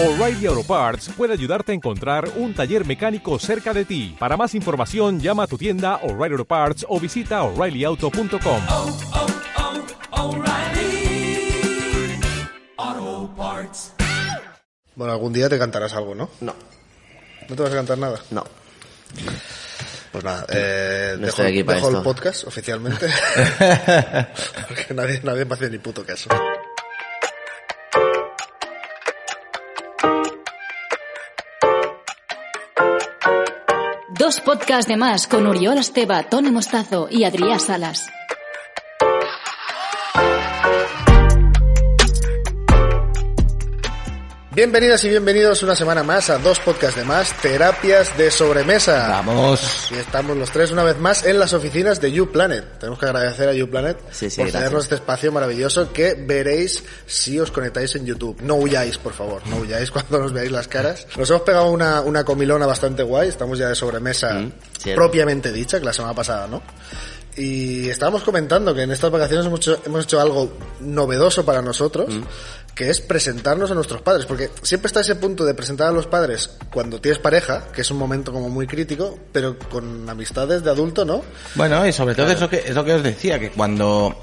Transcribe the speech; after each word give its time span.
O'Reilly 0.00 0.46
Auto 0.46 0.62
Parts 0.62 1.10
puede 1.16 1.32
ayudarte 1.32 1.72
a 1.72 1.74
encontrar 1.74 2.30
un 2.36 2.54
taller 2.54 2.86
mecánico 2.86 3.36
cerca 3.40 3.74
de 3.74 3.84
ti. 3.84 4.14
Para 4.16 4.36
más 4.36 4.54
información, 4.54 5.18
llama 5.18 5.42
a 5.42 5.46
tu 5.48 5.58
tienda 5.58 5.96
O'Reilly 6.04 6.34
Auto 6.34 6.44
Parts 6.44 6.86
o 6.88 7.00
visita 7.00 7.42
oreillyauto.com. 7.42 8.62
oh, 8.68 8.98
oh, 10.12 10.28
O'Reilly 10.28 11.50
Auto 12.76 13.34
Parts. 13.36 13.94
Bueno, 14.94 15.12
algún 15.14 15.32
día 15.32 15.48
te 15.48 15.58
cantarás 15.58 15.92
algo, 15.94 16.14
¿no? 16.14 16.30
No, 16.42 16.54
¿No 17.48 17.56
te 17.56 17.62
vas 17.64 17.72
a 17.72 17.74
cantar 17.74 17.98
nada? 17.98 18.20
no. 18.30 18.44
Pues 20.12 20.22
nada, 20.22 20.46
eh, 20.50 21.16
No 21.18 21.26
dejo, 21.26 21.42
dejo 21.42 21.90
el 21.90 22.02
podcast 22.04 22.44
oficialmente. 22.44 23.04
Porque 24.68 24.94
nadie, 24.94 25.20
nadie 25.24 25.44
me 25.44 25.54
hace 25.54 25.68
ni 25.68 25.78
puto 25.78 26.06
caso. 26.06 26.30
Dos 34.68 34.74
podcasts 34.74 34.88
de 34.90 34.96
más 34.98 35.26
con 35.26 35.46
Uriol 35.46 35.78
Esteba, 35.78 36.24
Tony 36.24 36.50
Mostazo 36.50 37.08
y 37.10 37.24
Adrià 37.24 37.58
Salas. 37.58 38.17
Bienvenidas 44.58 45.04
y 45.04 45.08
bienvenidos 45.08 45.62
una 45.62 45.76
semana 45.76 46.02
más 46.02 46.30
a 46.30 46.38
dos 46.38 46.58
podcasts 46.58 46.96
de 46.96 47.04
más, 47.04 47.32
terapias 47.40 48.18
de 48.18 48.28
sobremesa. 48.28 49.06
Vamos. 49.06 49.88
Y 49.92 49.94
estamos 49.94 50.36
los 50.36 50.50
tres 50.50 50.72
una 50.72 50.82
vez 50.82 50.98
más 50.98 51.24
en 51.24 51.38
las 51.38 51.52
oficinas 51.52 52.00
de 52.00 52.10
YouPlanet. 52.10 52.80
Tenemos 52.80 52.98
que 52.98 53.06
agradecer 53.06 53.48
a 53.48 53.52
YouPlanet 53.52 53.98
Sí, 54.10 54.28
sí, 54.28 54.40
por 54.40 54.50
cedernos 54.50 54.82
este 54.82 54.96
espacio 54.96 55.30
maravilloso 55.30 55.92
que 55.92 56.14
veréis 56.14 56.82
si 57.06 57.38
os 57.38 57.52
conectáis 57.52 57.94
en 57.94 58.04
YouTube. 58.04 58.40
No 58.42 58.56
huyáis, 58.56 58.98
por 58.98 59.12
favor, 59.12 59.46
no 59.46 59.58
huyáis 59.58 59.90
cuando 59.92 60.18
nos 60.18 60.32
veáis 60.32 60.50
las 60.50 60.66
caras. 60.66 61.06
Nos 61.16 61.30
hemos 61.30 61.42
pegado 61.42 61.70
una, 61.70 62.00
una 62.00 62.24
comilona 62.24 62.66
bastante 62.66 63.04
guay, 63.04 63.28
estamos 63.28 63.60
ya 63.60 63.68
de 63.68 63.76
sobremesa 63.76 64.40
Mm, 64.40 64.52
propiamente 64.96 65.52
dicha, 65.52 65.78
que 65.78 65.84
la 65.84 65.92
semana 65.92 66.14
pasada, 66.14 66.48
¿no? 66.48 66.62
Y 67.38 67.88
estábamos 67.88 68.24
comentando 68.24 68.74
que 68.74 68.82
en 68.82 68.90
estas 68.90 69.10
vacaciones 69.10 69.46
hemos 69.46 69.60
hecho, 69.60 69.80
hemos 69.86 70.04
hecho 70.04 70.20
algo 70.20 70.52
novedoso 70.80 71.44
para 71.44 71.62
nosotros, 71.62 72.12
Mm. 72.14 72.22
que 72.74 72.90
es 72.90 73.00
presentarnos 73.00 73.70
a 73.70 73.74
nuestros 73.74 74.02
padres, 74.02 74.26
porque 74.26 74.50
siempre 74.62 74.88
está 74.88 75.00
ese 75.00 75.14
punto 75.16 75.44
de 75.44 75.54
presentar 75.54 75.86
a 75.88 75.92
los 75.92 76.06
padres 76.06 76.50
cuando 76.72 77.00
tienes 77.00 77.18
pareja, 77.20 77.64
que 77.72 77.82
es 77.82 77.90
un 77.90 77.98
momento 77.98 78.32
como 78.32 78.48
muy 78.48 78.66
crítico, 78.66 79.18
pero 79.32 79.56
con 79.70 80.08
amistades 80.10 80.62
de 80.64 80.70
adulto, 80.70 81.04
¿no? 81.04 81.22
Bueno, 81.54 81.86
y 81.86 81.92
sobre 81.92 82.14
todo 82.14 82.30
es 82.30 82.40
lo 82.40 82.48
que 82.50 82.58
es 82.58 82.74
lo 82.74 82.84
que 82.84 82.94
os 82.94 83.02
decía, 83.02 83.38
que 83.38 83.50
cuando 83.50 84.16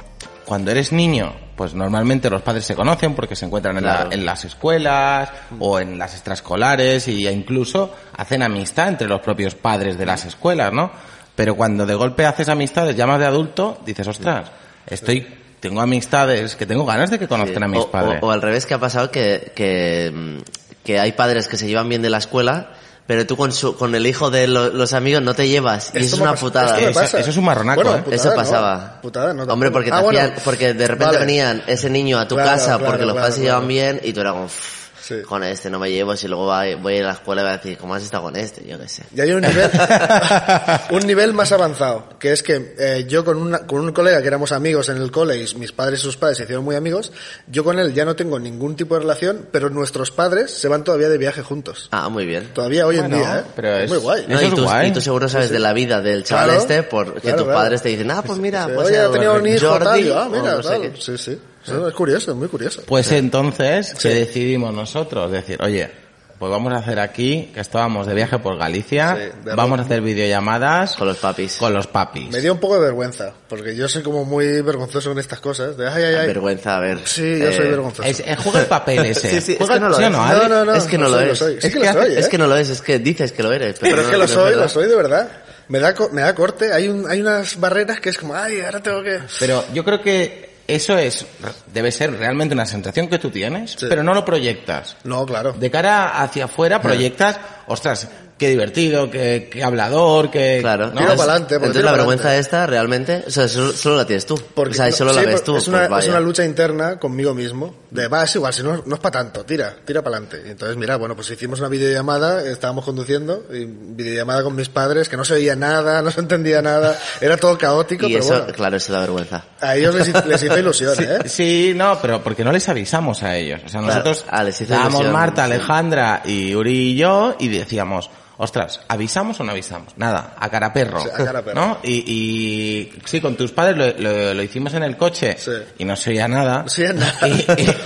cuando 0.45 0.69
eres 0.69 0.91
niño, 0.91 1.33
pues 1.57 1.73
normalmente 1.73 2.29
los 2.29 2.43
padres 2.43 2.65
se 2.65 2.75
conocen 2.75 3.15
porque 3.15 3.35
se 3.35 3.45
encuentran 3.45 3.77
en, 3.77 3.85
la- 3.85 4.09
en 4.11 4.25
las 4.27 4.45
escuelas 4.45 5.29
o 5.59 5.79
en 5.79 5.97
las 5.97 6.13
extraescolares 6.13 7.07
y 7.07 7.27
incluso 7.27 7.91
hacen 8.15 8.43
amistad 8.43 8.89
entre 8.89 9.07
los 9.07 9.21
propios 9.21 9.55
padres 9.55 9.97
de 9.97 10.05
las 10.05 10.23
escuelas, 10.25 10.71
¿no? 10.71 10.91
Pero 11.35 11.55
cuando 11.55 11.85
de 11.85 11.95
golpe 11.95 12.25
haces 12.25 12.47
amistades 12.49 12.95
ya 12.95 13.05
más 13.05 13.19
de 13.19 13.25
adulto, 13.25 13.79
dices, 13.85 14.07
ostras, 14.07 14.49
estoy, 14.87 15.27
tengo 15.59 15.81
amistades 15.81 16.55
que 16.55 16.65
tengo 16.65 16.85
ganas 16.85 17.09
de 17.11 17.19
que 17.19 17.27
conozcan 17.27 17.63
a 17.63 17.67
mis 17.67 17.81
o, 17.81 17.91
padres. 17.91 18.19
o- 18.21 18.27
o 18.27 18.31
al 18.31 18.41
revés 18.41 18.65
que 18.65 18.73
ha 18.73 18.79
pasado 18.79 19.11
que, 19.11 19.51
que, 19.55 20.41
que 20.83 20.99
hay 20.99 21.11
padres 21.11 21.47
que 21.47 21.57
se 21.57 21.67
llevan 21.67 21.89
bien 21.89 22.01
de 22.01 22.09
la 22.09 22.19
escuela, 22.19 22.69
pero 23.07 23.25
tú 23.27 23.35
con, 23.37 23.51
su, 23.51 23.75
con 23.75 23.93
el 23.95 24.07
hijo 24.07 24.31
de 24.31 24.47
lo- 24.47 24.69
los 24.69 24.93
amigos 24.93 25.21
no 25.21 25.33
te 25.33 25.47
llevas. 25.47 25.91
Y 25.93 25.99
eso 25.99 26.15
es 26.15 26.21
una 26.21 26.31
pasa- 26.31 26.41
putada. 26.45 26.79
Eso- 26.79 27.17
eso 27.17 27.29
es 27.29 27.37
un 27.37 27.45
marronaco, 27.45 27.83
Bueno, 27.83 27.97
¿eh? 27.97 28.03
Eso 28.15 28.29
no, 28.29 28.35
pasaba. 28.35 28.99
putada 29.01 29.33
no, 29.33 29.43
Hombre, 29.43 29.71
porque, 29.71 29.89
te 29.91 29.95
Ah, 29.97 30.01
bueno, 30.01 30.19
hacían- 30.19 30.35
porque 30.43 30.73
de 30.73 30.87
repente 30.87 31.05
vale. 31.17 31.19
venían 31.25 31.63
ese 31.67 31.89
niño 31.89 32.17
a 32.17 32.27
tu 32.27 32.35
Claro, 32.35 32.49
casa 32.51 32.65
claro, 32.77 32.85
porque 32.85 33.01
los 33.05 33.11
claro, 33.13 33.19
padres 33.23 33.35
se 33.35 33.41
llevan 33.41 33.57
claro. 33.59 33.67
bien 33.67 34.01
y 34.03 34.13
tú 34.13 34.21
eras 34.21 34.33
como, 34.33 34.45
"Uf, 34.45 34.74
Sí. 35.07 35.21
con 35.21 35.43
este 35.43 35.69
no 35.69 35.77
me 35.77 35.91
llevo, 35.91 36.15
si 36.17 36.27
luego 36.27 36.45
voy 36.81 36.97
a 36.99 37.03
la 37.03 37.11
escuela 37.11 37.41
y 37.41 37.45
voy 37.45 37.53
a 37.53 37.57
decir, 37.57 37.77
¿cómo 37.77 37.93
has 37.93 38.01
estado 38.03 38.23
con 38.23 38.35
este? 38.35 38.65
Yo 38.65 38.79
qué 38.79 38.87
sé. 38.89 39.03
Y 39.15 39.21
hay 39.21 39.31
un 39.33 39.41
nivel, 39.41 39.69
un 40.91 41.05
nivel 41.05 41.33
más 41.33 41.51
avanzado, 41.51 42.09
que 42.19 42.31
es 42.31 42.41
que 42.41 42.73
eh, 42.79 43.05
yo 43.07 43.23
con, 43.23 43.37
una, 43.37 43.59
con 43.67 43.81
un 43.81 43.91
colega 43.91 44.21
que 44.21 44.27
éramos 44.27 44.51
amigos 44.51 44.89
en 44.89 44.97
el 44.97 45.11
cole 45.11 45.37
y 45.37 45.55
mis 45.55 45.71
padres 45.71 45.99
y 45.99 46.03
sus 46.03 46.17
padres 46.17 46.37
se 46.37 46.43
hicieron 46.45 46.65
muy 46.65 46.75
amigos, 46.75 47.11
yo 47.47 47.63
con 47.63 47.77
él 47.77 47.93
ya 47.93 48.03
no 48.05 48.15
tengo 48.15 48.39
ningún 48.39 48.75
tipo 48.75 48.95
de 48.95 49.01
relación, 49.01 49.47
pero 49.51 49.69
nuestros 49.69 50.09
padres 50.11 50.51
se 50.51 50.67
van 50.67 50.83
todavía 50.83 51.09
de 51.09 51.17
viaje 51.17 51.43
juntos. 51.43 51.87
Ah, 51.91 52.09
muy 52.09 52.25
bien. 52.25 52.49
Todavía 52.53 52.87
hoy 52.87 52.97
en 52.97 53.09
día, 53.11 53.39
¿eh? 53.39 53.51
pero 53.55 53.77
es- 53.77 53.89
muy 53.89 53.99
guay. 53.99 54.25
No, 54.27 54.41
y, 54.41 54.45
es 54.45 54.55
tú, 54.55 54.63
guay. 54.63 54.89
y 54.89 54.91
tú 54.91 55.01
seguro 55.01 55.29
sabes 55.29 55.49
de 55.51 55.59
la 55.59 55.73
vida 55.73 56.01
del 56.01 56.23
chaval 56.23 56.45
Claro, 56.45 56.61
este 56.61 56.83
porque 56.83 57.19
claro, 57.21 57.37
tus 57.37 57.45
claro. 57.45 57.59
padres 57.59 57.81
te 57.81 57.89
dicen, 57.89 58.09
ah, 58.11 58.23
pues 58.25 58.39
mira, 58.39 58.65
pues 58.73 58.87
Oye, 58.87 58.99
ha 58.99 59.11
tenido 59.11 59.35
un 59.35 59.47
hijo, 59.47 59.67
Jordi, 59.67 59.85
tal, 59.85 59.99
y, 59.99 60.11
ah, 60.11 60.27
mira, 60.31 60.55
no 60.55 60.63
sé 60.63 60.69
tal. 60.69 60.81
qué. 60.81 60.93
Sí, 60.99 61.17
sí. 61.17 61.39
Eso 61.65 61.87
es 61.87 61.93
curioso, 61.93 62.31
es 62.31 62.37
muy 62.37 62.47
curioso. 62.47 62.81
Pues 62.87 63.11
entonces, 63.11 63.93
¿qué 64.01 64.09
decidimos 64.09 64.73
nosotros? 64.73 65.31
Decir, 65.31 65.57
oye, 65.61 65.89
pues 66.37 66.51
vamos 66.51 66.73
a 66.73 66.77
hacer 66.77 66.99
aquí, 66.99 67.49
que 67.53 67.61
estábamos 67.61 68.05
de 68.07 68.13
viaje 68.13 68.37
por 68.39 68.57
Galicia, 68.57 69.15
Sí, 69.15 69.51
vamos 69.55 69.79
a 69.79 69.83
hacer 69.83 70.01
videollamadas 70.01 70.95
Con 70.97 71.07
los 71.07 71.17
papis. 71.17 71.55
con 71.55 71.73
los 71.73 71.87
papis. 71.87 72.29
Me 72.29 72.41
dio 72.41 72.51
un 72.53 72.59
poco 72.59 72.75
de 72.75 72.81
vergüenza, 72.81 73.31
porque 73.47 73.73
yo 73.75 73.87
soy 73.87 74.03
como 74.03 74.25
muy 74.25 74.61
vergonzoso 74.61 75.11
en 75.13 75.19
estas 75.19 75.39
cosas. 75.39 75.77
De, 75.77 75.87
ay, 75.87 76.03
ay, 76.03 76.15
ay. 76.15 76.27
Vergüenza, 76.27 76.75
a 76.75 76.79
ver. 76.81 76.99
Sí, 77.05 77.39
yo 77.39 77.51
soy 77.53 77.65
Eh, 77.67 77.69
vergonzoso. 77.69 78.03
Es, 78.07 78.19
eh, 78.19 78.35
juega 78.37 78.59
el 78.59 78.65
papel 78.67 79.05
ese. 79.05 79.29
Sí, 79.31 79.41
sí, 79.41 79.57
es 79.59 79.67
que 79.69 79.79
no 79.79 79.89
lo 79.89 79.95
¿sí 79.95 80.03
o 80.03 80.05
es. 80.07 80.11
no, 80.11 80.17
no, 80.17 80.23
Adri? 80.23 80.49
no, 80.49 80.65
no. 80.65 80.75
es 80.75 80.83
que 80.83 80.97
no 80.97 81.07
lo 81.09 81.09
lo 81.09 81.17
soy, 81.17 81.23
es. 81.23 81.29
lo 81.29 81.35
soy. 81.35 81.53
Es 81.55 81.61
que 81.63 81.69
que, 81.79 81.85
lo 81.87 81.93
soy, 81.93 82.13
es 82.17 82.25
¿eh? 82.25 82.29
que 82.29 82.37
no 82.37 82.47
lo 82.47 82.57
es, 82.57 82.69
es 82.69 82.81
que 82.81 82.99
dices 82.99 83.31
que 83.31 83.41
lo 83.43 83.51
eres. 83.53 83.77
Pero, 83.79 83.95
Pero 83.95 84.01
es 84.01 84.07
no- 84.07 84.11
que 84.11 84.17
lo 84.19 84.27
soy, 84.27 84.55
lo 84.55 84.67
soy 84.69 84.87
de 84.89 84.95
verdad. 84.95 85.29
Me 85.69 85.79
da, 85.79 85.95
co- 85.95 86.09
me 86.11 86.21
da 86.21 86.35
corte. 86.35 86.71
Hay, 86.73 86.89
un, 86.89 87.09
hay 87.09 87.21
unas 87.21 87.59
barreras 87.59 87.99
que 88.01 88.09
es 88.09 88.17
como, 88.17 88.35
ay, 88.35 88.59
ahora 88.61 88.83
tengo 88.83 89.01
que... 89.01 89.19
Pero 89.39 89.63
yo 89.73 89.83
creo 89.83 89.99
que 90.01 90.53
eso 90.67 90.97
es, 90.97 91.25
debe 91.73 91.91
ser 91.91 92.11
realmente 92.17 92.53
una 92.55 92.65
sensación 92.65 93.07
que 93.07 93.19
tú 93.19 93.29
tienes, 93.29 93.71
Sí. 93.71 93.85
pero 93.89 94.03
no 94.03 94.13
lo 94.13 94.25
proyectas. 94.25 94.97
No, 95.03 95.25
claro. 95.25 95.53
De 95.53 95.69
cara 95.71 96.21
hacia 96.21 96.45
afuera 96.45 96.81
proyectas, 96.81 97.39
ostras, 97.67 98.07
qué 98.37 98.49
divertido, 98.49 99.09
qué, 99.09 99.49
qué 99.51 99.63
hablador, 99.63 100.29
qué... 100.29 100.57
Claro. 100.61 100.87
¿no? 100.87 100.99
Tira 100.99 101.13
Es- 101.13 101.19
pa'lante, 101.19 101.55
porque 101.55 101.65
Entonces 101.67 101.83
la 101.83 101.91
vergüenza 101.93 102.35
esta 102.37 102.65
realmente, 102.67 103.23
o 103.27 103.29
sea, 103.29 103.47
solo, 103.47 103.71
solo 103.71 103.95
la 103.95 104.05
tienes 104.05 104.25
tú. 104.25 104.35
Porque, 104.53 104.71
o 104.71 104.75
sea, 104.75 104.87
no, 104.87 104.91
solo 104.91 105.13
sí, 105.13 105.19
la 105.21 105.25
ves 105.25 105.43
tú. 105.43 105.55
Es 105.57 105.67
una, 105.67 105.87
pues 105.87 106.03
es 106.05 106.09
una 106.09 106.19
lucha 106.19 106.43
interna 106.43 106.99
conmigo 106.99 107.33
mismo. 107.33 107.75
De, 107.91 108.07
va, 108.09 108.23
es 108.23 108.35
igual, 108.35 108.53
si 108.53 108.61
no, 108.61 108.83
no 108.85 108.95
es 108.95 108.99
para 109.01 109.19
tanto, 109.23 109.45
tira, 109.45 109.73
tira 109.85 110.01
para 110.03 110.17
adelante. 110.17 110.43
Y 110.45 110.51
entonces, 110.51 110.75
mira, 110.75 110.97
bueno, 110.97 111.15
pues 111.15 111.29
hicimos 111.31 111.59
una 111.59 111.69
videollamada, 111.69 112.43
estábamos 112.45 112.83
conduciendo, 112.83 113.45
y 113.53 113.63
videollamada 113.65 114.43
con 114.43 114.53
mis 114.55 114.67
padres, 114.67 115.07
que 115.07 115.15
no 115.15 115.23
se 115.23 115.35
oía 115.35 115.55
nada, 115.55 116.01
no 116.03 116.11
se 116.11 116.19
entendía 116.19 116.61
nada, 116.61 116.99
era 117.21 117.37
todo 117.37 117.57
caótico, 117.57 118.05
Y 118.07 118.13
pero 118.13 118.23
eso, 118.25 118.37
bueno, 118.37 118.53
claro, 118.53 118.75
eso 118.77 118.91
da 118.91 118.99
vergüenza. 118.99 119.45
a 119.61 119.75
ellos 119.77 119.95
les, 119.95 120.25
les 120.25 120.43
hizo 120.43 120.59
ilusión, 120.59 120.93
¿eh? 120.99 121.19
Sí, 121.25 121.71
no, 121.75 121.99
pero 122.01 122.21
porque 122.21 122.43
no 122.43 122.51
les 122.51 122.67
avisamos 122.67 123.23
a 123.23 123.37
ellos. 123.37 123.61
O 123.65 123.69
sea, 123.69 123.79
Claro, 123.79 123.93
nosotros 124.03 124.25
ah, 124.29 124.43
les 124.43 124.59
hizo 124.59 124.75
Marta, 125.11 125.45
sí. 125.45 125.53
Alejandra 125.53 126.21
y 126.25 126.53
Uri 126.53 126.91
y 126.91 126.95
yo 126.97 127.35
y 127.39 127.47
decíamos, 127.47 128.09
ostras, 128.37 128.81
¿avisamos 128.87 129.39
o 129.39 129.43
no 129.43 129.51
avisamos? 129.51 129.93
Nada, 129.97 130.35
a 130.37 130.49
cara 130.49 130.73
perro. 130.73 131.01
Sí, 131.01 131.09
a 131.13 131.17
cara 131.25 131.41
perro. 131.43 131.59
¿No? 131.59 131.77
Y, 131.83 131.93
y 132.11 132.93
sí, 133.05 133.21
con 133.21 133.35
tus 133.35 133.51
padres 133.51 133.77
lo, 133.77 134.01
lo- 134.01 134.33
lo 134.33 134.43
hicimos 134.43 134.73
en 134.73 134.83
el 134.83 134.97
coche 134.97 135.35
Sí. 135.39 135.51
y 135.77 135.85
no 135.85 135.95
se 135.95 136.09
oía 136.11 136.27
nada. 136.27 136.63
No 136.63 136.69
se 136.69 136.83
oía 136.83 136.93
nada. 136.93 137.27
Y, 137.27 137.31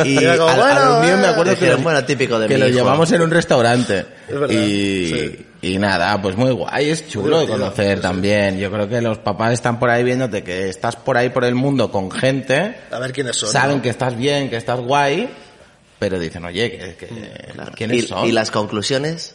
y- 0.06 0.18
y 0.20 0.26
como, 0.38 0.50
a, 0.50 0.74
los 0.74 1.06
míos 1.06 1.20
me 1.20 1.26
eh. 1.28 1.30
acuerdo 1.30 1.56
que, 1.58 1.70
lo- 1.70 1.78
bueno, 1.80 2.04
típico 2.06 2.40
de 2.40 2.48
que 2.48 2.58
lo 2.58 2.68
hijo. 2.68 2.78
llevamos 2.78 3.12
en 3.12 3.22
un 3.22 3.32
restaurante. 3.32 4.06
Es 4.30 4.40
verdad, 4.40 4.56
Y, 4.56 5.08
sí. 5.10 5.46
y 5.64 5.78
nada, 5.80 6.22
pues 6.22 6.36
muy 6.36 6.52
guay, 6.52 6.90
es 6.92 7.08
chulo 7.10 7.40
de 7.40 7.48
conocer 7.48 7.98
sí. 7.98 8.02
también. 8.04 8.60
Yo 8.60 8.70
creo 8.72 8.88
que 8.88 9.02
los 9.02 9.18
papás 9.18 9.54
están 9.54 9.80
por 9.80 9.90
ahí 9.90 10.04
viéndote 10.04 10.44
que 10.44 10.70
estás 10.70 10.96
por 10.96 11.18
ahí 11.18 11.30
por 11.30 11.46
el 11.46 11.56
mundo 11.56 11.92
con 11.92 12.12
gente 12.12 12.76
A 12.92 13.00
ver 13.00 13.12
quiénes 13.12 13.36
son. 13.38 13.50
saben 13.50 13.78
¿no? 13.78 13.82
que 13.82 13.90
estás 13.90 14.16
bien, 14.16 14.50
que 14.52 14.58
estás 14.58 14.80
guay, 14.80 15.28
pero 15.98 16.20
dicen, 16.20 16.46
oye, 16.46 16.70
que, 16.72 16.96
que- 16.96 17.52
Claro. 17.54 17.72
¿quiénes 17.76 18.04
y, 18.04 18.08
son? 18.08 18.28
y 18.28 18.32
las 18.32 18.52
conclusiones, 18.52 19.34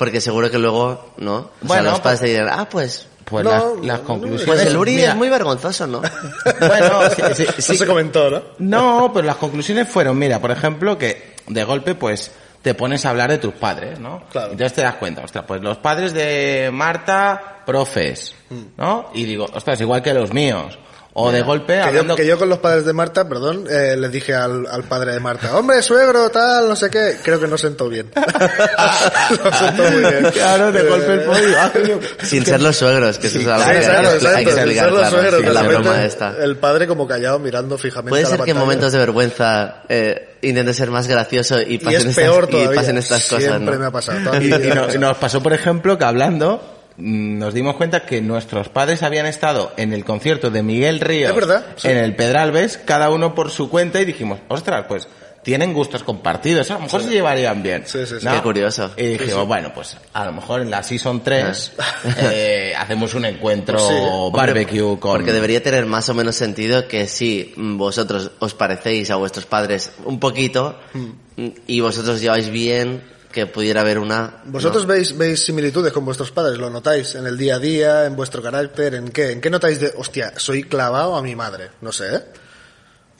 porque 0.00 0.18
seguro 0.22 0.50
que 0.50 0.56
luego, 0.56 1.12
¿no? 1.18 1.34
O 1.36 1.40
sea, 1.42 1.50
Bueno, 1.60 1.90
los 1.90 2.00
padres 2.00 2.20
pues- 2.20 2.32
te 2.32 2.38
dirán, 2.38 2.48
ah, 2.58 2.66
pues, 2.70 3.06
Pues 3.26 3.44
No, 3.44 3.76
las, 3.82 4.00
conclusiones... 4.00 4.46
pues 4.46 4.60
el 4.66 4.74
Uri 4.74 4.96
Mira, 4.96 5.10
es 5.10 5.16
muy 5.16 5.28
vergonzoso, 5.28 5.86
¿no? 5.86 6.00
Bueno, 6.58 7.00
sí, 7.14 7.22
sí, 7.34 7.42
Eso 7.42 7.72
sí. 7.74 7.76
se 7.76 7.86
comentó, 7.86 8.30
¿no? 8.30 8.42
No, 8.60 9.10
pero 9.12 9.26
las 9.26 9.36
conclusiones 9.36 9.86
fueron, 9.90 10.18
mira, 10.18 10.40
por 10.40 10.52
ejemplo, 10.52 10.96
que 10.96 11.34
de 11.46 11.64
golpe, 11.64 11.94
pues, 11.94 12.30
te 12.62 12.72
pones 12.72 13.04
a 13.04 13.10
hablar 13.10 13.28
de 13.30 13.36
tus 13.36 13.52
padres, 13.52 13.98
¿no? 14.00 14.22
Claro. 14.32 14.52
Entonces 14.52 14.72
te 14.72 14.80
das 14.80 14.94
cuenta, 14.94 15.22
ostras, 15.22 15.44
pues 15.46 15.60
los 15.60 15.76
padres 15.76 16.14
de 16.14 16.70
Marta, 16.72 17.58
profes, 17.66 18.34
¿no? 18.78 19.10
Y 19.12 19.24
digo, 19.24 19.48
ostras, 19.52 19.78
igual 19.82 20.00
que 20.00 20.14
los 20.14 20.32
míos. 20.32 20.78
O 21.22 21.32
de 21.32 21.42
golpe, 21.42 21.74
Que 21.74 21.78
yo, 21.80 21.84
hablando... 21.86 22.16
que 22.16 22.26
yo 22.26 22.38
con 22.38 22.48
los 22.48 22.58
padres 22.58 22.84
de 22.84 22.92
Marta, 22.92 23.28
perdón, 23.28 23.64
eh, 23.70 23.96
les 23.98 24.10
dije 24.12 24.34
al, 24.34 24.66
al 24.66 24.84
padre 24.84 25.12
de 25.12 25.20
Marta, 25.20 25.56
hombre, 25.56 25.82
suegro, 25.82 26.30
tal, 26.30 26.68
no 26.68 26.76
sé 26.76 26.90
qué, 26.90 27.16
creo 27.22 27.38
que 27.40 27.46
no 27.48 27.56
sentó 27.58 27.88
bien. 27.88 28.10
no 29.44 29.52
sentó 29.52 29.82
muy 29.90 30.00
bien. 30.00 30.30
Claro, 30.32 30.72
de 30.72 30.82
golpe 30.82 31.12
el 31.12 31.20
Eh, 31.20 31.24
pollo. 31.24 31.56
ah. 31.58 31.70
Sin 32.24 32.44
ser 32.44 32.60
los 32.62 32.76
suegros, 32.76 33.18
que 33.18 33.26
eso 33.28 33.38
es 33.40 33.46
algo 33.46 33.64
Sí, 33.64 33.70
que 33.70 33.76
exacto, 33.78 34.28
hay 34.28 34.44
que 34.44 34.50
sin 34.50 34.58
explicar, 34.60 34.84
ser 34.84 34.92
los 34.92 35.00
claro, 35.00 35.16
suegros, 35.16 35.40
sí, 35.40 35.46
de 35.46 35.52
la 35.54 35.62
broma 35.62 36.04
esta. 36.04 36.34
El 36.42 36.56
padre 36.56 36.86
como 36.86 37.06
callado 37.06 37.38
mirando 37.38 37.78
fijamente 37.78 38.10
Puede 38.10 38.24
a 38.24 38.28
la 38.30 38.36
ser 38.36 38.44
que 38.44 38.50
en 38.52 38.56
momentos 38.58 38.92
de 38.92 38.98
vergüenza 38.98 39.82
eh, 39.88 40.36
intentes 40.42 40.76
ser 40.76 40.90
más 40.90 41.06
gracioso 41.06 41.60
y 41.60 41.74
Y 41.74 41.78
pasen, 41.78 42.08
es 42.08 42.16
peor 42.16 42.48
estas, 42.50 42.72
y 42.72 42.76
pasen 42.76 42.98
estas 42.98 43.24
cosas, 43.24 43.44
Siempre 43.44 43.74
¿no? 43.74 43.80
me 43.80 43.86
ha 43.86 43.90
pasado. 43.90 44.18
Y, 44.40 44.46
y 44.52 44.94
y 44.94 44.98
nos 44.98 45.16
pasó, 45.18 45.42
por 45.42 45.52
ejemplo, 45.52 45.98
que 45.98 46.04
hablando, 46.04 46.69
nos 46.96 47.54
dimos 47.54 47.76
cuenta 47.76 48.04
que 48.04 48.20
nuestros 48.20 48.68
padres 48.68 49.02
habían 49.02 49.26
estado 49.26 49.72
en 49.76 49.92
el 49.92 50.04
concierto 50.04 50.50
de 50.50 50.62
Miguel 50.62 51.00
Ríos 51.00 51.30
Es 51.30 51.36
verdad, 51.36 51.64
sí. 51.76 51.88
en 51.88 51.96
el 51.98 52.14
Pedralbes, 52.14 52.78
cada 52.78 53.10
uno 53.10 53.34
por 53.34 53.50
su 53.50 53.70
cuenta, 53.70 54.00
y 54.00 54.04
dijimos, 54.04 54.38
ostras, 54.48 54.84
pues 54.88 55.08
tienen 55.42 55.72
gustos 55.72 56.02
compartidos, 56.04 56.70
a 56.70 56.74
lo 56.74 56.80
mejor 56.80 57.02
se 57.02 57.08
llevarían 57.08 57.62
bien. 57.62 57.84
Sí, 57.86 58.04
sí, 58.04 58.16
sí. 58.20 58.26
¿no? 58.26 58.32
Qué 58.34 58.42
curioso. 58.42 58.90
Y 58.98 59.06
dijimos, 59.06 59.46
bueno, 59.46 59.72
pues 59.74 59.96
a 60.12 60.26
lo 60.26 60.32
mejor 60.32 60.60
en 60.60 60.70
la 60.70 60.82
Season 60.82 61.22
3 61.24 61.72
Ah. 61.78 61.94
eh, 62.30 62.74
hacemos 62.78 63.14
un 63.14 63.24
encuentro 63.24 63.78
Pues 63.78 63.88
sí. 63.88 64.30
barbecue 64.34 64.98
con... 65.00 65.12
Porque 65.12 65.32
debería 65.32 65.62
tener 65.62 65.86
más 65.86 66.06
o 66.10 66.14
menos 66.14 66.36
sentido 66.36 66.86
que 66.88 67.06
si 67.06 67.54
vosotros 67.56 68.32
os 68.38 68.52
parecéis 68.52 69.10
a 69.10 69.16
vuestros 69.16 69.46
padres 69.46 69.92
un 70.04 70.20
poquito 70.20 70.78
mm, 70.92 71.46
y 71.66 71.80
vosotros 71.80 72.20
lleváis 72.20 72.50
bien, 72.50 73.02
que 73.32 73.46
pudiera 73.46 73.80
haber 73.82 73.98
una... 73.98 74.42
¿Vosotros 74.44 74.86
¿no? 74.86 74.92
veis, 74.94 75.16
veis 75.16 75.44
similitudes 75.44 75.92
con 75.92 76.04
vuestros 76.04 76.30
padres? 76.30 76.58
¿Lo 76.58 76.68
notáis 76.70 77.14
en 77.14 77.26
el 77.26 77.36
día 77.38 77.56
a 77.56 77.58
día, 77.58 78.04
en 78.06 78.16
vuestro 78.16 78.42
carácter? 78.42 78.94
¿En 78.94 79.08
qué? 79.10 79.30
¿En 79.32 79.40
qué 79.40 79.50
notáis 79.50 79.80
de, 79.80 79.92
hostia, 79.96 80.32
soy 80.36 80.64
clavado 80.64 81.14
a 81.16 81.22
mi 81.22 81.36
madre? 81.36 81.70
No 81.80 81.92
sé, 81.92 82.14
¿eh? 82.16 82.20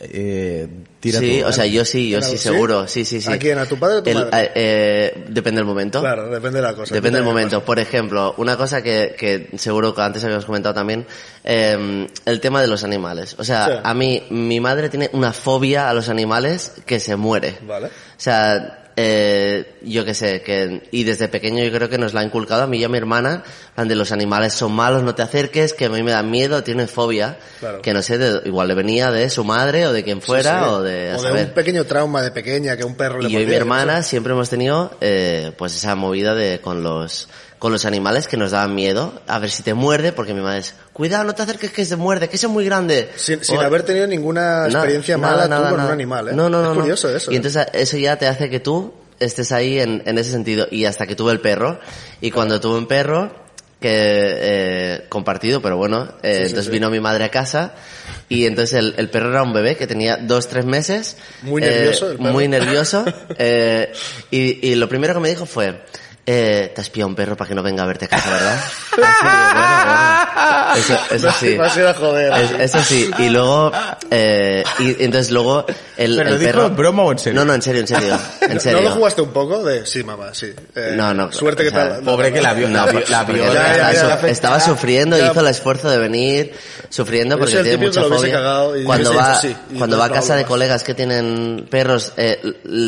Eh, 0.03 0.67
tira 0.99 1.21
Sí, 1.21 1.41
tú, 1.43 1.49
o 1.49 1.53
sea, 1.53 1.67
yo 1.67 1.85
sí, 1.85 2.09
yo 2.09 2.23
sí, 2.23 2.39
seguro, 2.39 2.89
sí, 2.89 3.05
sí, 3.05 3.21
sí. 3.21 3.31
¿A 3.31 3.39
quién? 3.39 3.59
¿A 3.59 3.67
tu 3.67 3.79
padre 3.79 3.99
o 3.99 4.03
tu 4.03 4.09
El- 4.09 4.17
madre? 4.17 4.31
eh, 4.45 4.51
eh, 4.55 5.25
depende 5.29 5.59
del 5.59 5.67
momento. 5.67 6.01
Claro, 6.01 6.31
depende 6.31 6.57
de 6.59 6.63
la 6.63 6.75
cosa. 6.75 6.95
Depende 6.95 7.19
del 7.19 7.27
momento. 7.27 7.63
Por 7.63 7.79
ejemplo, 7.79 8.35
una 8.39 8.57
cosa 8.57 8.83
que, 8.83 9.15
que 9.19 9.51
seguro 9.59 9.95
que 9.95 10.01
antes 10.01 10.25
habíamos 10.25 10.47
comentado 10.47 10.75
también, 10.75 11.07
eh, 11.45 12.07
el 12.25 12.41
tema 12.41 12.63
de 12.63 12.69
los 12.69 12.83
animales. 12.83 13.37
O 13.39 13.45
sea, 13.45 13.67
Sí. 13.67 13.73
a 13.85 13.93
mí, 13.93 14.23
mi 14.31 14.59
madre 14.59 14.89
tiene 14.89 15.11
una 15.13 15.35
fobia 15.35 15.91
a 15.91 15.93
los 15.93 16.09
animales 16.09 16.73
que 16.87 16.99
se 16.99 17.17
muere. 17.17 17.59
Vale. 17.61 17.89
O 17.89 17.91
sea, 18.17 18.80
eh, 18.97 19.75
yo 19.83 20.05
qué 20.05 20.15
sé, 20.15 20.43
que, 20.43 20.83
y 20.91 21.05
desde 21.05 21.29
pequeño 21.29 21.65
yo 21.65 21.73
creo 21.73 21.89
que 21.89 21.99
nos 21.99 22.15
la 22.15 22.21
ha 22.21 22.25
inculcado 22.25 22.63
a 22.63 22.67
mí 22.67 22.79
y 22.79 22.85
a 22.85 22.89
mi 22.89 22.99
hermana, 22.99 23.43
plan 23.75 23.89
de 23.89 23.95
los 23.95 24.13
animales 24.13 24.53
son 24.55 24.73
malos, 24.73 25.03
no 25.03 25.15
te 25.15 25.23
acerques, 25.23 25.73
que 25.73 25.87
a 25.87 25.89
mí 25.89 26.03
me 26.03 26.11
dan 26.11 26.31
miedo, 26.31 26.63
tiene 26.63 26.87
fobia, 26.87 27.39
Claro. 27.61 27.83
que 27.83 27.93
no 27.95 28.03
sé, 28.03 28.19
de- 28.19 28.43
igual 28.49 28.69
le 28.69 28.75
venía 28.75 29.11
de 29.11 29.29
su 29.31 29.45
madre 29.45 29.87
o 29.87 29.93
de 29.93 30.03
quien 30.05 30.21
fuera 30.21 30.59
Sí, 30.61 30.65
sí. 30.65 30.71
o 30.75 30.83
de, 30.83 31.11
a 31.13 31.17
o 31.17 31.23
de 31.23 31.29
saber. 31.29 31.47
un 31.47 31.53
pequeño 31.55 31.85
trauma 31.85 32.23
de 32.23 32.31
pequeña 32.31 32.77
que 32.77 32.85
un 32.85 32.95
perro 32.97 33.21
le 33.21 33.29
Y 33.29 33.33
yo 33.33 33.41
y 33.41 33.47
mi 33.47 33.55
hermana 33.55 34.03
siempre 34.03 34.33
hemos 34.33 34.51
tenido 34.51 34.97
eh, 35.01 35.53
pues 35.57 35.75
esa 35.77 35.95
movida 35.95 36.35
de 36.35 36.61
con 36.61 36.83
los 36.83 37.29
con 37.61 37.71
los 37.73 37.85
animales 37.85 38.27
que 38.27 38.37
nos 38.37 38.51
daban 38.51 38.75
miedo, 38.75 39.21
a 39.29 39.39
ver 39.39 39.51
si 39.51 39.63
te 39.63 39.75
muerde, 39.75 40.13
porque 40.13 40.35
mi 40.35 40.41
madre 40.41 40.61
es, 40.61 40.75
cuidado, 40.93 41.23
no 41.25 41.35
te 41.35 41.43
acerques 41.43 41.71
que 41.71 41.85
se 41.85 41.95
muerde, 41.95 42.29
que 42.29 42.35
eso 42.37 42.49
es 42.49 42.53
muy 42.53 42.65
grande. 42.65 43.11
Sin, 43.15 43.45
sin 43.45 43.59
O- 43.59 43.61
haber 43.61 43.85
tenido 43.85 44.07
ninguna 44.09 44.63
Na- 44.63 44.67
experiencia 44.67 45.17
mala 45.19 45.47
nada, 45.47 45.65
tú 45.65 45.69
con 45.69 45.77
nada. 45.77 45.89
un 45.91 45.93
animal, 45.95 46.29
¿eh? 46.31 46.33
No, 46.35 46.49
no, 46.49 46.63
no. 46.63 46.71
Es 46.71 46.75
no. 46.77 46.81
curioso 46.81 47.15
eso. 47.15 47.31
Y 47.31 47.35
¿eh? 47.35 47.37
entonces 47.37 47.67
eso 47.75 47.97
ya 47.99 48.17
te 48.17 48.27
hace 48.27 48.51
que 48.51 48.59
tú 48.61 48.93
estés 49.21 49.53
ahí 49.53 49.79
en, 49.79 50.03
en 50.07 50.17
ese 50.19 50.31
sentido. 50.33 50.67
Y 50.71 50.87
hasta 50.87 51.07
que 51.07 51.15
tuve 51.15 51.31
el 51.33 51.41
perro, 51.41 51.79
y 52.23 52.31
cuando 52.33 52.59
tuve 52.61 52.79
un 52.79 52.89
perro, 52.89 53.31
que 53.79 53.89
eh, 53.93 55.07
compartido, 55.09 55.61
pero 55.63 55.77
bueno, 55.77 56.13
eh, 56.23 56.33
sí, 56.37 56.41
entonces 56.49 56.65
sí. 56.67 56.71
vino 56.71 56.91
mi 56.91 57.01
madre 57.01 57.25
a 57.25 57.31
casa 57.31 57.73
y 58.29 58.45
entonces 58.45 58.79
el, 58.79 58.95
el 58.99 59.09
perro 59.09 59.31
era 59.31 59.43
un 59.43 59.55
bebé 59.55 59.75
que 59.77 59.87
tenía 59.87 60.17
dos, 60.19 60.49
tres 60.49 60.67
meses. 60.67 61.17
Muy 61.43 61.63
eh, 61.63 61.67
nervioso 61.67 62.11
el 62.11 62.19
perro. 62.19 62.33
Muy 62.33 62.47
nervioso. 62.49 63.05
y, 64.31 64.69
y 64.69 64.75
lo 64.75 64.89
primero 64.89 65.15
que 65.15 65.21
me 65.21 65.29
dijo 65.31 65.47
fue, 65.47 65.81
eh, 66.27 66.73
te 66.75 66.81
has 66.81 66.91
pillado 66.91 67.09
un 67.09 67.15
perro 67.15 67.37
para 67.37 67.49
que 67.49 67.55
no 67.55 67.63
venga 67.63 67.83
a 67.83 67.87
verte 67.87 68.05
a 68.05 68.09
casa, 68.09 68.31
¿verdad? 68.31 68.61
Así, 69.01 69.25
bueno, 69.25 69.85
bueno. 69.87 70.75
Eso, 70.77 70.99
eso 71.11 71.33
sí. 71.39 71.57
Me 71.59 71.65
has 71.67 71.77
ido 71.77 71.89
a 71.89 71.95
joder. 71.95 72.33
Es- 72.33 72.61
eso 72.75 72.83
sí, 72.85 73.11
y 73.19 73.29
luego, 73.29 73.73
eh, 74.11 74.63
y 74.79 75.03
entonces 75.05 75.31
luego 75.33 75.67
el, 75.97 76.17
¿Pero 76.17 76.29
el 76.31 76.39
dijo 76.39 76.53
perro... 76.53 76.67
en 76.67 76.77
broma 76.77 77.03
o 77.03 77.13
en 77.13 77.19
serio? 77.19 77.41
No, 77.41 77.45
no, 77.47 77.55
en 77.55 77.63
serio, 77.63 77.81
en 77.81 77.89
serio, 77.89 78.19
en 78.41 78.55
¿No- 78.55 78.61
serio. 78.61 78.81
¿No 78.83 78.89
lo 78.91 78.95
jugaste 78.97 79.23
un 79.23 79.31
poco? 79.31 79.65
De, 79.65 79.85
sí, 79.87 80.05
mamá, 80.05 80.33
sí. 80.33 80.53
Eh, 80.75 80.95
No, 80.97 81.13
no. 81.13 81.33
Suerte 81.33 81.63
o 81.63 81.65
que 81.67 81.71
sea, 81.71 81.89
tal. 81.95 82.03
Pobre 82.05 82.33
que 82.33 82.41
la 82.41 82.55
vio, 82.55 82.69
No, 82.69 82.87
la 82.87 82.93
vio, 82.93 83.01
la 83.09 83.27
porque 83.27 83.41
vio. 83.43 83.53
Ya, 83.53 83.91
estaba, 84.29 84.61
sufriendo, 84.61 85.19
Ya. 85.19 85.31
hizo 85.31 85.41
el 85.41 85.47
esfuerzo 85.49 85.91
de 85.91 85.99
venir, 85.99 86.53
sufriendo 86.89 87.39
porque 87.39 87.57
tiene 87.63 87.77
mucha 87.79 88.03
fobia. 88.03 88.39
y 88.81 88.85
Cuando 88.85 89.15
va, 89.15 89.41
y 89.45 89.77
cuando 89.79 89.99
va 89.99 90.05
a 90.07 90.11
casa 90.13 90.37
de 90.37 90.45
colegas 90.45 90.83
que 90.85 90.95
tienen 90.95 91.67
perros, 91.71 92.13
eh, 92.17 92.41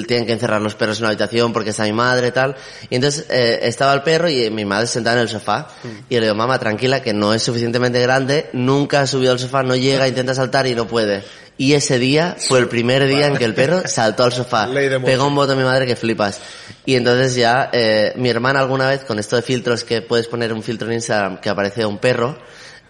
tienen 0.07 0.27
que 0.27 0.33
encerrar 0.33 0.61
los 0.61 0.75
perros 0.75 0.99
en 0.99 1.05
una 1.05 1.09
habitación 1.11 1.53
porque 1.53 1.71
está 1.71 1.83
mi 1.85 1.93
madre 1.93 2.29
y 2.29 2.33
tal. 2.33 2.55
Y 2.89 2.95
entonces 2.97 3.22
eh, 3.29 3.61
estaba 3.63 3.93
el 3.95 4.03
perro 4.03 4.29
y 4.29 4.51
mi 4.51 4.65
madre 4.65 4.87
sentada 4.87 5.17
en 5.17 5.23
el 5.23 5.29
sofá. 5.29 5.69
Mm. 5.83 5.89
Y 6.09 6.15
le 6.17 6.23
digo, 6.23 6.35
mamá, 6.35 6.59
tranquila, 6.59 7.03
que 7.03 7.13
no 7.13 7.35
es 7.35 7.43
suficientemente 7.43 8.01
grande, 8.01 8.51
nunca 8.53 9.01
ha 9.01 9.07
subido 9.07 9.33
al 9.33 9.39
sofá, 9.39 9.63
no 9.63 9.77
llega, 9.77 10.09
intenta 10.09 10.35
saltar 10.35 10.67
y 10.67 10.75
no 10.75 10.87
puede. 10.87 11.23
Y 11.59 11.75
ese 11.75 11.99
día 11.99 12.37
fue 12.49 12.59
el 12.59 12.69
primer 12.69 13.07
día 13.07 13.27
en 13.27 13.37
que 13.37 13.45
el 13.45 13.55
perro 13.55 13.83
saltó 13.87 14.25
al 14.25 14.33
sofá. 14.33 14.69
Pegó 15.05 15.27
un 15.27 15.35
voto 15.35 15.53
a 15.53 15.57
mi 15.57 15.63
madre 15.63 15.87
que 15.87 15.97
flipas. 15.97 16.41
Y 16.85 16.97
entonces 16.97 17.35
ya, 17.35 17.71
eh, 17.73 18.13
mi 18.17 18.29
hermana 18.29 18.61
alguna 18.61 18.89
vez, 18.89 19.05
con 19.05 19.19
esto 19.19 19.37
de 19.37 19.43
filtros 19.43 19.85
que 19.85 20.03
puedes 20.03 20.27
poner 20.27 20.53
un 20.53 20.63
filtro 20.63 20.89
en 20.89 20.95
Instagram 20.95 21.41
que 21.41 21.49
aparece 21.49 21.87
un 21.87 21.99
perro, 21.99 22.39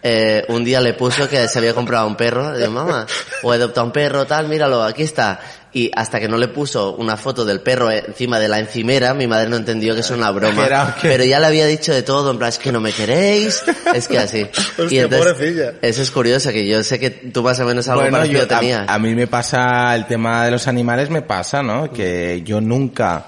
eh, 0.03 0.43
un 0.49 0.63
día 0.63 0.81
le 0.81 0.93
puso 0.93 1.27
que 1.29 1.47
se 1.47 1.57
había 1.59 1.73
comprado 1.73 2.05
un 2.07 2.15
perro. 2.15 2.55
Digo, 2.57 2.71
mamá, 2.71 3.07
o 3.41 3.53
he 3.53 3.57
adoptado 3.57 3.87
un 3.87 3.93
perro, 3.93 4.25
tal, 4.25 4.47
míralo, 4.49 4.83
aquí 4.83 5.03
está. 5.03 5.39
Y 5.75 5.89
hasta 5.95 6.19
que 6.19 6.27
no 6.27 6.37
le 6.37 6.49
puso 6.49 6.93
una 6.97 7.17
foto 7.17 7.45
del 7.45 7.61
perro 7.61 7.89
encima 7.89 8.37
de 8.39 8.47
la 8.47 8.59
encimera, 8.59 9.15
mi 9.15 9.25
madre 9.25 9.49
no 9.49 9.55
entendió 9.55 9.95
que 9.95 10.01
es 10.01 10.09
una 10.11 10.29
broma. 10.29 10.67
Era- 10.67 10.95
Pero 11.01 11.23
ya 11.23 11.39
le 11.39 11.47
había 11.47 11.65
dicho 11.65 11.91
de 11.91 12.03
todo, 12.03 12.29
en 12.29 12.37
plan, 12.37 12.49
es 12.49 12.59
que 12.59 12.71
no 12.71 12.79
me 12.79 12.91
queréis, 12.91 13.63
es 13.95 14.07
que 14.07 14.19
así. 14.19 14.45
Hostia, 14.77 15.09
pobrecilla. 15.09 15.73
eso 15.81 16.01
es 16.03 16.11
curioso, 16.11 16.51
que 16.51 16.67
yo 16.67 16.83
sé 16.83 16.99
que 16.99 17.09
tú 17.09 17.41
más 17.41 17.59
o 17.59 17.65
menos 17.65 17.87
algo 17.87 18.01
Bueno, 18.01 18.17
parecido 18.17 18.41
yo, 18.41 18.47
tenías. 18.47 18.87
a, 18.87 18.93
a 18.93 18.99
mí 18.99 19.15
me 19.15 19.25
pasa 19.25 19.95
el 19.95 20.05
tema 20.05 20.45
de 20.45 20.51
los 20.51 20.67
animales, 20.67 21.09
me 21.09 21.23
pasa, 21.23 21.63
¿no? 21.63 21.91
Que 21.91 22.43
yo 22.45 22.61
nunca 22.61 23.25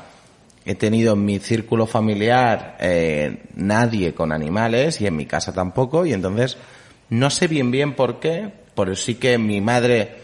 he 0.66 0.76
tenido 0.76 1.14
en 1.14 1.24
mi 1.26 1.40
círculo 1.40 1.86
familiar 1.86 2.78
eh, 2.80 3.44
nadie 3.56 4.14
con 4.14 4.32
animales 4.32 5.00
y 5.02 5.08
en 5.08 5.16
mi 5.16 5.26
casa 5.26 5.54
tampoco 5.54 6.06
y 6.06 6.14
entonces 6.14 6.58
no 7.10 7.30
sé 7.30 7.48
bien 7.48 7.70
bien 7.72 7.94
por 7.94 8.20
qué, 8.20 8.50
pero 8.76 8.96
sí 8.96 9.16
que 9.16 9.38
mi 9.38 9.62
madre 9.62 10.16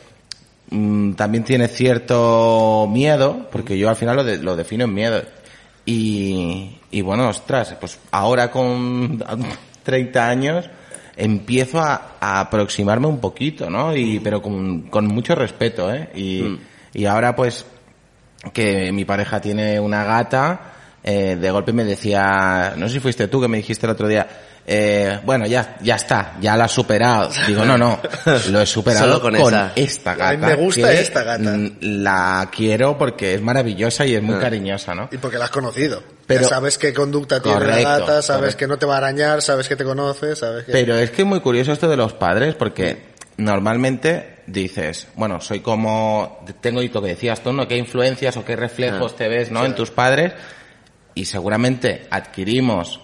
mm, 0.72 1.14
también 1.14 1.44
tiene 1.44 1.68
cierto 1.68 2.88
miedo, 2.92 3.48
porque 3.52 3.78
yo 3.78 3.90
al 3.90 3.96
final 3.96 4.16
lo, 4.18 4.24
de- 4.24 4.38
lo 4.38 4.56
defino 4.56 4.86
en 4.86 4.94
miedo. 4.94 5.22
Y, 5.86 6.78
y 6.92 7.02
bueno, 7.02 7.30
ostras, 7.30 7.76
pues 7.80 8.00
ahora 8.12 8.52
con 8.52 9.24
30 9.84 10.28
años 10.28 10.70
empiezo 11.18 11.80
a, 11.80 12.16
a 12.20 12.40
aproximarme 12.40 13.08
un 13.08 13.20
poquito, 13.20 13.70
¿no? 13.70 13.96
Y, 13.96 14.20
pero 14.20 14.42
con, 14.42 14.84
con 14.84 15.08
mucho 15.08 15.36
respeto, 15.36 15.94
¿eh? 15.94 16.10
Y, 16.16 16.58
y 16.94 17.06
ahora 17.06 17.36
pues 17.36 17.66
que 18.54 18.92
mi 18.92 19.06
pareja 19.06 19.40
tiene 19.40 19.80
una 19.80 20.04
gata, 20.04 20.62
eh, 21.04 21.36
de 21.40 21.52
golpe 21.52 21.74
me 21.74 21.84
decía, 21.84 22.74
no 22.78 22.88
sé 22.88 22.96
si 22.96 23.00
fuiste 23.00 23.28
tú 23.28 23.40
que 23.42 23.48
me 23.48 23.58
dijiste 23.58 23.86
el 23.86 23.92
otro 23.92 24.08
día, 24.08 24.28
eh, 24.68 25.20
bueno, 25.26 25.48
ya, 25.48 25.78
ya 25.82 25.96
está, 25.96 26.34
ya 26.40 26.56
la 26.56 26.66
has 26.66 26.72
superado. 26.72 27.30
Digo, 27.48 27.66
no, 27.66 27.78
no, 27.80 28.00
lo 28.52 28.62
he 28.62 28.66
superado 28.68 29.08
Solo 29.08 29.22
con 29.22 29.36
esa. 29.36 29.72
esta 29.76 30.12
A 30.12 30.16
gata. 30.16 30.38
mí 30.38 30.46
me 30.46 30.56
gusta 30.56 30.90
que, 30.90 31.02
esta 31.02 31.24
gata. 31.24 31.40
mm, 31.58 31.78
La 31.82 32.50
quiero 32.56 32.96
porque 32.98 33.34
es 33.34 33.42
maravillosa 33.42 34.06
y 34.06 34.14
es 34.16 34.22
muy 34.22 34.38
cariñosa, 34.40 34.94
¿no? 34.94 35.10
Y 35.12 35.18
porque 35.18 35.38
la 35.40 35.46
has 35.46 35.52
conocido. 35.52 36.04
Pero- 36.28 36.44
ya 36.44 36.48
sabes 36.48 36.78
qué 36.78 36.94
conducta 36.94 37.42
tiene 37.42 37.60
la 37.60 37.80
gata, 37.82 38.22
sabes 38.22 38.42
correcto. 38.42 38.58
que 38.58 38.68
no 38.68 38.78
te 38.78 38.86
va 38.86 38.96
a 38.96 38.98
arañar, 38.98 39.42
sabes 39.42 39.68
que 39.68 39.76
te 39.76 39.84
conoce, 39.84 40.36
sabes 40.36 40.64
que... 40.66 40.72
Pero 40.72 40.96
es 40.96 41.10
que 41.10 41.24
es 41.24 41.28
muy 41.28 41.40
curioso 41.42 41.72
esto 41.74 41.90
de 41.90 41.98
los 41.98 42.14
padres 42.14 42.54
porque 42.56 43.02
normalmente 43.38 44.41
dices, 44.52 45.08
bueno, 45.16 45.40
soy 45.42 45.60
como, 45.62 46.44
tengo 46.62 46.82
y 46.82 46.90
lo 46.90 47.02
que 47.02 47.10
decías 47.10 47.42
tú, 47.42 47.54
¿no? 47.54 47.68
¿Qué 47.68 47.78
influencias 47.78 48.36
o 48.38 48.46
qué 48.46 48.56
reflejos 48.56 49.14
Ah, 49.14 49.18
te 49.18 49.28
ves, 49.28 49.52
¿no? 49.52 49.66
En 49.66 49.76
tus 49.76 49.92
padres 49.92 50.34
y 51.16 51.26
seguramente 51.26 52.08
adquirimos, 52.10 53.02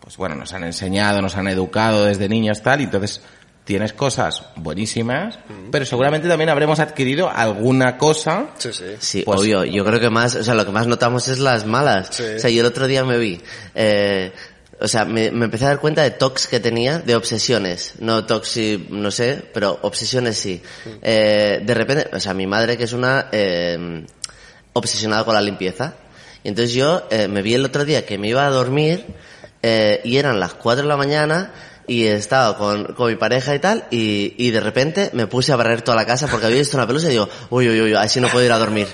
pues 0.00 0.16
bueno, 0.16 0.34
nos 0.34 0.52
han 0.52 0.64
enseñado, 0.64 1.20
nos 1.20 1.36
han 1.36 1.48
educado 1.48 2.04
desde 2.04 2.28
niños 2.28 2.62
tal 2.62 2.80
y 2.80 2.84
entonces 2.84 3.22
tienes 3.64 3.92
cosas 3.92 4.44
buenísimas, 4.56 5.38
pero 5.70 5.84
seguramente 5.84 6.26
también 6.26 6.48
habremos 6.48 6.80
adquirido 6.80 7.28
alguna 7.30 7.98
cosa 7.98 8.46
Sí, 8.56 8.72
sí. 8.72 8.84
Sí, 8.98 9.22
Pues- 9.26 9.40
obvio. 9.40 9.64
Yo 9.64 9.84
creo 9.84 10.00
que 10.00 10.08
más, 10.08 10.34
o 10.36 10.42
sea, 10.42 10.54
lo 10.54 10.64
que 10.64 10.72
más 10.72 10.86
notamos 10.86 11.28
es 11.28 11.38
las 11.38 11.66
malas. 11.66 12.08
Sí. 12.12 12.22
O 12.36 12.38
sea, 12.38 12.48
yo 12.48 12.60
el 12.60 12.66
otro 12.66 12.86
día 12.86 13.04
me 13.04 13.18
vi, 13.18 13.42
eh, 13.74 14.32
o 14.80 14.88
sea, 14.88 15.04
me, 15.04 15.30
me 15.30 15.46
empecé 15.46 15.64
a 15.64 15.68
dar 15.68 15.80
cuenta 15.80 16.02
de 16.02 16.12
tocs 16.12 16.46
que 16.46 16.60
tenía, 16.60 16.98
de 16.98 17.16
obsesiones. 17.16 17.94
No 17.98 18.24
tocs, 18.24 18.48
sí, 18.48 18.86
no 18.90 19.10
sé, 19.10 19.42
pero 19.52 19.78
obsesiones 19.82 20.38
sí. 20.38 20.62
Eh, 21.02 21.60
de 21.64 21.74
repente, 21.74 22.08
o 22.12 22.20
sea, 22.20 22.34
mi 22.34 22.46
madre 22.46 22.76
que 22.76 22.84
es 22.84 22.92
una, 22.92 23.28
eh, 23.32 24.04
obsesionada 24.78 25.24
con 25.24 25.34
la 25.34 25.40
limpieza. 25.40 25.94
Y 26.42 26.48
entonces 26.48 26.74
yo 26.74 27.06
eh, 27.10 27.28
me 27.28 27.42
vi 27.42 27.54
el 27.54 27.64
otro 27.64 27.84
día 27.84 28.06
que 28.06 28.16
me 28.16 28.28
iba 28.28 28.46
a 28.46 28.50
dormir 28.50 29.04
eh, 29.62 30.00
y 30.04 30.16
eran 30.16 30.40
las 30.40 30.54
4 30.54 30.82
de 30.82 30.88
la 30.88 30.96
mañana 30.96 31.52
y 31.86 32.04
estaba 32.04 32.56
con, 32.56 32.84
con 32.94 33.08
mi 33.08 33.16
pareja 33.16 33.54
y 33.54 33.58
tal 33.58 33.84
y, 33.90 34.34
y 34.36 34.50
de 34.50 34.60
repente 34.60 35.10
me 35.14 35.26
puse 35.26 35.52
a 35.52 35.56
barrer 35.56 35.82
toda 35.82 35.96
la 35.96 36.06
casa 36.06 36.28
porque 36.28 36.46
había 36.46 36.58
visto 36.58 36.76
una 36.76 36.86
pelusa 36.86 37.08
y 37.08 37.12
digo, 37.12 37.28
uy, 37.50 37.68
uy, 37.68 37.80
uy, 37.80 37.94
así 37.94 38.20
no 38.20 38.28
puedo 38.28 38.44
ir 38.44 38.52
a 38.52 38.58
dormir. 38.58 38.86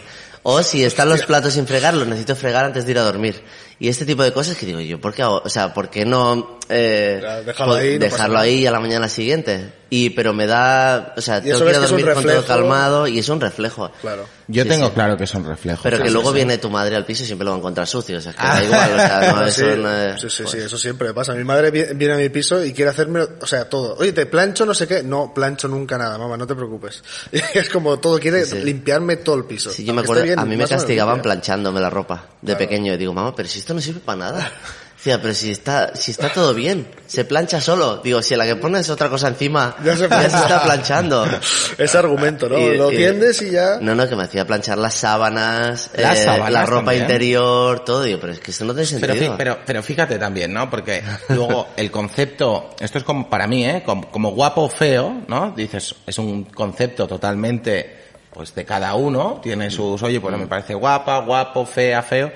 O 0.42 0.62
si 0.62 0.84
están 0.84 1.08
los 1.08 1.24
platos 1.24 1.54
sin 1.54 1.66
fregar, 1.66 1.94
los 1.94 2.06
necesito 2.06 2.36
fregar 2.36 2.66
antes 2.66 2.84
de 2.84 2.90
ir 2.92 2.98
a 2.98 3.02
dormir. 3.02 3.42
Y 3.78 3.88
este 3.88 4.06
tipo 4.06 4.22
de 4.22 4.32
cosas 4.32 4.56
que 4.56 4.66
digo 4.66 4.80
yo, 4.80 5.00
¿por 5.00 5.12
qué 5.12 5.22
hago? 5.22 5.42
O 5.44 5.48
sea, 5.48 5.74
¿por 5.74 5.90
qué 5.90 6.04
no, 6.04 6.58
eh, 6.68 7.42
déjalo 7.44 7.72
po- 7.72 7.76
ahí, 7.78 7.94
no 7.94 7.98
dejarlo 8.04 8.38
ahí 8.38 8.66
a 8.66 8.70
la 8.70 8.80
mañana 8.80 9.08
siguiente? 9.08 9.72
Y, 9.90 10.10
pero 10.10 10.32
me 10.32 10.46
da, 10.46 11.14
o 11.16 11.20
sea, 11.20 11.40
tengo 11.40 11.58
que 11.60 11.70
ir 11.70 11.76
a 11.76 11.84
es 11.84 11.90
un 11.92 11.98
dormir 11.98 12.04
con 12.14 12.22
todo 12.24 12.32
reflejo. 12.32 12.46
calmado 12.48 13.06
y 13.06 13.18
es 13.20 13.28
un 13.28 13.40
reflejo. 13.40 13.92
Claro. 14.00 14.26
Yo 14.48 14.64
Sí, 14.64 14.68
tengo 14.68 14.86
sí. 14.88 14.92
claro 14.94 15.16
que 15.16 15.26
son 15.26 15.44
reflejos. 15.44 15.82
Pero 15.84 15.98
que 15.98 16.08
Sí, 16.08 16.12
luego 16.12 16.30
sí, 16.30 16.34
viene 16.34 16.58
tu 16.58 16.68
madre 16.68 16.96
al 16.96 17.04
piso 17.04 17.22
y 17.22 17.26
siempre 17.26 17.44
lo 17.44 17.52
va 17.52 17.56
a 17.56 17.60
encontrar 17.60 17.86
sucio, 17.86 18.18
o 18.18 18.20
sea, 18.20 18.32
que 18.32 18.42
da 18.42 18.64
igual, 18.64 18.92
o 18.92 18.96
sea, 18.96 19.32
no, 19.32 19.38
Ah, 19.42 19.46
eso 19.48 19.60
sí, 19.72 19.78
no 19.80 19.90
es- 19.96 20.20
sí, 20.20 20.30
sí, 20.30 20.36
sí, 20.36 20.42
pues- 20.42 20.54
eso 20.54 20.78
siempre 20.78 21.08
me 21.08 21.14
pasa. 21.14 21.34
Mi 21.34 21.44
madre 21.44 21.70
vi- 21.70 21.94
viene 21.94 22.14
a 22.14 22.16
mi 22.16 22.28
piso 22.28 22.64
y 22.64 22.72
quiere 22.72 22.90
hacerme, 22.90 23.20
o 23.22 23.46
sea, 23.46 23.68
todo. 23.68 23.94
Oye, 23.98 24.12
te 24.12 24.26
plancho 24.26 24.66
no 24.66 24.74
sé 24.74 24.88
qué. 24.88 25.02
No, 25.04 25.32
plancho 25.32 25.68
nunca 25.68 25.96
nada, 25.96 26.18
mamá, 26.18 26.36
no 26.36 26.46
te 26.46 26.56
preocupes. 26.56 27.02
es 27.54 27.68
como 27.68 27.98
todo, 28.00 28.18
quiere 28.18 28.44
Sí. 28.46 28.58
limpiarme 28.62 29.16
todo 29.18 29.36
el 29.36 29.44
piso. 29.44 29.70
Sí, 29.70 29.84
yo 29.84 29.94
me 29.94 30.00
acuerdo, 30.00 30.24
bien, 30.24 30.38
a 30.40 30.44
mí 30.44 30.56
me 30.56 30.66
castigaban 30.66 31.22
planchándome 31.22 31.80
la 31.80 31.90
ropa 31.90 32.30
de 32.42 32.56
pequeño. 32.56 32.94
Y 32.94 32.96
digo, 32.96 33.12
mamá, 33.12 33.32
pero 33.36 33.48
si 33.48 33.60
esto 33.60 33.74
no 33.74 33.80
sirve 33.80 34.00
para 34.00 34.18
nada. 34.18 34.52
Decía, 35.04 35.20
pero 35.20 35.34
si 35.34 35.50
está, 35.50 35.94
si 35.94 36.12
está 36.12 36.32
todo 36.32 36.54
bien, 36.54 36.86
se 37.06 37.26
plancha 37.26 37.60
solo. 37.60 37.98
Digo, 37.98 38.22
si 38.22 38.32
a 38.32 38.38
la 38.38 38.46
que 38.46 38.56
pones 38.56 38.88
otra 38.88 39.10
cosa 39.10 39.28
encima, 39.28 39.76
Ya 39.84 39.92
ya 39.96 40.30
se 40.30 40.36
está 40.38 40.62
planchando. 40.62 41.26
Ese 41.76 41.98
argumento, 41.98 42.48
¿no? 42.48 42.58
Y- 42.58 42.78
Lo 42.78 42.90
y- 42.90 42.96
tiendes 42.96 43.42
y 43.42 43.50
ya. 43.50 43.76
No, 43.82 43.94
no, 43.94 44.08
que 44.08 44.16
me 44.16 44.22
hacía 44.22 44.46
planchar 44.46 44.78
las 44.78 44.94
sábanas, 44.94 45.90
Las 45.94 46.20
eh, 46.20 46.24
sábanas 46.24 46.52
la 46.52 46.64
ropa 46.64 46.84
también. 46.86 47.02
interior, 47.02 47.84
todo. 47.84 48.02
Digo, 48.02 48.18
pero 48.18 48.32
es 48.32 48.40
que 48.40 48.50
eso 48.50 48.64
no 48.64 48.74
tiene 48.74 48.88
Pero, 48.98 49.12
sentido. 49.12 49.32
fi- 49.32 49.36
pero, 49.36 49.58
pero 49.66 49.82
fíjate 49.82 50.18
también, 50.18 50.54
¿no? 50.54 50.70
Porque 50.70 51.02
luego 51.28 51.68
el 51.76 51.90
concepto, 51.90 52.70
esto 52.80 52.96
es 52.96 53.04
como 53.04 53.28
para 53.28 53.46
mí, 53.46 53.62
¿eh? 53.66 53.82
Como, 53.84 54.10
como 54.10 54.30
guapo 54.30 54.62
o 54.62 54.68
feo, 54.70 55.20
¿no? 55.28 55.52
Dices, 55.54 55.94
es 56.06 56.16
un 56.18 56.44
concepto 56.44 57.06
totalmente, 57.06 57.94
pues 58.32 58.54
de 58.54 58.64
cada 58.64 58.94
uno, 58.94 59.38
tiene 59.42 59.70
sus, 59.70 60.02
oye, 60.02 60.18
pues 60.18 60.32
no 60.32 60.38
me 60.38 60.46
parece 60.46 60.72
guapa, 60.72 61.18
guapo, 61.18 61.66
fea, 61.66 62.02
feo. 62.02 62.32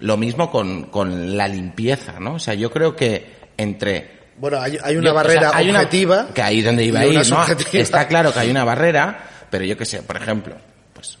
Lo 0.00 0.16
mismo 0.16 0.50
con, 0.50 0.84
con 0.84 1.36
la 1.36 1.46
limpieza, 1.48 2.18
¿no? 2.20 2.34
O 2.34 2.38
sea, 2.38 2.54
yo 2.54 2.70
creo 2.70 2.96
que 2.96 3.34
entre 3.56 4.18
Bueno, 4.38 4.58
hay, 4.60 4.78
hay 4.82 4.96
una 4.96 5.10
yo- 5.10 5.10
o 5.10 5.14
sea, 5.14 5.22
barrera 5.22 5.50
hay 5.54 5.68
una- 5.70 5.80
objetiva. 5.80 6.28
que 6.34 6.42
ahí 6.42 6.62
donde 6.62 6.84
iba 6.84 7.00
a 7.00 7.06
ir, 7.06 7.10
una 7.10 7.22
¿no? 7.46 7.46
Está 7.72 8.08
claro 8.08 8.32
que 8.32 8.38
hay 8.40 8.50
una 8.50 8.64
barrera, 8.64 9.24
pero 9.50 9.64
yo 9.64 9.76
qué 9.76 9.84
sé, 9.84 10.02
por 10.02 10.16
ejemplo, 10.16 10.56
pues 10.94 11.18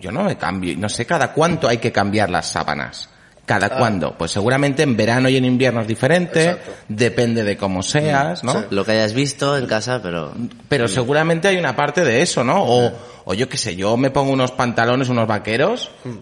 yo 0.00 0.10
no 0.10 0.24
me 0.24 0.36
cambio, 0.36 0.74
no 0.76 0.88
sé 0.88 1.06
cada 1.06 1.32
cuánto 1.32 1.68
hay 1.68 1.78
que 1.78 1.92
cambiar 1.92 2.30
las 2.30 2.46
sábanas. 2.50 3.08
¿Cada 3.46 3.70
cuándo? 3.78 4.14
Pues 4.18 4.30
seguramente 4.32 4.82
en 4.82 4.94
verano 4.94 5.26
y 5.30 5.36
en 5.38 5.44
invierno 5.46 5.80
es 5.80 5.86
diferente, 5.88 6.48
Ah. 6.48 6.50
Exacto. 6.52 6.72
Mm, 6.88 6.94
depende 6.96 7.44
de 7.44 7.56
cómo 7.56 7.82
seas, 7.82 8.44
¿no? 8.44 8.52
Sí. 8.52 8.58
Lo 8.70 8.84
que 8.84 8.90
hayas 8.92 9.14
visto 9.14 9.56
en 9.56 9.64
casa, 9.64 10.02
pero... 10.02 10.34
Pero 10.68 10.86
seguramente 10.86 11.48
hay 11.48 11.56
una 11.56 11.74
parte 11.74 12.04
de 12.04 12.20
eso, 12.20 12.44
¿no? 12.44 12.62
O, 12.62 12.92
o 13.24 13.32
yo 13.32 13.48
qué 13.48 13.56
sé, 13.56 13.74
yo 13.74 13.96
me 13.96 14.10
pongo 14.10 14.32
unos 14.32 14.52
pantalones, 14.52 15.08
unos 15.08 15.26
vaqueros, 15.26 15.90
Mm. 16.04 16.16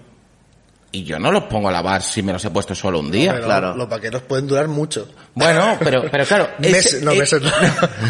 Y 0.98 1.04
yo 1.04 1.18
no 1.18 1.30
los 1.32 1.44
pongo 1.44 1.68
a 1.68 1.72
lavar 1.72 2.02
si 2.02 2.22
me 2.22 2.32
los 2.32 2.44
he 2.44 2.50
puesto 2.50 2.74
solo 2.74 3.00
un 3.00 3.10
día. 3.10 3.32
Pero 3.34 3.44
claro. 3.46 3.76
Los 3.76 3.88
vaqueros 3.88 4.22
pueden 4.22 4.46
durar 4.46 4.68
mucho. 4.68 5.08
Bueno, 5.34 5.76
pero, 5.80 6.04
pero 6.10 6.24
claro. 6.24 6.48
Meses, 6.58 7.02
no, 7.02 7.14
meses 7.14 7.42
no. 7.42 7.50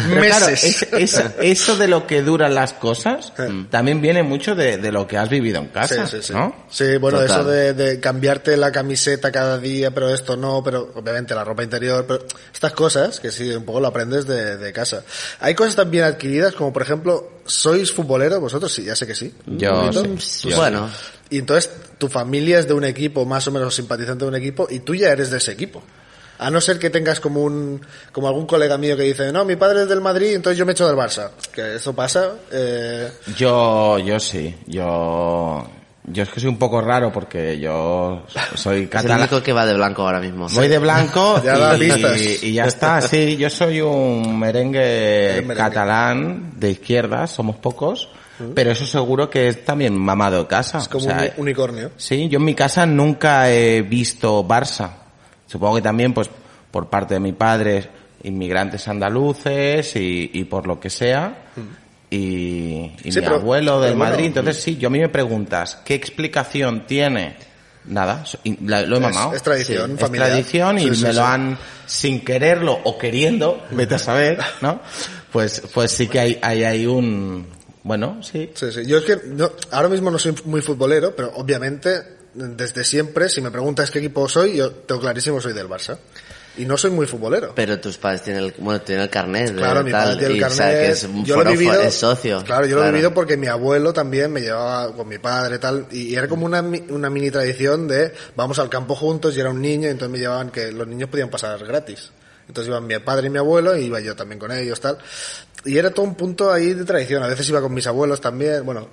pero 0.09 0.21
claro, 0.21 0.45
Meses. 0.47 0.87
es- 0.93 1.15
es- 1.17 1.23
eso 1.41 1.75
de 1.77 1.87
lo 1.87 2.07
que 2.07 2.21
duran 2.21 2.53
las 2.55 2.73
cosas 2.73 3.33
Sí. 3.35 3.67
también 3.69 4.01
viene 4.01 4.23
mucho 4.23 4.55
de, 4.55 4.77
de 4.77 4.91
lo 4.91 5.05
que 5.07 5.17
has 5.17 5.29
vivido 5.29 5.59
en 5.59 5.67
casa, 5.67 6.07
Sí, 6.07 6.17
sí, 6.17 6.27
sí. 6.27 6.33
¿no? 6.33 6.55
Sí, 6.69 6.97
bueno, 6.97 7.19
Total. 7.19 7.41
eso 7.41 7.49
de, 7.49 7.73
de 7.73 7.99
cambiarte 7.99 8.55
la 8.57 8.71
camiseta 8.71 9.31
cada 9.31 9.57
día, 9.59 9.91
pero 9.91 10.13
esto 10.13 10.37
no, 10.37 10.63
pero 10.63 10.91
obviamente 10.95 11.35
la 11.35 11.43
ropa 11.43 11.63
interior, 11.63 12.05
pero 12.07 12.25
estas 12.53 12.71
cosas 12.73 13.19
que 13.19 13.31
sí, 13.31 13.49
un 13.51 13.65
poco 13.65 13.79
lo 13.79 13.87
aprendes 13.87 14.25
de, 14.25 14.57
de 14.57 14.73
casa. 14.73 15.03
Hay 15.41 15.53
cosas 15.55 15.75
también 15.75 16.03
adquiridas, 16.05 16.53
como 16.55 16.71
por 16.71 16.81
ejemplo, 16.81 17.31
¿sois 17.45 17.91
futboleros 17.91 18.39
vosotros? 18.39 18.71
Sí, 18.73 18.83
ya 18.85 18.95
sé 18.95 19.05
que 19.05 19.15
sí. 19.15 19.33
Yo 19.45 19.73
Un 19.81 19.87
poquito. 19.91 20.21
sí. 20.21 20.49
Yo 20.49 20.55
bueno, 20.57 20.89
Y 21.29 21.39
entonces 21.39 21.69
tu 21.97 22.07
familia 22.07 22.59
es 22.59 22.67
de 22.67 22.73
un 22.73 22.83
equipo, 22.85 23.25
más 23.25 23.47
o 23.47 23.51
menos 23.51 23.75
simpatizante 23.75 24.25
de 24.25 24.29
un 24.29 24.35
equipo, 24.35 24.67
y 24.69 24.79
tú 24.79 24.95
ya 24.95 25.09
eres 25.09 25.29
de 25.29 25.37
ese 25.37 25.51
equipo. 25.51 25.83
A 26.39 26.51
no 26.51 26.61
ser 26.61 26.77
que 26.77 26.89
tengas 26.91 27.19
como 27.19 27.41
un, 27.43 27.81
como 28.11 28.27
algún 28.27 28.45
colega 28.45 28.77
mío 28.77 28.95
que 28.95 29.03
dice, 29.03 29.31
no, 29.31 29.43
mi 29.43 29.55
padre 29.55 29.81
es 29.83 29.89
del 29.89 30.01
Madrid, 30.01 30.35
entonces 30.35 30.57
yo 30.57 30.65
me 30.67 30.73
echo 30.73 30.85
del 30.87 30.95
Barça. 30.95 31.31
Que 31.51 31.75
eso 31.77 31.93
pasa, 31.93 32.33
eh, 32.51 33.09
Yo, 33.35 33.97
yo 33.97 34.19
sí, 34.19 34.55
yo, 34.67 35.67
yo 36.03 36.23
es 36.23 36.29
que 36.29 36.39
soy 36.39 36.49
un 36.49 36.59
poco 36.59 36.79
raro 36.79 37.11
porque 37.11 37.59
yo 37.59 38.23
soy 38.53 38.75
es 38.77 38.83
el 38.83 38.89
catalán. 38.89 39.19
único 39.21 39.41
que 39.41 39.51
va 39.51 39.65
de 39.65 39.73
blanco 39.73 40.03
ahora 40.03 40.19
mismo. 40.19 40.47
Voy 40.47 40.67
de 40.67 40.77
blanco 40.77 41.41
Ya 41.43 41.57
da 41.57 41.75
y, 41.75 41.79
pistas. 41.79 42.21
y 42.43 42.53
ya 42.53 42.65
está. 42.65 43.01
Sí, 43.01 43.35
yo 43.37 43.49
soy 43.49 43.81
un 43.81 44.37
merengue, 44.39 45.43
catalán 45.57 46.51
de 46.59 46.69
izquierdas, 46.69 47.31
somos 47.31 47.55
pocos, 47.55 48.09
pero 48.53 48.71
eso 48.71 48.85
seguro 48.85 49.29
que 49.29 49.47
es 49.47 49.65
también 49.65 49.97
mamado 49.97 50.39
de 50.43 50.47
casa. 50.47 50.77
es 50.79 50.87
como 50.87 51.05
O 51.05 51.07
sea, 51.09 51.33
un 51.37 51.41
unicornio. 51.43 51.91
Sí, 51.97 52.27
yo 52.29 52.37
en 52.39 52.45
mi 52.45 52.53
casa 52.55 52.85
nunca 52.85 53.49
he 53.51 53.81
visto 53.81 54.45
Barça. 54.47 54.89
Supongo 55.47 55.75
que 55.75 55.81
también, 55.81 56.13
pues, 56.13 56.29
por 56.71 56.89
parte 56.89 57.13
de 57.15 57.19
mi 57.19 57.33
padre, 57.33 57.89
inmigrantes 58.23 58.87
andaluces 58.87 59.95
y, 59.95 60.29
y 60.33 60.43
por 60.45 60.67
lo 60.67 60.79
que 60.79 60.89
sea. 60.89 61.45
Y, 62.09 62.17
y 62.17 62.91
Mm. 63.09 63.11
Sí, 63.11 63.19
mi 63.19 63.25
pero- 63.25 63.35
abuelo 63.35 63.81
del 63.81 63.95
bueno, 63.95 64.11
Madrid. 64.11 64.25
Entonces, 64.27 64.61
sí, 64.61 64.77
yo 64.77 64.87
a 64.87 64.91
mí 64.91 64.99
me 64.99 65.09
preguntas, 65.09 65.81
¿qué 65.83 65.93
explicación 65.95 66.85
tiene? 66.85 67.35
Nada, 67.85 68.23
y 68.43 68.57
lo 68.65 68.77
he 68.77 68.81
Es- 68.83 68.99
mamado. 68.99 69.33
es 69.33 69.41
tradición 69.43 69.91
Es 69.93 69.99
familiar. 70.01 70.27
tradición 70.29 70.77
y 70.77 70.81
Sí, 70.89 70.95
sí, 70.95 71.03
me 71.03 71.09
sí. 71.11 71.15
lo 71.15 71.25
han, 71.25 71.57
sin 71.85 72.19
quererlo 72.25 72.77
o 72.83 72.97
queriendo, 72.97 73.63
vete 73.71 73.95
a 73.95 73.99
saber, 73.99 74.39
¿no? 74.61 74.81
Pues, 75.31 75.61
pues 75.73 75.91
sí 75.91 76.07
que 76.07 76.19
hay, 76.19 76.39
hay, 76.41 76.63
hay 76.63 76.85
un, 76.85 77.45
bueno, 77.87 78.21
sí. 78.21 78.51
Sí, 78.53 78.71
sí. 78.71 78.85
Yo 78.85 78.97
es 78.99 79.05
que 79.05 79.17
no, 79.27 79.51
ahora 79.71 79.89
mismo 79.89 80.11
no 80.11 80.19
soy 80.19 80.35
muy 80.45 80.61
futbolero, 80.61 81.15
pero 81.15 81.31
obviamente 81.35 82.15
desde 82.33 82.83
siempre, 82.83 83.29
si 83.29 83.41
me 83.41 83.49
preguntas 83.49 83.89
qué 83.89 83.99
equipo 83.99 84.27
soy, 84.29 84.57
yo 84.57 84.71
tengo 84.71 85.01
clarísimo 85.01 85.41
soy 85.41 85.53
del 85.53 85.67
Barça. 85.67 85.97
Y 86.59 86.65
no 86.65 86.75
soy 86.75 86.89
muy 86.89 87.05
futbolero. 87.05 87.53
Pero 87.53 87.79
tus 87.79 87.99
padres 87.99 88.23
tienen 88.23 88.43
el, 88.43 88.53
bueno, 88.57 88.81
tienen 88.81 89.03
el 89.03 89.09
carnet. 89.11 89.49
de 89.51 89.57
Claro, 89.57 89.83
mi 89.83 89.91
tal, 89.91 90.03
padre 90.05 90.17
tiene 90.17 90.33
el 90.33 90.39
y, 90.39 90.43
o 90.43 90.49
sea, 90.49 90.65
carnet. 90.65 90.79
que 90.87 90.91
es 90.91 91.03
un 91.03 91.23
yo 91.23 91.35
lo 91.43 91.49
he 91.49 91.53
vivido. 91.53 91.81
es 91.81 91.93
socio. 91.93 92.43
Claro, 92.43 92.65
yo 92.65 92.77
lo 92.77 92.85
he 92.85 92.91
vivido 92.91 93.13
porque 93.13 93.37
mi 93.37 93.45
abuelo 93.45 93.93
también 93.93 94.31
me 94.33 94.41
llevaba 94.41 94.91
con 94.95 95.07
mi 95.07 95.19
padre 95.19 95.59
tal. 95.59 95.85
Y 95.91 96.15
era 96.15 96.27
como 96.27 96.47
una, 96.47 96.63
mi- 96.63 96.83
una 96.89 97.11
mini 97.11 97.29
tradición 97.29 97.87
de 97.87 98.11
vamos 98.35 98.57
al 98.57 98.69
campo 98.69 98.95
juntos 98.95 99.37
y 99.37 99.39
era 99.39 99.51
un 99.51 99.61
niño, 99.61 99.87
y 99.87 99.91
entonces 99.91 100.11
me 100.11 100.17
llevaban 100.17 100.49
que 100.49 100.71
los 100.71 100.87
niños 100.87 101.09
podían 101.11 101.29
pasar 101.29 101.63
gratis. 101.63 102.09
Entonces 102.47 102.69
iban 102.69 102.87
mi 102.87 102.97
padre 102.99 103.27
y 103.27 103.29
mi 103.29 103.37
abuelo 103.39 103.75
y 103.77 103.85
iba 103.85 103.99
yo 103.99 104.15
también 104.15 104.39
con 104.39 104.51
ellos 104.51 104.79
tal. 104.79 104.97
Y 105.65 105.77
era 105.77 105.91
todo 105.91 106.05
un 106.05 106.15
punto 106.15 106.51
ahí 106.51 106.73
de 106.73 106.85
tradición. 106.85 107.21
A 107.23 107.27
veces 107.27 107.47
iba 107.49 107.59
con 107.61 107.73
mis 107.73 107.85
abuelos 107.87 108.21
también. 108.21 108.65
Bueno, 108.65 108.87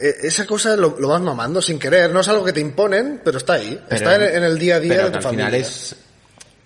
eh, 0.00 0.14
esa 0.24 0.44
cosa 0.46 0.76
lo, 0.76 0.96
lo 0.98 1.08
vas 1.08 1.22
mamando 1.22 1.62
sin 1.62 1.78
querer. 1.78 2.12
No 2.12 2.20
es 2.20 2.28
algo 2.28 2.44
que 2.44 2.52
te 2.52 2.60
imponen, 2.60 3.20
pero 3.24 3.38
está 3.38 3.54
ahí. 3.54 3.80
Pero- 3.88 3.96
está 3.96 4.16
en, 4.16 4.36
en 4.36 4.44
el 4.44 4.58
día 4.58 4.76
a 4.76 4.80
día 4.80 4.92
pero 4.94 5.04
de 5.06 5.10
tu 5.12 5.16
al 5.16 5.22
familia. 5.22 5.46
final 5.46 5.60
es 5.60 5.96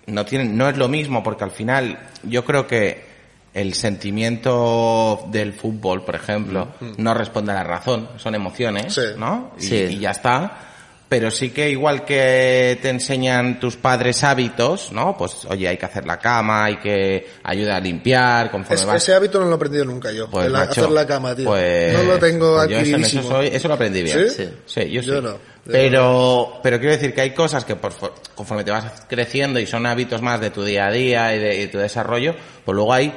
no 0.07 0.25
tiene 0.25 0.45
no 0.45 0.67
es 0.67 0.75
lo 0.77 0.87
mismo 0.89 1.23
porque 1.23 1.43
al 1.43 1.51
final 1.51 1.97
yo 2.23 2.43
creo 2.43 2.67
que 2.67 3.05
el 3.53 3.73
sentimiento 3.73 5.25
del 5.31 5.53
fútbol, 5.53 6.03
por 6.03 6.15
ejemplo, 6.15 6.69
no 6.97 7.13
responde 7.13 7.51
a 7.51 7.55
la 7.55 7.63
razón, 7.63 8.09
son 8.17 8.35
emociones. 8.35 8.93
Sí. 8.93 9.01
¿no? 9.17 9.53
Y, 9.59 9.61
Sí. 9.63 9.75
y 9.75 9.99
ya 9.99 10.11
está. 10.11 10.70
Pero 11.11 11.29
sí 11.29 11.49
que 11.49 11.69
igual 11.69 12.05
que 12.05 12.79
te 12.81 12.87
enseñan 12.87 13.59
tus 13.59 13.75
padres 13.75 14.23
hábitos, 14.23 14.93
¿no? 14.93 15.17
Pues 15.17 15.43
oye, 15.49 15.67
hay 15.67 15.75
que 15.75 15.85
hacer 15.85 16.05
la 16.05 16.17
cama, 16.17 16.63
hay 16.63 16.77
que 16.77 17.27
ayudar 17.43 17.75
a 17.75 17.79
limpiar, 17.81 18.49
conforme 18.49 18.75
Es- 18.79 18.85
vas 18.85 19.03
ese 19.03 19.13
hábito 19.13 19.37
no 19.37 19.47
lo 19.47 19.51
he 19.51 19.55
aprendido 19.55 19.83
nunca 19.83 20.09
yo. 20.13 20.29
pues, 20.29 20.45
el 20.45 20.53
macho, 20.53 20.71
hacer 20.83 20.89
la 20.91 21.05
cama, 21.05 21.35
tío. 21.35 21.43
pues- 21.47 21.91
no 21.91 22.03
lo 22.03 22.17
tengo 22.17 22.55
pues 22.55 22.69
yo 22.69 22.77
eso, 22.77 22.85
en 22.87 22.93
adquiridísimo. 22.95 23.21
eso, 23.23 23.29
soy- 23.29 23.47
eso 23.47 23.67
lo 23.67 23.73
aprendí 23.73 24.03
bien. 24.03 24.29
¿Sí? 24.29 24.49
Sí. 24.65 24.89
yo, 24.89 25.01
Yo 25.01 25.15
sí. 25.17 25.21
no. 25.21 25.37
Pero, 25.69 26.59
pero 26.63 26.79
quiero 26.79 26.93
decir 26.93 27.13
que 27.13 27.19
hay 27.21 27.31
cosas 27.31 27.65
que 27.65 27.75
por, 27.75 27.91
for- 27.91 28.13
conforme 28.33 28.63
te 28.63 28.71
vas 28.71 28.85
creciendo 29.09 29.59
y 29.59 29.65
son 29.65 29.85
hábitos 29.85 30.21
más 30.21 30.39
de 30.39 30.49
tu 30.49 30.63
día 30.63 30.87
a 30.87 30.91
día 30.91 31.35
y 31.35 31.39
de, 31.39 31.61
y 31.63 31.67
tu 31.67 31.77
desarrollo, 31.77 32.35
pues 32.63 32.73
luego 32.73 32.93
hay 32.93 33.13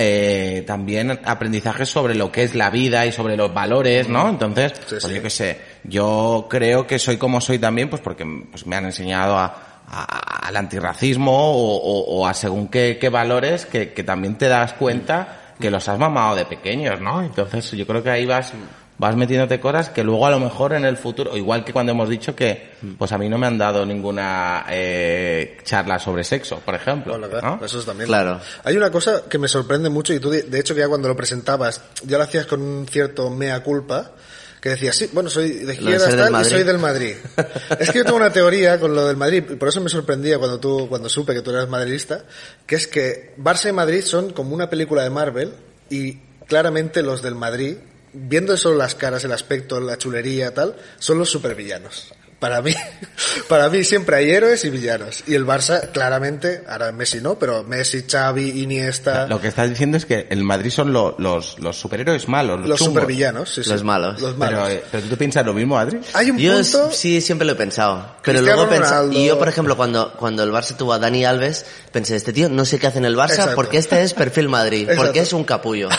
eh, 0.00 0.62
también 0.66 1.18
aprendizajes 1.24 1.88
sobre 1.90 2.14
lo 2.14 2.30
que 2.30 2.44
es 2.44 2.54
la 2.54 2.70
vida 2.70 3.04
y 3.04 3.12
sobre 3.12 3.36
los 3.36 3.52
valores, 3.52 4.08
¿no? 4.08 4.28
Entonces, 4.28 4.72
Sí, 4.74 4.84
pues 4.90 5.02
sí. 5.02 5.14
yo 5.14 5.22
qué 5.22 5.30
sé, 5.30 5.60
yo 5.84 6.46
creo 6.48 6.86
que 6.86 6.98
soy 7.00 7.16
como 7.16 7.40
soy 7.40 7.58
también, 7.58 7.90
pues 7.90 8.00
porque 8.00 8.24
pues, 8.50 8.64
me 8.66 8.76
han 8.76 8.84
enseñado 8.84 9.36
a, 9.36 9.82
a- 9.90 10.46
al 10.48 10.56
antirracismo 10.56 11.32
o, 11.52 11.76
o- 11.76 12.20
o 12.20 12.26
a 12.26 12.32
según 12.34 12.68
qué, 12.68 12.96
qué 13.00 13.08
valores 13.08 13.66
que, 13.66 13.92
que 13.92 14.04
también 14.04 14.38
te 14.38 14.48
das 14.48 14.72
cuenta 14.74 15.54
que 15.58 15.70
los 15.70 15.88
has 15.88 15.98
mamado 15.98 16.36
de 16.36 16.44
pequeños, 16.44 17.00
¿no? 17.00 17.20
Entonces 17.20 17.72
yo 17.72 17.84
creo 17.86 18.00
que 18.02 18.10
ahí 18.10 18.24
vas 18.24 18.52
vas 18.98 19.16
metiéndote 19.16 19.60
cosas 19.60 19.90
que 19.90 20.02
luego 20.02 20.26
a 20.26 20.30
lo 20.30 20.40
mejor 20.40 20.72
en 20.72 20.84
el 20.84 20.96
futuro, 20.96 21.36
igual 21.36 21.64
que 21.64 21.72
cuando 21.72 21.92
hemos 21.92 22.08
dicho 22.08 22.34
que 22.34 22.72
pues 22.98 23.12
a 23.12 23.18
mí 23.18 23.28
no 23.28 23.38
me 23.38 23.46
han 23.46 23.56
dado 23.56 23.86
ninguna 23.86 24.66
eh, 24.68 25.58
charla 25.62 25.98
sobre 25.98 26.24
sexo, 26.24 26.60
por 26.64 26.74
ejemplo, 26.74 27.12
Bueno, 27.12 27.28
claro, 27.28 27.56
¿no? 27.60 27.64
eso 27.64 27.78
es 27.78 27.86
también. 27.86 28.08
Claro. 28.08 28.40
Hay 28.64 28.76
una 28.76 28.90
cosa 28.90 29.22
que 29.28 29.38
me 29.38 29.48
sorprende 29.48 29.88
mucho 29.88 30.12
y 30.12 30.20
tú, 30.20 30.30
de 30.30 30.58
hecho, 30.58 30.74
que 30.74 30.80
ya 30.80 30.88
cuando 30.88 31.08
lo 31.08 31.16
presentabas, 31.16 31.80
ya 32.04 32.18
lo 32.18 32.24
hacías 32.24 32.46
con 32.46 32.60
un 32.60 32.86
cierto 32.86 33.30
mea 33.30 33.62
culpa, 33.62 34.12
que 34.60 34.70
decías, 34.70 34.96
sí, 34.96 35.10
bueno, 35.12 35.30
soy 35.30 35.50
de 35.50 35.76
tal 35.76 36.40
y 36.40 36.44
soy 36.44 36.64
del 36.64 36.78
Madrid. 36.78 37.14
es 37.78 37.90
que 37.90 37.98
yo 37.98 38.04
tengo 38.04 38.16
una 38.16 38.32
teoría 38.32 38.80
con 38.80 38.94
lo 38.94 39.06
del 39.06 39.16
Madrid, 39.16 39.44
y 39.50 39.54
por 39.54 39.68
eso 39.68 39.80
me 39.80 39.88
sorprendía 39.88 40.38
cuando 40.38 40.58
tú, 40.58 40.88
cuando 40.88 41.08
supe 41.08 41.34
que 41.34 41.42
tú 41.42 41.50
eras 41.50 41.68
madridista, 41.68 42.24
que 42.66 42.74
es 42.74 42.86
que 42.86 43.34
Barça 43.38 43.68
y 43.68 43.72
Madrid 43.72 44.02
son 44.02 44.32
como 44.32 44.54
una 44.54 44.68
película 44.68 45.02
de 45.02 45.10
Marvel 45.10 45.52
y 45.90 46.18
claramente 46.46 47.02
los 47.02 47.22
del 47.22 47.34
Madrid, 47.34 47.76
viendo 48.20 48.56
solo 48.56 48.76
las 48.76 48.94
caras, 48.94 49.24
el 49.24 49.32
aspecto, 49.32 49.80
la 49.80 49.96
chulería, 49.98 50.52
tal, 50.54 50.76
son 50.98 51.18
los 51.18 51.30
supervillanos. 51.30 52.12
Para 52.38 52.62
mí, 52.62 52.72
para 53.48 53.68
mí 53.68 53.82
siempre 53.82 54.14
hay 54.14 54.30
héroes 54.30 54.64
y 54.64 54.70
villanos. 54.70 55.24
Y 55.26 55.34
el 55.34 55.44
Barça, 55.44 55.90
claramente, 55.90 56.62
ahora 56.68 56.92
Messi 56.92 57.20
no, 57.20 57.36
pero 57.36 57.64
Messi, 57.64 58.04
Xavi, 58.08 58.62
Iniesta, 58.62 59.26
Lo 59.26 59.40
que 59.40 59.48
estás 59.48 59.68
diciendo 59.68 59.96
es 59.96 60.06
que 60.06 60.28
el 60.30 60.44
Madrid 60.44 60.70
son 60.70 60.92
lo- 60.92 61.16
los, 61.18 61.58
los 61.58 61.76
superhéroes 61.76 62.28
malos, 62.28 62.60
los, 62.60 62.68
los 62.68 62.78
chungos. 62.78 62.94
supervillanos, 62.94 63.52
sí, 63.52 63.64
sí. 63.64 63.70
Los 63.70 63.82
malos. 63.82 64.20
Los 64.20 64.36
malos. 64.36 64.60
Pero, 64.68 64.68
eh, 64.72 64.84
pero 64.92 65.08
tú 65.08 65.16
piensas 65.16 65.44
lo 65.44 65.52
mismo, 65.52 65.76
Adri. 65.78 65.98
hay 66.14 66.30
un 66.30 66.38
Yo 66.38 66.52
punto... 66.54 66.92
sí 66.92 67.20
siempre 67.20 67.44
lo 67.44 67.54
he 67.54 67.56
pensado. 67.56 68.02
Pero 68.22 68.38
Cristiano 68.38 68.66
luego 68.66 68.70
pensé, 68.70 69.18
y 69.18 69.26
yo 69.26 69.36
por 69.36 69.48
ejemplo 69.48 69.76
cuando, 69.76 70.12
cuando 70.12 70.44
el 70.44 70.52
Barça 70.52 70.76
tuvo 70.76 70.92
a 70.92 71.00
Dani 71.00 71.24
Alves, 71.24 71.66
pensé, 71.90 72.14
este 72.14 72.32
tío 72.32 72.48
no 72.48 72.64
sé 72.64 72.78
qué 72.78 72.86
hace 72.86 72.98
en 72.98 73.04
el 73.04 73.16
Barça 73.16 73.30
Exacto. 73.30 73.56
porque 73.56 73.78
este 73.78 74.00
es 74.02 74.14
perfil 74.14 74.48
Madrid, 74.48 74.82
Exacto. 74.82 75.02
porque 75.06 75.18
es 75.20 75.32
un 75.32 75.42
capullo. 75.42 75.88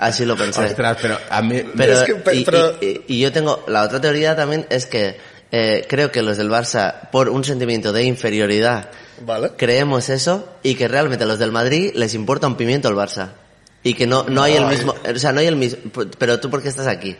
Así 0.00 0.24
lo 0.24 0.36
pensé. 0.36 0.64
Ostras, 0.64 0.98
pero 1.00 1.18
a 1.30 1.42
mí... 1.42 1.62
Pero, 1.76 1.92
Es 1.92 2.02
que, 2.04 2.34
y, 2.36 2.44
pero- 2.44 2.76
y- 2.80 3.02
y 3.08 3.20
yo 3.20 3.32
tengo, 3.32 3.64
la 3.68 3.82
otra 3.82 4.00
teoría 4.00 4.34
también 4.36 4.66
es 4.70 4.86
que 4.86 5.18
eh, 5.52 5.86
creo 5.88 6.10
que 6.12 6.22
los 6.22 6.36
del 6.36 6.50
Barça, 6.50 7.08
por 7.10 7.28
un 7.28 7.44
sentimiento 7.44 7.92
de 7.92 8.02
inferioridad, 8.04 8.90
Vale. 9.20 9.52
creemos 9.56 10.08
eso 10.08 10.48
y 10.62 10.74
que 10.74 10.88
realmente 10.88 11.24
a 11.24 11.26
los 11.26 11.38
del 11.38 11.52
Madrid 11.52 11.92
les 11.94 12.14
importa 12.14 12.46
un 12.46 12.56
pimiento 12.56 12.88
el 12.88 12.94
Barça. 12.96 13.30
Y 13.82 13.94
que 13.94 14.06
no, 14.06 14.24
no, 14.24 14.42
hay 14.42 14.54
el 14.56 14.62
No, 14.64 14.68
mismo, 14.68 14.94
o 15.14 15.18
sea, 15.18 15.30
no 15.32 15.40
hay 15.40 15.46
el 15.46 15.56
mismo, 15.56 15.78
pero 16.18 16.40
tú 16.40 16.50
por 16.50 16.60
qué 16.62 16.68
estás 16.68 16.88
aquí. 16.88 17.16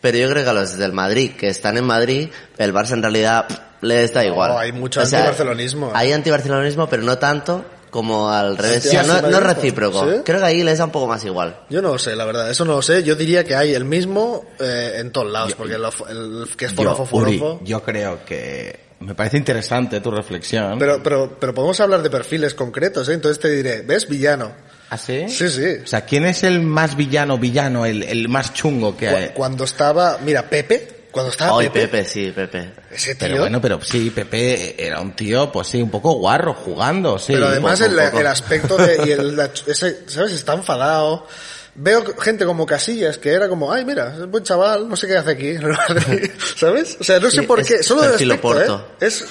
Pero 0.00 0.16
yo 0.16 0.30
creo 0.30 0.42
que 0.44 0.50
a 0.50 0.52
los 0.54 0.78
del 0.78 0.92
Madrid, 0.92 1.32
que 1.36 1.48
están 1.48 1.76
en 1.76 1.84
Madrid, 1.84 2.28
el 2.56 2.72
Barça 2.72 2.92
en 2.92 3.02
realidad 3.02 3.46
pff, 3.48 3.58
les 3.82 4.12
da 4.14 4.24
igual. 4.24 4.56
hay 4.56 4.72
mucho 4.72 5.00
antibarcelonismo, 5.02 5.88
¿eh? 5.88 5.92
Hay 5.94 6.12
antibarcelonismo, 6.12 6.88
pero 6.88 7.02
no 7.02 7.18
tanto 7.18 7.64
como 7.90 8.30
al 8.30 8.56
revés. 8.56 8.86
O 8.86 8.90
sea, 8.90 9.02
no, 9.02 9.20
no 9.20 9.28
es 9.38 9.42
recíproco. 9.42 10.04
¿sí? 10.10 10.18
Creo 10.24 10.38
que 10.40 10.46
ahí 10.46 10.62
les 10.62 10.78
da 10.78 10.84
un 10.84 10.90
poco 10.90 11.06
más 11.06 11.24
igual. 11.24 11.60
Yo 11.70 11.80
no 11.82 11.92
lo 11.92 11.98
sé, 11.98 12.14
la 12.16 12.24
verdad, 12.24 12.50
eso 12.50 12.64
no 12.64 12.72
lo 12.72 12.82
sé. 12.82 13.02
Yo 13.02 13.14
diría 13.16 13.44
que 13.44 13.54
hay 13.54 13.74
el 13.74 13.84
mismo 13.84 14.44
eh, 14.60 14.94
en 14.98 15.10
todos 15.12 15.30
lados, 15.30 15.54
porque 15.54 15.74
el, 15.74 15.84
el 15.84 16.48
que 16.56 16.66
es 16.66 16.72
forofo, 16.72 17.08
Uri, 17.16 17.38
forofo. 17.38 17.60
yo 17.64 17.82
creo 17.82 18.24
que 18.24 18.88
me 19.00 19.14
parece 19.14 19.36
interesante 19.36 20.00
tu 20.00 20.10
reflexión. 20.10 20.78
Pero, 20.78 21.02
pero, 21.02 21.36
pero 21.38 21.54
podemos 21.54 21.78
hablar 21.80 22.02
de 22.02 22.10
perfiles 22.10 22.54
concretos, 22.54 23.08
¿eh? 23.08 23.14
Entonces 23.14 23.38
te 23.40 23.48
diré, 23.50 23.82
¿ves? 23.82 24.08
Villano. 24.08 24.52
¿Ah, 24.90 24.96
sí? 24.96 25.28
Sí, 25.28 25.50
sí. 25.50 25.66
O 25.84 25.86
sea, 25.86 26.00
¿quién 26.06 26.24
es 26.24 26.42
el 26.44 26.60
más 26.62 26.96
villano, 26.96 27.36
villano, 27.38 27.84
el, 27.86 28.02
el 28.02 28.28
más 28.28 28.54
chungo 28.54 28.96
que 28.96 29.08
hay? 29.08 29.26
Cu- 29.28 29.34
Cuando 29.34 29.64
estaba, 29.64 30.18
mira, 30.24 30.48
Pepe, 30.48 30.97
cuando 31.18 31.30
estaba 31.32 31.60
Ay, 31.60 31.68
Pepe, 31.68 31.88
Pepe, 31.88 32.04
sí, 32.08 32.32
Pepe. 32.34 32.72
ese 32.90 33.14
tío, 33.14 33.26
Pero 33.28 33.40
bueno, 33.40 33.60
pero 33.60 33.80
sí, 33.82 34.10
Pepe 34.10 34.82
era 34.86 35.00
un 35.00 35.14
tío, 35.16 35.50
pues 35.52 35.68
sí, 35.68 35.82
un 35.82 35.90
poco 35.90 36.12
guarro, 36.14 36.54
jugando, 36.54 37.18
sí. 37.18 37.32
pero 37.32 37.48
además 37.48 37.80
un 37.80 37.86
el, 37.98 38.04
poco. 38.06 38.20
el 38.20 38.26
aspecto 38.26 38.76
de, 38.76 39.00
y 39.06 39.10
el, 39.10 39.36
la- 39.36 39.50
ese, 39.66 40.08
¿sabes? 40.08 40.32
Está 40.32 40.54
enfadado. 40.54 41.26
Veo 41.80 42.02
gente 42.18 42.44
como 42.44 42.66
Casillas, 42.66 43.18
que 43.18 43.30
era 43.32 43.48
como, 43.48 43.72
ay, 43.72 43.84
mira, 43.84 44.12
es 44.18 44.26
buen 44.28 44.42
chaval, 44.42 44.88
no 44.88 44.96
sé 44.96 45.06
qué 45.06 45.16
hace 45.16 45.30
aquí, 45.30 45.48
en 45.50 45.62
el 45.62 45.68
Madrid", 45.72 46.30
¿sabes? 46.56 46.96
O 47.00 47.04
sea, 47.04 47.20
no 47.20 47.30
sé 47.30 47.40
Sí, 47.42 47.46
por 47.46 47.60
es 47.60 47.68
qué, 47.68 47.82
solo 47.84 48.02
del 48.02 48.32
aspecto, 48.32 48.88
¿eh? 49.00 49.06
Es, 49.06 49.24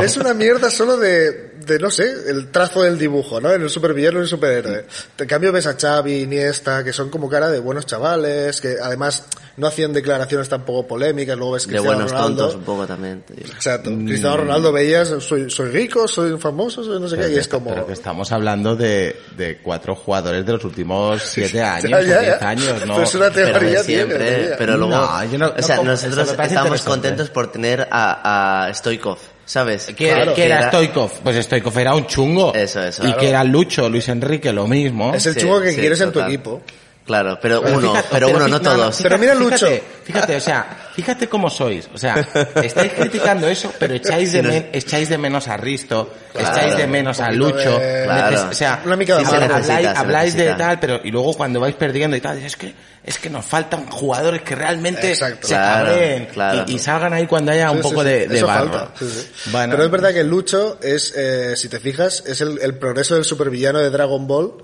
es 0.00 0.16
una 0.16 0.32
mierda 0.34 0.70
solo 0.70 0.96
de, 0.96 1.53
de, 1.66 1.78
no 1.78 1.90
sé, 1.90 2.12
el 2.28 2.50
trazo 2.50 2.82
del 2.82 2.98
dibujo, 2.98 3.40
¿no? 3.40 3.52
En 3.52 3.62
el 3.62 3.70
supervillano 3.70 4.18
y 4.18 4.22
el 4.22 4.28
superhéroe. 4.28 4.86
En 5.18 5.26
cambio 5.26 5.52
ves 5.52 5.66
a 5.66 5.74
Xavi, 5.76 6.22
Iniesta, 6.22 6.82
que 6.84 6.92
son 6.92 7.10
como 7.10 7.28
cara 7.28 7.48
de 7.50 7.58
buenos 7.58 7.86
chavales, 7.86 8.60
que 8.60 8.76
además 8.82 9.24
no 9.56 9.66
hacían 9.68 9.92
declaraciones 9.92 10.48
tampoco 10.48 10.86
polémicas, 10.86 11.36
luego 11.36 11.52
ves 11.52 11.62
De 11.66 11.72
Cristiano 11.74 11.96
buenos 11.96 12.10
Ronaldo. 12.12 12.36
tontos 12.42 12.54
un 12.56 12.64
poco 12.64 12.86
también. 12.86 13.24
Exacto. 13.36 13.90
Mm. 13.90 14.06
Cristiano 14.06 14.36
Ronaldo 14.38 14.72
veías, 14.72 15.08
soy, 15.20 15.48
soy 15.50 15.70
rico, 15.70 16.08
soy 16.08 16.36
famoso, 16.38 16.82
soy 16.84 17.00
no 17.00 17.08
sé 17.08 17.16
qué, 17.16 17.30
y 17.30 17.36
es 17.38 17.48
como... 17.48 17.70
Pero 17.70 17.86
que 17.86 17.92
estamos 17.92 18.30
hablando 18.32 18.74
de, 18.76 19.14
de 19.36 19.58
cuatro 19.58 19.94
jugadores 19.94 20.44
de 20.44 20.52
los 20.52 20.64
últimos 20.64 21.22
siete 21.22 21.62
años, 21.62 21.90
Ya, 21.90 22.00
ya, 22.02 22.16
o 22.16 22.20
diez 22.20 22.40
ya. 22.40 22.48
años, 22.48 22.86
¿no? 22.86 22.94
Pero 22.94 23.02
es 23.02 23.14
una 23.14 23.30
Pero 23.30 23.50
teoría, 23.58 23.78
de 23.78 23.84
tío, 23.84 23.96
siempre, 23.96 24.54
pero 24.58 24.76
luego... 24.76 24.94
No, 24.96 25.24
yo 25.24 25.38
no- 25.38 25.52
o 25.56 25.62
sea, 25.62 25.76
no, 25.76 25.84
nosotros 25.84 26.34
estamos 26.42 26.82
contentos 26.82 27.30
por 27.30 27.52
tener 27.52 27.86
a, 27.90 28.66
a 28.66 28.74
Stoikov, 28.74 29.18
¿sabes? 29.44 29.86
¿Qué, 29.96 30.08
Claro. 30.10 30.34
qué 30.34 30.46
era, 30.46 30.58
Era- 30.58 30.68
Stoikov? 30.68 31.10
Pues 31.22 31.44
Stoikov 31.44 31.78
era 31.78 31.94
un 31.94 32.06
chungo. 32.06 32.54
Eso, 32.54 32.82
eso. 32.82 33.02
Y 33.02 33.06
Claro. 33.06 33.20
que 33.20 33.28
era 33.28 33.44
Lucho, 33.44 33.88
Luis 33.88 34.08
Enrique, 34.08 34.52
lo 34.52 34.66
mismo. 34.66 35.14
Es 35.14 35.26
el 35.26 35.34
Sí, 35.34 35.40
chungo 35.40 35.60
que 35.60 35.72
sí, 35.72 35.80
quieres 35.80 36.00
en 36.00 36.12
tu 36.12 36.20
equipo. 36.20 36.62
Claro, 37.04 37.38
pero 37.38 37.60
Pero 37.60 37.76
uno, 37.76 37.90
fíjate- 37.90 38.08
pero 38.12 38.28
uno, 38.30 38.48
no 38.48 38.60
todos. 38.62 38.98
Pero 39.02 39.18
mira 39.18 39.34
Lucho. 39.34 39.66
Fíjate, 39.66 39.82
fíjate, 40.04 40.36
o 40.36 40.40
sea, 40.40 40.66
fíjate 40.94 41.28
cómo 41.28 41.50
sois. 41.50 41.86
O 41.92 41.98
sea, 41.98 42.14
estáis 42.62 42.92
criticando 42.94 43.46
eso, 43.46 43.70
pero 43.78 43.92
echáis 43.92 44.32
de, 44.32 44.42
men- 44.42 44.70
echáis 44.72 45.10
de 45.10 45.18
menos 45.18 45.46
a 45.48 45.58
Risto, 45.58 46.10
echáis 46.34 46.78
de 46.78 46.86
menos 46.86 47.20
a 47.20 47.30
Lucho. 47.30 47.78
de- 47.78 48.04
Claro. 48.04 48.34
neces- 48.38 48.48
O 48.48 48.54
sea, 48.54 48.80
Una 48.86 48.96
mica 48.96 49.16
de 49.18 49.20
Sí, 49.24 49.30
se 49.30 49.36
amargo. 49.36 49.54
necesita, 49.56 49.76
habláis, 49.76 49.92
se 49.92 50.00
habláis 50.00 50.36
de 50.36 50.54
tal, 50.54 50.80
pero 50.80 51.00
y 51.04 51.10
luego 51.10 51.34
cuando 51.34 51.60
vais 51.60 51.74
perdiendo 51.74 52.16
y 52.16 52.22
tal, 52.22 52.36
dices, 52.36 52.52
es 52.52 52.56
que 52.56 52.74
es 53.04 53.18
que 53.18 53.28
nos 53.30 53.44
faltan 53.44 53.86
jugadores 53.86 54.42
que 54.42 54.54
realmente 54.54 55.10
Exacto. 55.10 55.46
se 55.46 55.54
Claro, 55.54 55.86
cabreen 55.90 56.26
claro. 56.32 56.64
y, 56.66 56.74
y 56.74 56.78
salgan 56.78 57.12
ahí 57.12 57.26
cuando 57.26 57.52
haya 57.52 57.70
un 57.70 57.78
Sí, 57.78 57.82
poco 57.82 58.02
sí. 58.02 58.08
de, 58.08 58.26
de 58.28 58.42
barro. 58.42 58.70
falta. 58.70 58.88
Sí, 58.98 59.06
sí. 59.08 59.50
Bueno, 59.50 59.72
Pero 59.72 59.84
es 59.84 59.90
verdad 59.90 60.12
que 60.12 60.24
Lucho 60.24 60.78
es, 60.82 61.12
eh, 61.16 61.54
si 61.56 61.68
te 61.68 61.80
fijas, 61.80 62.22
es 62.26 62.40
el, 62.40 62.58
el 62.62 62.78
progreso 62.78 63.14
del 63.14 63.24
supervillano 63.24 63.78
de 63.80 63.90
Dragon 63.90 64.26
Ball, 64.26 64.54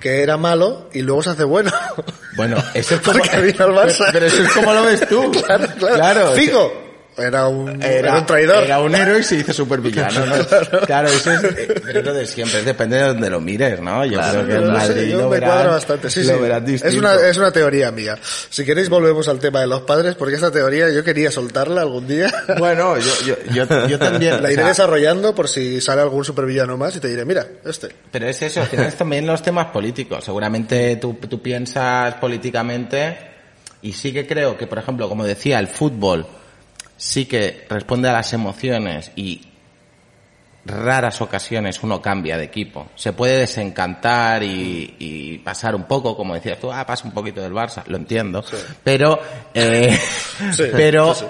que 0.00 0.22
era 0.22 0.36
malo 0.36 0.90
y 0.92 1.00
luego 1.00 1.22
se 1.22 1.30
hace 1.30 1.44
bueno. 1.44 1.72
Bueno, 2.36 2.62
eso 2.74 2.96
es 2.96 3.00
como, 3.04 3.18
Porque 3.18 3.40
vino 3.40 3.64
al 3.64 3.72
Barça. 3.72 3.98
pero, 3.98 4.12
pero 4.12 4.26
eso 4.26 4.42
es 4.42 4.52
como 4.52 4.74
lo 4.74 4.82
ves 4.84 5.08
tú. 5.08 5.30
claro, 5.46 5.66
claro. 5.78 5.94
Claro, 5.96 6.32
Figo 6.32 6.85
era 7.18 7.46
un, 7.48 7.82
era, 7.82 8.18
un 8.18 8.26
traidor. 8.26 8.64
Era 8.64 8.80
un 8.80 8.94
héroe 8.94 9.20
y 9.20 9.22
se 9.22 9.36
hizo 9.36 9.52
supervillano, 9.52 10.26
¿no? 10.26 10.34
Claro, 10.86 11.08
eso 11.08 11.32
es, 11.32 11.42
pero 11.82 12.02
lo 12.02 12.12
de 12.14 12.26
siempre, 12.26 12.62
depende 12.62 12.96
de 12.96 13.02
donde 13.04 13.30
lo 13.30 13.40
mires, 13.40 13.80
¿no? 13.80 14.04
Yo 14.04 14.14
Claro. 14.18 14.44
creo 14.44 14.46
que 14.46 14.66
en 14.66 14.72
Madrid 14.72 15.10
yo 15.10 15.18
lo 15.22 15.30
me 15.30 15.40
cuadra 15.40 15.70
bastante. 15.70 16.10
Sí, 16.10 16.24
sí. 16.24 16.30
Es 16.82 16.94
una, 16.94 17.14
es 17.14 17.36
una 17.36 17.50
teoría 17.50 17.90
mía. 17.90 18.18
Si 18.22 18.64
queréis 18.64 18.88
volvemos 18.88 19.28
al 19.28 19.38
tema 19.38 19.60
de 19.60 19.66
los 19.66 19.82
padres, 19.82 20.14
porque 20.14 20.34
esta 20.34 20.50
teoría 20.50 20.90
yo 20.90 21.02
quería 21.02 21.30
soltarla 21.30 21.82
algún 21.82 22.06
día. 22.06 22.32
Bueno, 22.58 22.96
yo, 22.98 23.12
yo, 23.26 23.34
yo, 23.52 23.86
yo 23.86 23.98
también... 23.98 24.42
La 24.42 24.48
o 24.48 24.52
iré 24.52 24.62
sea, 24.62 24.68
desarrollando 24.68 25.34
por 25.34 25.48
si 25.48 25.80
sale 25.80 26.00
algún 26.00 26.24
supervillano 26.24 26.76
más 26.76 26.96
y 26.96 27.00
te 27.00 27.08
diré, 27.08 27.24
mira, 27.24 27.46
este. 27.64 27.88
Pero 28.10 28.28
es 28.28 28.40
eso, 28.42 28.60
al 28.62 28.66
final 28.66 28.86
es 28.86 28.96
también 28.96 29.26
los 29.26 29.42
temas 29.42 29.66
políticos. 29.66 30.24
Seguramente 30.24 30.96
tú, 30.96 31.14
tú 31.28 31.40
piensas 31.42 32.14
políticamente 32.14 33.18
y 33.82 33.92
sí 33.92 34.12
que 34.12 34.26
creo 34.26 34.56
que, 34.56 34.66
por 34.66 34.78
ejemplo, 34.78 35.08
como 35.08 35.24
decía, 35.24 35.58
el 35.58 35.68
fútbol 35.68 36.26
sí 36.96 37.26
que 37.26 37.66
responde 37.68 38.08
a 38.08 38.12
las 38.12 38.32
emociones 38.32 39.12
y 39.16 39.42
raras 40.66 41.20
ocasiones 41.20 41.82
uno 41.82 42.02
cambia 42.02 42.36
de 42.36 42.44
equipo. 42.44 42.88
Se 42.96 43.12
puede 43.12 43.38
desencantar 43.38 44.42
y, 44.42 44.96
y 44.98 45.38
pasar 45.38 45.74
un 45.74 45.84
poco, 45.84 46.16
como 46.16 46.34
decías 46.34 46.58
tú, 46.58 46.72
ah, 46.72 46.84
pasa 46.84 47.06
un 47.06 47.12
poquito 47.12 47.40
del 47.40 47.52
Barça, 47.52 47.84
lo 47.86 47.96
entiendo. 47.96 48.44
Pero, 48.82 49.20
eh, 49.54 49.98
Sí, 50.52 50.64
pero 50.72 51.14
sí, 51.14 51.24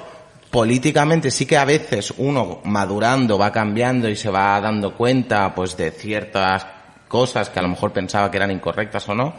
políticamente 0.50 1.30
sí 1.30 1.46
que 1.46 1.56
a 1.56 1.64
veces 1.64 2.14
uno 2.16 2.60
madurando 2.64 3.38
va 3.38 3.52
cambiando 3.52 4.08
y 4.08 4.16
se 4.16 4.30
va 4.30 4.60
dando 4.60 4.94
cuenta 4.94 5.54
pues 5.54 5.76
de 5.76 5.90
ciertas 5.90 6.66
cosas 7.08 7.50
que 7.50 7.58
a 7.58 7.62
lo 7.62 7.68
mejor 7.68 7.92
pensaba 7.92 8.30
que 8.30 8.36
eran 8.36 8.50
incorrectas 8.50 9.08
o 9.08 9.14
no, 9.14 9.34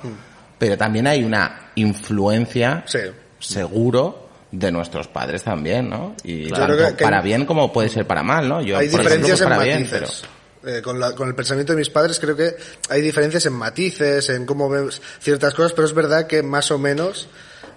pero 0.57 0.77
también 0.77 1.07
hay 1.07 1.23
una 1.23 1.71
influencia 1.75 2.85
seguro 3.39 4.26
de 4.51 4.71
nuestros 4.71 5.07
padres 5.07 5.43
también, 5.43 5.89
¿no? 5.89 6.15
Y 6.23 6.49
tanto 6.49 6.77
que- 6.77 6.95
que 6.95 7.03
para 7.03 7.21
bien 7.21 7.45
como 7.45 7.71
puede 7.73 7.89
ser 7.89 8.07
para 8.07 8.23
mal, 8.23 8.47
¿no? 8.47 8.61
Yo 8.61 8.77
hay 8.77 8.87
por 8.89 9.01
ejemplo, 9.01 9.27
diferencias 9.27 9.41
en 9.41 9.49
para 9.49 9.63
bien, 9.63 9.81
matices. 9.83 10.23
Eh, 10.65 10.81
con, 10.81 10.99
la- 10.99 11.13
con 11.13 11.27
el 11.27 11.35
pensamiento 11.35 11.73
de 11.73 11.79
mis 11.79 11.89
padres 11.89 12.19
creo 12.19 12.35
que 12.35 12.55
hay 12.89 13.01
diferencias 13.01 13.45
en 13.45 13.53
matices, 13.53 14.29
en 14.29 14.45
cómo 14.45 14.69
ves 14.69 15.01
ciertas 15.19 15.53
cosas, 15.53 15.73
pero 15.73 15.85
es 15.87 15.93
verdad 15.93 16.27
que 16.27 16.43
más 16.43 16.71
o 16.71 16.77
menos 16.79 17.27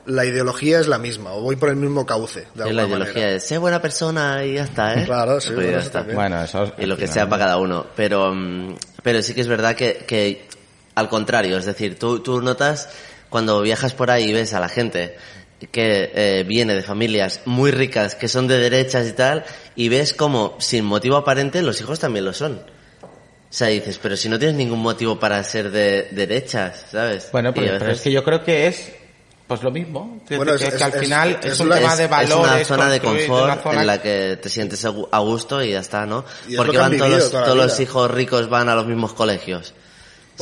la 0.06 0.24
ideología 0.24 0.80
es 0.80 0.88
la 0.88 0.98
misma, 0.98 1.32
o 1.32 1.42
voy 1.42 1.56
por 1.56 1.68
el 1.68 1.76
mismo 1.76 2.06
cauce, 2.06 2.46
de 2.54 2.68
Y 2.68 2.72
la 2.72 2.84
ideología 2.86 3.14
manera. 3.14 3.36
es, 3.36 3.44
sé 3.46 3.58
buena 3.58 3.82
persona 3.82 4.44
y 4.44 4.54
ya 4.54 4.64
está, 4.64 4.94
¿eh? 4.94 5.04
Claro, 5.06 5.40
sí, 5.40 5.50
Pues 5.54 5.66
ya 5.66 5.72
bueno, 5.72 5.78
está. 5.86 6.02
Bueno, 6.02 6.42
eso 6.42 6.62
es- 6.64 6.72
y 6.78 6.86
lo 6.86 6.96
que 6.96 7.06
sea 7.06 7.28
para 7.28 7.44
cada 7.44 7.58
uno. 7.58 7.86
Pero, 7.96 8.32
mm, 8.34 8.76
pero 9.02 9.22
sí 9.22 9.34
que 9.34 9.42
es 9.42 9.46
verdad 9.48 9.76
que, 9.76 10.04
que 10.06 10.48
al 10.94 11.08
contrario, 11.08 11.58
es 11.58 11.66
decir, 11.66 11.98
tú, 11.98 12.20
tú 12.20 12.40
notas 12.40 12.88
cuando 13.28 13.60
viajas 13.60 13.92
por 13.92 14.10
ahí 14.10 14.30
y 14.30 14.32
ves 14.32 14.54
a 14.54 14.58
la 14.60 14.68
gente 14.68 15.16
que 15.72 16.10
eh, 16.14 16.44
viene 16.46 16.74
de 16.74 16.82
familias 16.82 17.40
muy 17.44 17.70
ricas, 17.70 18.14
que 18.14 18.28
son 18.28 18.46
de 18.48 18.58
derechas 18.58 19.06
y 19.08 19.12
tal, 19.12 19.44
y 19.76 19.88
ves 19.88 20.14
como 20.14 20.56
sin 20.58 20.84
motivo 20.84 21.16
aparente 21.16 21.62
los 21.62 21.80
hijos 21.80 21.98
también 21.98 22.24
lo 22.24 22.32
son. 22.32 22.62
O 23.02 23.52
sea, 23.52 23.66
dices, 23.68 23.98
pero 24.00 24.16
si 24.16 24.28
no 24.28 24.38
tienes 24.38 24.56
ningún 24.56 24.78
motivo 24.80 25.18
para 25.18 25.42
ser 25.44 25.70
de 25.70 26.08
derechas, 26.12 26.86
¿sabes? 26.92 27.28
Bueno, 27.32 27.52
pero, 27.52 27.90
es 27.90 28.00
que 28.00 28.12
yo 28.12 28.22
creo 28.24 28.44
que 28.44 28.68
es 28.68 28.92
pues 29.48 29.64
lo 29.64 29.72
mismo. 29.72 30.20
Bueno, 30.28 30.56
que- 30.56 30.68
es- 30.68 30.74
que 30.76 30.84
al 30.84 30.94
es- 30.94 31.00
final 31.00 31.30
es- 31.40 31.46
es, 31.46 31.52
es 31.54 31.60
un 31.60 31.70
tema 31.70 31.90
es- 31.92 31.98
de 31.98 32.04
es 32.04 32.10
valores. 32.10 32.36
una 32.38 32.64
zona 32.64 32.88
de 32.88 33.00
confort 33.00 33.44
una 33.44 33.56
zona- 33.56 33.80
en 33.80 33.86
la 33.88 34.00
que 34.00 34.38
te 34.40 34.48
sientes 34.48 34.84
a 34.84 34.90
gu- 34.90 35.08
a 35.10 35.18
gusto 35.18 35.60
y 35.64 35.72
ya 35.72 35.80
está, 35.80 36.06
¿no? 36.06 36.24
Y 36.48 36.52
es 36.52 36.56
¿Por 36.58 36.66
lo 36.66 36.72
qué 36.72 36.78
que 36.78 36.84
han 36.84 36.90
van 36.92 36.98
todos, 37.00 37.32
los, 37.32 37.44
todos 37.44 37.80
hijos 37.80 38.10
ricos 38.12 38.48
van 38.48 38.68
a 38.68 38.76
los 38.76 38.86
mismos 38.86 39.12
colegios? 39.12 39.74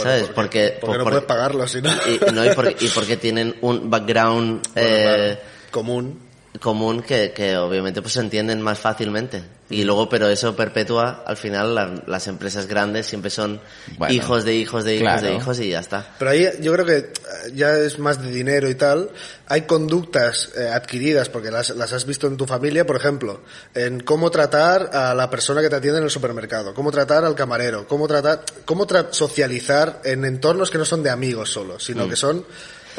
¿Sabes? 0.02 0.28
Porque, 0.34 0.78
porque 0.80 0.98
no 0.98 1.04
puedes 1.04 1.24
pagarlo, 1.24 1.66
si 1.66 1.82
no. 1.82 1.90
Y, 1.90 2.32
no, 2.32 2.44
y, 2.44 2.50
porque, 2.54 2.76
y 2.80 2.88
porque 2.88 3.16
tienen 3.16 3.56
un 3.61 3.90
background 3.90 4.66
eh, 4.74 5.38
común. 5.70 6.28
Común 6.61 7.03
que, 7.03 7.33
que 7.33 7.57
obviamente 7.57 8.03
pues 8.03 8.14
se 8.14 8.21
entienden 8.21 8.61
más 8.62 8.79
fácilmente. 8.79 9.42
Y 9.71 9.85
luego, 9.85 10.09
pero 10.09 10.29
eso 10.31 10.57
perpetúa, 10.57 11.23
al 11.27 11.37
final 11.37 11.75
la- 11.75 12.03
las 12.07 12.27
empresas 12.27 12.66
grandes 12.66 13.07
siempre 13.07 13.29
son 13.31 13.61
Bueno, 13.99 14.14
hijos 14.14 14.44
de 14.47 14.55
hijos 14.55 14.83
de 14.85 14.94
hijos 14.97 15.21
de 15.21 15.29
claro. 15.29 15.37
hijos 15.37 15.61
y 15.61 15.68
ya 15.68 15.81
está. 15.81 16.07
Pero 16.18 16.31
ahí 16.31 16.49
yo 16.62 16.73
creo 16.73 16.87
que 16.87 16.97
eh, 16.97 17.12
ya 17.55 17.77
es 17.77 17.99
más 17.99 18.23
de 18.23 18.31
dinero 18.31 18.71
y 18.71 18.75
tal. 18.77 19.11
Hay 19.47 19.62
conductas 19.62 20.51
eh, 20.57 20.68
adquiridas 20.68 21.29
porque 21.29 21.51
las, 21.51 21.68
las 21.71 21.92
has 21.92 22.07
visto 22.07 22.27
en 22.27 22.38
tu 22.38 22.47
familia, 22.47 22.87
por 22.87 22.97
ejemplo, 22.97 23.42
en 23.75 24.01
cómo 24.01 24.31
tratar 24.31 24.88
a 24.94 25.14
la 25.14 25.29
persona 25.29 25.61
que 25.61 25.68
te 25.68 25.77
atiende 25.77 25.99
en 25.99 26.05
el 26.05 26.11
supermercado, 26.11 26.73
cómo 26.73 26.90
tratar 26.90 27.27
al 27.27 27.35
camarero, 27.35 27.87
cómo 27.87 28.09
tratar, 28.09 28.44
cómo 28.64 28.87
tra- 28.87 29.09
socializar 29.11 30.01
en 30.05 30.25
entornos 30.25 30.71
que 30.71 30.79
no 30.79 30.87
son 30.87 31.03
de 31.03 31.11
amigos 31.11 31.51
solo, 31.53 31.79
sino 31.79 32.07
Mm. 32.07 32.11
que 32.11 32.16
son 32.16 32.44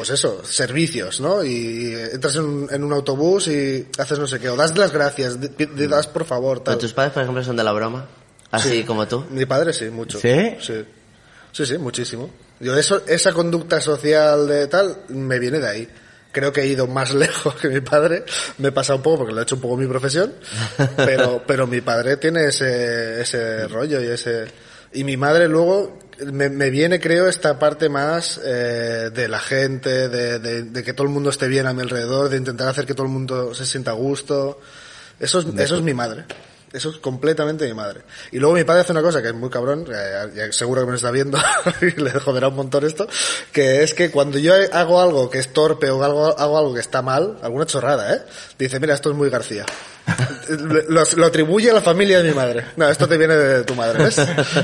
pues 0.00 0.10
eso, 0.10 0.42
servicios, 0.44 1.20
¿no? 1.20 1.44
Y 1.44 1.94
entras 2.12 2.36
en 2.36 2.42
un, 2.44 2.68
en 2.72 2.82
un 2.84 2.92
autobús 2.92 3.48
y 3.48 3.86
haces 3.98 4.18
no 4.18 4.26
sé 4.26 4.38
qué, 4.40 4.48
o 4.48 4.56
das 4.56 4.76
las 4.78 4.92
gracias, 4.92 5.38
di- 5.40 5.48
di- 5.66 5.86
das 5.86 6.06
por 6.06 6.24
favor, 6.24 6.60
tal. 6.60 6.78
tus 6.78 6.92
padres, 6.94 7.12
por 7.12 7.22
ejemplo, 7.22 7.44
son 7.44 7.56
de 7.56 7.64
la 7.64 7.72
broma, 7.72 8.06
así 8.50 8.82
como 8.84 9.06
tú. 9.06 9.24
Mi 9.30 9.44
padre 9.46 9.72
sí, 9.74 9.90
mucho. 9.90 10.18
¿Sí? 10.18 10.56
Sí. 10.60 10.84
Sí, 11.52 11.66
sí, 11.66 11.76
muchísimo. 11.78 12.30
Yo 12.60 12.76
eso, 12.76 13.02
esa 13.06 13.32
conducta 13.32 13.80
social 13.80 14.46
de 14.48 14.66
tal 14.68 15.02
me 15.08 15.38
viene 15.38 15.58
de 15.58 15.68
ahí. 15.68 15.88
Creo 16.32 16.52
que 16.52 16.60
he 16.62 16.66
ido 16.68 16.86
más 16.86 17.12
lejos 17.14 17.54
que 17.56 17.68
mi 17.68 17.80
padre. 17.80 18.24
Me 18.58 18.68
he 18.68 18.72
pasado 18.72 18.96
un 18.98 19.02
poco 19.02 19.18
porque 19.18 19.34
lo 19.34 19.40
he 19.40 19.42
hecho 19.42 19.56
un 19.56 19.60
poco 19.60 19.76
mi 19.76 19.86
profesión. 19.86 20.32
Pero, 20.96 21.42
pero 21.46 21.66
mi 21.66 21.80
padre 21.80 22.16
tiene 22.18 22.46
ese, 22.46 23.20
ese 23.20 23.66
rollo 23.68 24.00
y 24.02 24.06
ese, 24.06 24.44
y 24.92 25.04
mi 25.04 25.16
madre 25.16 25.48
luego 25.48 25.98
me, 26.32 26.48
me 26.48 26.70
viene 26.70 27.00
creo 27.00 27.28
esta 27.28 27.58
parte 27.58 27.88
más 27.88 28.40
eh, 28.44 29.10
de 29.12 29.28
la 29.28 29.38
gente, 29.38 30.08
de, 30.08 30.38
de, 30.38 30.62
de 30.62 30.82
que 30.82 30.92
todo 30.92 31.06
el 31.06 31.12
mundo 31.12 31.30
esté 31.30 31.48
bien 31.48 31.66
a 31.66 31.72
mi 31.72 31.82
alrededor, 31.82 32.28
de 32.28 32.36
intentar 32.36 32.68
hacer 32.68 32.86
que 32.86 32.94
todo 32.94 33.06
el 33.06 33.12
mundo 33.12 33.54
se 33.54 33.66
sienta 33.66 33.92
a 33.92 33.94
gusto. 33.94 34.60
Eso 35.18 35.40
es, 35.40 35.46
eso 35.58 35.76
es 35.76 35.82
mi 35.82 35.94
madre. 35.94 36.24
Eso 36.72 36.90
es 36.90 36.98
completamente 36.98 37.66
mi 37.66 37.74
madre. 37.74 38.02
Y 38.30 38.38
luego 38.38 38.54
mi 38.54 38.62
padre 38.64 38.82
hace 38.82 38.92
una 38.92 39.02
cosa 39.02 39.20
que 39.20 39.28
es 39.28 39.34
muy 39.34 39.50
cabrón, 39.50 39.86
eh, 39.92 40.30
ya 40.34 40.52
seguro 40.52 40.82
que 40.82 40.86
me 40.86 40.92
lo 40.92 40.96
está 40.96 41.10
viendo 41.10 41.36
y 41.82 42.00
le 42.00 42.10
joderá 42.12 42.48
un 42.48 42.56
montón 42.56 42.84
esto, 42.84 43.08
que 43.52 43.82
es 43.82 43.92
que 43.94 44.10
cuando 44.10 44.38
yo 44.38 44.54
hago 44.72 45.00
algo 45.00 45.28
que 45.30 45.38
es 45.38 45.52
torpe 45.52 45.90
o 45.90 46.02
algo, 46.04 46.38
hago 46.38 46.58
algo 46.58 46.74
que 46.74 46.80
está 46.80 47.02
mal, 47.02 47.38
alguna 47.42 47.66
chorrada, 47.66 48.14
¿eh? 48.14 48.22
Dice, 48.58 48.78
mira, 48.78 48.94
esto 48.94 49.10
es 49.10 49.16
muy 49.16 49.30
García. 49.30 49.64
lo, 50.88 51.02
lo 51.16 51.26
atribuye 51.26 51.70
a 51.70 51.74
la 51.74 51.82
familia 51.82 52.22
de 52.22 52.30
mi 52.30 52.34
madre. 52.34 52.64
No, 52.76 52.88
esto 52.88 53.06
te 53.06 53.16
viene 53.16 53.36
de 53.36 53.64
tu 53.64 53.74
madre, 53.74 54.04
¿ves? 54.04 54.18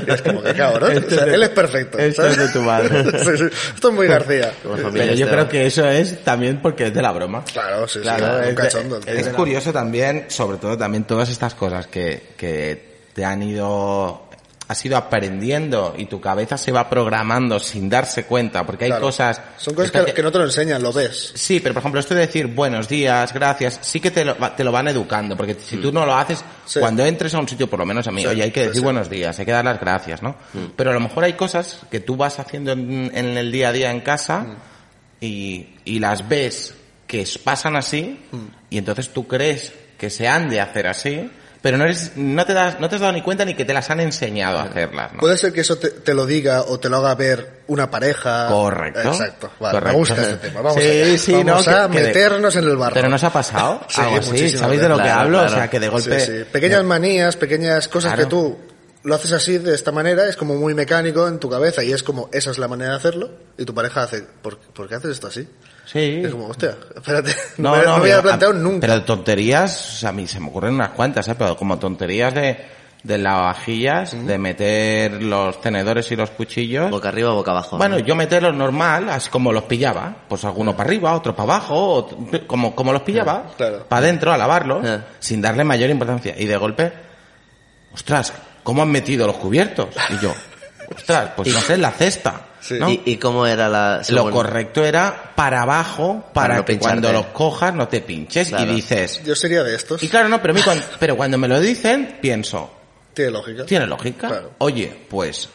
Y 0.05 0.11
es 0.11 0.21
como 0.21 0.41
que 0.43 0.53
cabrón. 0.53 1.05
O 1.05 1.09
sea, 1.09 1.23
él 1.25 1.43
es 1.43 1.49
perfecto. 1.49 1.97
Esto 1.97 2.25
es 2.25 2.33
¿sabes? 2.35 2.53
de 2.53 2.59
tu 2.59 2.65
madre. 2.65 3.03
Sí, 3.27 3.37
sí. 3.37 3.43
Esto 3.75 3.89
es 3.89 3.93
muy 3.93 4.07
García. 4.07 4.51
Pero 4.63 5.13
yo 5.13 5.27
creo 5.29 5.47
que 5.47 5.65
eso 5.67 5.87
es 5.87 6.23
también 6.23 6.61
porque 6.61 6.87
es 6.87 6.93
de 6.93 7.01
la 7.01 7.11
broma. 7.11 7.43
Claro, 7.45 7.87
sí, 7.87 7.99
Claro, 7.99 8.25
sí, 8.25 8.31
un 8.33 8.39
es, 8.41 8.47
de- 8.47 8.55
cachondo. 8.55 8.99
es 9.05 9.27
curioso 9.29 9.71
también, 9.71 10.25
sobre 10.29 10.57
todo 10.57 10.77
también 10.77 11.03
todas 11.05 11.29
estas 11.29 11.53
cosas 11.53 11.87
que, 11.87 11.96
que 12.37 12.87
te 13.13 13.25
han 13.25 13.41
ido, 13.43 14.23
has 14.67 14.85
ido 14.85 14.97
aprendiendo 14.97 15.95
y 15.97 16.05
tu 16.05 16.19
cabeza 16.19 16.57
se 16.57 16.71
va 16.71 16.89
programando 16.89 17.57
sin 17.59 17.89
darse 17.89 18.25
cuenta, 18.25 18.65
porque 18.65 18.83
hay 18.85 18.91
Claro. 18.91 19.05
cosas... 19.05 19.41
Son 19.57 19.73
cosas 19.73 19.91
que, 20.05 20.13
que 20.13 20.21
no 20.21 20.31
te 20.31 20.37
lo 20.39 20.43
enseñan, 20.45 20.83
lo 20.83 20.91
ves. 20.93 21.31
Sí, 21.35 21.59
pero 21.61 21.73
por 21.73 21.81
ejemplo, 21.81 21.99
esto 21.99 22.13
de 22.13 22.21
decir 22.21 22.47
buenos 22.47 22.87
días, 22.89 23.33
gracias, 23.33 23.79
sí 23.81 23.99
que 23.99 24.11
te 24.11 24.25
lo, 24.25 24.35
te 24.35 24.63
lo 24.63 24.71
van 24.71 24.87
educando, 24.89 25.35
porque 25.37 25.55
si 25.55 25.77
tú 25.77 25.91
no 25.91 26.05
lo 26.05 26.15
haces, 26.15 26.43
Sí. 26.65 26.79
cuando 26.81 27.05
entres 27.05 27.33
a 27.33 27.39
un 27.39 27.47
sitio, 27.47 27.67
por 27.69 27.79
lo 27.79 27.85
menos 27.85 28.05
a 28.07 28.11
mí, 28.11 28.21
Sí, 28.21 28.27
oye, 28.27 28.43
hay 28.43 28.51
que 28.51 28.59
decir 28.61 28.75
sí. 28.75 28.81
buenos 28.83 29.09
días, 29.09 29.39
hay 29.39 29.45
que 29.45 29.51
dar 29.53 29.63
las 29.65 29.79
gracias, 29.79 30.21
¿no? 30.21 30.35
Pero 30.75 30.91
a 30.91 30.93
lo 30.93 30.99
mejor 30.99 31.23
hay 31.23 31.33
cosas 31.33 31.79
que 31.89 32.01
tú 32.01 32.17
vas 32.17 32.37
haciendo 32.39 32.73
en, 32.73 33.09
en 33.15 33.37
el 33.37 33.51
día 33.51 33.69
a 33.69 33.71
día 33.71 33.89
en 33.91 34.01
casa 34.01 34.57
y, 35.21 35.67
y 35.85 35.99
las 35.99 36.27
ves 36.27 36.75
que 37.07 37.25
pasan 37.43 37.77
así 37.77 38.19
y 38.69 38.77
entonces 38.77 39.09
tú 39.13 39.25
crees 39.27 39.71
que 39.97 40.09
se 40.09 40.27
han 40.27 40.49
de 40.49 40.59
hacer 40.59 40.87
así, 40.87 41.31
pero 41.61 41.77
no 41.77 41.83
eres, 41.85 42.11
no 42.15 42.45
te 42.45 42.53
das, 42.53 42.79
no 42.79 42.87
te 42.89 42.95
has 42.95 43.01
dado 43.01 43.13
ni 43.13 43.21
cuenta 43.21 43.43
ni 43.45 43.53
que 43.55 43.65
te 43.65 43.73
las 43.73 43.89
han 43.89 43.99
enseñado 43.99 44.59
a 44.59 44.63
hacerlas, 44.63 45.13
¿no? 45.13 45.19
Puede 45.19 45.37
ser 45.37 45.51
que 45.53 45.61
eso 45.61 45.77
te, 45.77 45.89
te 45.89 46.13
lo 46.13 46.25
diga 46.25 46.61
o 46.63 46.79
te 46.79 46.89
lo 46.89 46.97
haga 46.97 47.15
ver 47.15 47.57
una 47.67 47.89
pareja. 47.91 48.47
Correcto. 48.47 49.01
Exacto. 49.01 49.51
Vale, 49.59 49.73
Correcto. 49.73 49.93
me 49.93 49.97
gusta 49.99 50.21
este 50.21 50.35
tema. 50.47 50.61
Vamos 50.61 50.81
Sí, 50.81 50.89
allá. 50.89 51.17
sí, 51.17 51.31
Vamos 51.33 51.67
no, 51.67 51.73
a 51.75 51.87
que- 51.89 51.93
que 51.93 52.01
de- 52.01 52.07
meternos 52.07 52.55
en 52.55 52.63
el 52.63 52.77
barro. 52.77 52.93
Pero 52.93 53.09
nos 53.09 53.23
ha 53.23 53.29
pasado 53.31 53.81
Sí, 53.89 54.01
algo 54.01 54.17
así, 54.17 54.49
¿sabéis 54.51 54.81
de 54.81 54.89
lo 54.89 54.97
que 54.97 55.09
hablo? 55.09 55.39
Claro, 55.39 55.53
O 55.53 55.55
sea, 55.55 55.69
que 55.69 55.79
de 55.79 55.89
golpe... 55.89 56.19
Sí, 56.19 56.25
sí. 56.25 56.43
Pequeñas 56.51 56.83
manías, 56.83 57.35
pequeñas 57.35 57.87
cosas 57.87 58.13
Claro. 58.13 58.23
que 58.23 58.29
tú 58.29 58.57
lo 59.03 59.15
haces 59.15 59.31
así, 59.31 59.57
de 59.57 59.73
esta 59.73 59.91
manera, 59.91 60.27
es 60.27 60.35
como 60.35 60.55
muy 60.55 60.73
mecánico 60.73 61.27
en 61.27 61.39
tu 61.39 61.49
cabeza 61.49 61.83
y 61.83 61.91
es 61.93 62.03
como, 62.03 62.29
esa 62.33 62.51
es 62.51 62.57
la 62.57 62.67
manera 62.67 62.91
de 62.91 62.97
hacerlo 62.97 63.29
y 63.57 63.63
tu 63.65 63.73
pareja 63.73 64.03
hace, 64.03 64.23
¿por, 64.41 64.57
¿por 64.57 64.87
qué 64.89 64.95
haces 64.95 65.11
esto 65.11 65.27
así? 65.27 65.47
Sí. 65.85 66.21
Es 66.25 66.31
como, 66.31 66.47
hostia, 66.47 66.75
espérate, 66.95 67.33
no, 67.57 67.71
me, 67.71 67.77
no 67.83 67.83
me 67.83 67.89
había 67.95 68.15
pero- 68.15 68.23
planteado 68.23 68.53
a- 68.53 68.57
nunca. 68.57 68.87
Pero 68.87 69.03
tonterías, 69.03 70.03
a 70.03 70.11
mí 70.11 70.27
se 70.27 70.39
me 70.39 70.47
ocurren 70.49 70.73
unas 70.73 70.89
cuantas, 70.89 71.27
¿eh? 71.29 71.35
Pero 71.37 71.55
como 71.55 71.79
tonterías 71.79 72.33
de, 72.33 72.57
de 73.03 73.17
lavavajillas, 73.17 74.25
de 74.27 74.37
meter 74.37 75.23
los 75.23 75.61
tenedores 75.61 76.11
y 76.11 76.17
los 76.17 76.31
cuchillos. 76.31 76.91
Boca 76.91 77.07
arriba 77.07 77.31
o 77.31 77.35
boca 77.35 77.51
abajo. 77.51 77.77
Bueno, 77.77 77.97
¿no? 77.99 78.03
yo 78.03 78.15
meterlos 78.15 78.53
normal, 78.53 79.09
así 79.09 79.29
como 79.29 79.53
los 79.53 79.63
pillaba. 79.63 80.23
Pues 80.27 80.43
alguno 80.43 80.75
para 80.75 80.89
arriba, 80.89 81.13
otro 81.15 81.33
para 81.33 81.53
abajo, 81.55 82.09
como, 82.47 82.75
como 82.75 82.91
los 82.91 83.03
pillaba. 83.03 83.45
Claro. 83.55 83.85
Para 83.87 83.99
adentro, 83.99 84.33
a 84.33 84.37
lavarlos, 84.37 84.85
Ah. 84.85 85.05
sin 85.19 85.41
darle 85.41 85.63
mayor 85.63 85.89
importancia. 85.89 86.35
Y 86.37 86.45
de 86.47 86.57
golpe, 86.57 86.91
ostras, 87.93 88.33
¿cómo 88.67 88.81
han 88.81 88.89
metido 88.91 89.25
los 89.25 89.37
cubiertos? 89.37 89.87
Y 90.09 90.21
yo, 90.21 90.33
ostras, 90.93 91.31
pues 91.37 91.47
no 91.53 91.61
sé, 91.61 91.75
en 91.75 91.81
la 91.83 91.91
cesta. 91.91 92.41
Sí. 92.59 92.75
¿no? 92.77 92.89
¿Y, 92.89 93.01
y 93.05 93.15
cómo 93.15 93.47
era 93.47 93.69
la 93.69 94.01
Lo 94.09 94.29
correcto 94.29 94.83
era 94.83 95.31
para 95.35 95.61
abajo, 95.61 96.25
para, 96.33 96.47
Para 96.49 96.55
no 96.57 96.65
que 96.65 96.73
pincharte. 96.73 97.01
cuando 97.01 97.13
los 97.17 97.27
cojas 97.27 97.73
no 97.73 97.87
te 97.87 98.01
pinches 98.01 98.49
Claro. 98.49 98.69
y 98.69 98.75
dices... 98.75 99.23
Yo 99.23 99.35
sería 99.37 99.63
de 99.63 99.73
estos. 99.73 100.03
Y 100.03 100.09
claro, 100.09 100.27
no, 100.27 100.41
pero, 100.41 100.51
a 100.53 100.55
mí 100.57 100.61
cuando, 100.63 100.83
pero 100.99 101.15
cuando 101.15 101.37
me 101.37 101.47
lo 101.47 101.61
dicen, 101.61 102.17
pienso, 102.19 102.69
Tiene 103.13 103.31
lógica. 103.31 103.65
tiene 103.65 103.87
lógica. 103.87 104.27
Claro. 104.27 104.51
Oye, 104.57 104.93
pues 105.09 105.47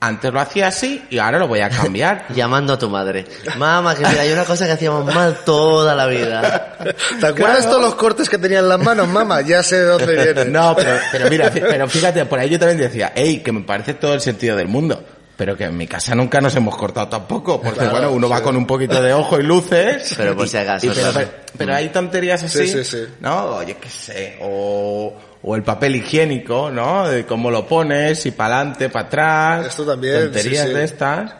antes 0.00 0.32
lo 0.32 0.40
hacía 0.40 0.68
así 0.68 1.04
y 1.10 1.18
ahora 1.18 1.38
lo 1.38 1.48
voy 1.48 1.60
a 1.60 1.68
cambiar. 1.70 2.26
Llamando 2.34 2.74
a 2.74 2.78
tu 2.78 2.88
madre. 2.88 3.24
Mamá, 3.56 3.94
que 3.94 4.06
mira, 4.06 4.22
hay 4.22 4.32
una 4.32 4.44
cosa 4.44 4.66
que 4.66 4.72
hacíamos 4.72 5.12
mal 5.12 5.38
toda 5.44 5.94
la 5.94 6.06
vida. 6.06 6.76
¿Te 7.20 7.26
acuerdas 7.26 7.66
todos 7.66 7.82
los 7.82 7.94
cortes 7.96 8.28
que 8.28 8.38
tenía 8.38 8.60
en 8.60 8.68
las 8.68 8.78
manos, 8.78 9.08
mamá? 9.08 9.40
Ya 9.40 9.62
sé 9.62 9.76
de 9.76 9.84
dónde 9.84 10.14
vienen. 10.14 10.52
no, 10.52 10.74
pero, 10.76 10.98
pero 11.10 11.28
mira, 11.30 11.50
pero 11.52 11.88
fíjate, 11.88 12.24
por 12.26 12.38
ahí 12.38 12.48
yo 12.50 12.58
también 12.58 12.78
decía, 12.78 13.12
hey, 13.14 13.42
que 13.44 13.50
me 13.52 13.62
parece 13.62 13.94
todo 13.94 14.14
el 14.14 14.20
sentido 14.20 14.56
del 14.56 14.68
mundo. 14.68 15.02
Pero 15.36 15.56
que 15.56 15.64
en 15.64 15.76
mi 15.76 15.86
casa 15.86 16.16
nunca 16.16 16.40
nos 16.40 16.56
hemos 16.56 16.76
cortado 16.76 17.06
tampoco, 17.08 17.60
porque 17.62 17.78
Claro, 17.78 17.92
bueno, 17.92 18.10
uno 18.10 18.28
va 18.28 18.42
con 18.42 18.56
un 18.56 18.66
poquito 18.66 19.00
de 19.00 19.12
ojo 19.14 19.38
y 19.38 19.44
luces. 19.44 20.12
Pero 20.16 20.36
por 20.36 20.48
si 20.48 20.56
acaso, 20.56 20.86
y 20.86 20.88
pero, 20.88 21.00
claro. 21.12 21.14
pero- 21.14 21.30
pero 21.56 21.74
hay 21.76 21.88
tonterías 21.90 22.42
así, 22.42 22.66
Sí, 22.66 22.72
sí, 22.72 22.84
sí. 22.84 23.06
¿no? 23.20 23.44
Oye, 23.56 23.76
qué 23.80 23.88
sé, 23.88 24.36
o, 24.42 25.14
o 25.42 25.54
el 25.56 25.62
papel 25.62 25.96
higiénico, 25.96 26.70
¿no? 26.70 27.08
De 27.08 27.24
cómo 27.26 27.50
lo 27.50 27.66
pones, 27.66 28.20
si 28.20 28.30
para 28.32 28.56
adelante, 28.56 28.88
para 28.88 29.06
atrás. 29.06 29.66
Esto 29.68 29.84
también, 29.84 30.24
Tonterías 30.24 30.64
sí, 30.64 30.68
sí. 30.70 30.74
de 30.76 30.84
estas. 30.84 31.34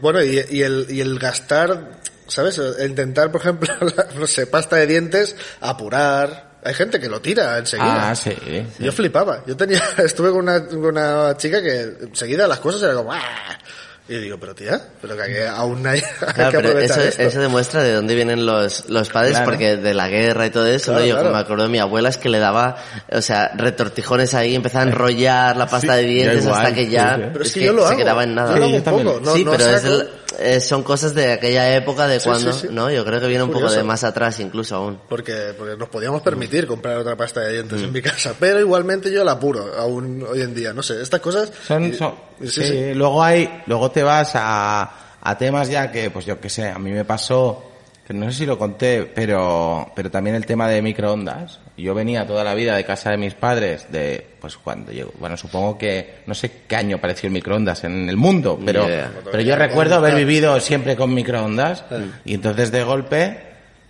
Bueno, 0.00 0.22
y, 0.22 0.44
y 0.50 0.62
el, 0.62 0.86
y 0.90 1.00
el 1.00 1.18
gastar, 1.18 1.92
¿sabes? 2.26 2.60
Intentar, 2.86 3.30
por 3.30 3.40
ejemplo, 3.40 3.68
la- 3.96 4.06
no 4.18 4.26
sé, 4.26 4.46
pasta 4.46 4.76
de 4.76 4.86
dientes, 4.86 5.36
apurar. 5.60 6.54
Hay 6.66 6.72
gente 6.72 6.98
que 6.98 7.10
lo 7.10 7.20
tira 7.20 7.58
enseguida. 7.58 8.10
Ah, 8.10 8.14
sí. 8.14 8.34
Yo 8.78 8.90
flipaba. 8.92 9.42
Yo 9.46 9.54
tenía, 9.56 9.82
estuve 9.98 10.30
con 10.30 10.40
una, 10.40 10.64
con 10.66 10.84
una 10.86 11.36
chica 11.36 11.62
que 11.62 11.80
enseguida 12.02 12.46
las 12.48 12.58
cosas 12.60 12.82
era 12.82 12.94
como, 12.94 13.12
¡ah! 13.12 13.58
Y 14.06 14.16
digo, 14.18 14.36
pero 14.38 14.54
tía, 14.54 14.78
pero 15.00 15.16
que 15.16 15.22
aquí 15.22 15.32
aún 15.50 15.86
hay, 15.86 15.98
hay 16.26 16.34
Claro, 16.34 16.50
que 16.50 16.68
pero 16.68 16.78
eso, 16.78 17.00
esto. 17.00 17.22
eso 17.22 17.40
demuestra 17.40 17.82
de 17.82 17.94
dónde 17.94 18.14
vienen 18.14 18.44
los, 18.44 18.90
los 18.90 19.08
padres, 19.08 19.30
Claro. 19.32 19.46
porque 19.46 19.76
de 19.78 19.94
la 19.94 20.08
guerra 20.08 20.44
y 20.46 20.50
todo 20.50 20.66
eso, 20.66 20.92
Claro, 20.92 21.00
¿no? 21.00 21.06
Yo 21.06 21.14
claro. 21.16 21.32
me 21.32 21.38
acuerdo 21.38 21.62
de 21.62 21.68
mi 21.70 21.78
abuela 21.78 22.10
es 22.10 22.18
que 22.18 22.28
le 22.28 22.38
daba, 22.38 22.76
o 23.10 23.22
sea, 23.22 23.52
retortijones 23.56 24.34
ahí, 24.34 24.54
empezaba 24.54 24.84
a 24.84 24.88
enrollar 24.88 25.56
la 25.56 25.66
pasta 25.66 25.96
de 25.96 26.02
dientes 26.02 26.44
yo 26.44 26.50
igual, 26.50 26.62
hasta 26.62 26.74
que 26.74 26.90
ya 26.90 27.14
sí, 27.16 27.22
sí. 27.22 27.28
Pero 27.32 27.44
es 27.44 27.52
que 27.54 27.64
yo 27.64 27.72
lo 27.72 27.82
se 27.82 27.88
hago. 27.88 27.96
quedaba 27.98 28.24
en 28.24 28.34
nada. 28.34 28.54
Yo 28.54 28.60
lo 28.60 28.66
Sí, 28.66 28.76
hago 28.76 28.84
yo 28.84 28.96
un 28.96 29.04
poco. 29.04 29.20
No, 29.24 29.34
sí, 29.34 29.44
no 29.44 29.50
pero 29.52 29.66
es 29.70 29.84
el- 29.84 30.08
eh, 30.36 30.60
son 30.60 30.82
cosas 30.82 31.14
de 31.14 31.32
aquella 31.32 31.76
época 31.76 32.08
de 32.08 32.18
Sí, 32.18 32.28
cuando, 32.28 32.52
sí, 32.52 32.66
sí. 32.66 32.68
¿no? 32.72 32.90
Yo 32.90 33.04
creo 33.04 33.20
que 33.20 33.28
viene 33.28 33.44
un 33.44 33.52
poco 33.52 33.70
de 33.70 33.84
más 33.84 34.02
atrás 34.02 34.40
incluso 34.40 34.74
aún. 34.74 34.98
Porque, 35.08 35.54
porque 35.56 35.76
nos 35.76 35.88
podíamos 35.88 36.22
permitir 36.22 36.66
comprar 36.66 36.96
otra 36.98 37.14
pasta 37.16 37.40
de 37.42 37.52
dientes 37.52 37.80
en 37.80 37.92
mi 37.92 38.02
casa. 38.02 38.34
Pero 38.40 38.58
igualmente 38.58 39.12
yo 39.12 39.22
la 39.22 39.32
apuro 39.32 39.72
aún 39.78 40.26
hoy 40.28 40.42
en 40.42 40.52
día. 40.52 40.72
No 40.72 40.82
sé, 40.82 41.00
estas 41.00 41.20
cosas. 41.20 41.52
Son, 41.64 41.84
y- 41.84 41.92
son- 41.94 42.14
y 42.40 42.48
sí, 42.48 42.62
sí, 42.64 42.68
sí. 42.68 42.94
luego 42.94 43.22
hay, 43.22 43.62
luego 43.66 43.92
te 43.94 44.02
vas 44.02 44.32
a, 44.34 44.90
a 45.22 45.38
temas 45.38 45.70
ya 45.70 45.90
que, 45.90 46.10
pues 46.10 46.26
yo 46.26 46.38
qué 46.38 46.50
sé, 46.50 46.68
a 46.68 46.78
mí 46.78 46.90
me 46.90 47.06
pasó, 47.06 47.72
que 48.06 48.12
no 48.12 48.30
sé 48.30 48.38
si 48.38 48.46
lo 48.46 48.58
conté, 48.58 49.04
pero, 49.04 49.90
pero 49.94 50.10
también 50.10 50.36
el 50.36 50.44
tema 50.44 50.68
de 50.68 50.82
microondas. 50.82 51.60
Yo 51.78 51.94
venía 51.94 52.26
toda 52.26 52.44
la 52.44 52.54
vida 52.54 52.76
de 52.76 52.84
casa 52.84 53.10
de 53.10 53.16
mis 53.16 53.32
padres, 53.32 53.90
de, 53.90 54.26
pues 54.40 54.58
cuando 54.58 54.92
yo, 54.92 55.10
bueno, 55.18 55.38
supongo 55.38 55.78
que, 55.78 56.16
no 56.26 56.34
sé 56.34 56.50
qué 56.68 56.76
año 56.76 56.96
apareció 56.96 57.28
el 57.28 57.32
microondas 57.32 57.84
en 57.84 58.08
el 58.08 58.16
mundo, 58.18 58.60
pero, 58.64 58.86
idea. 58.86 59.10
pero 59.24 59.42
yo 59.42 59.56
recuerdo 59.56 59.94
haber 59.94 60.14
vivido 60.14 60.60
siempre 60.60 60.96
con 60.96 61.14
microondas, 61.14 61.84
y 62.26 62.34
entonces 62.34 62.70
de 62.70 62.84
golpe, 62.84 63.38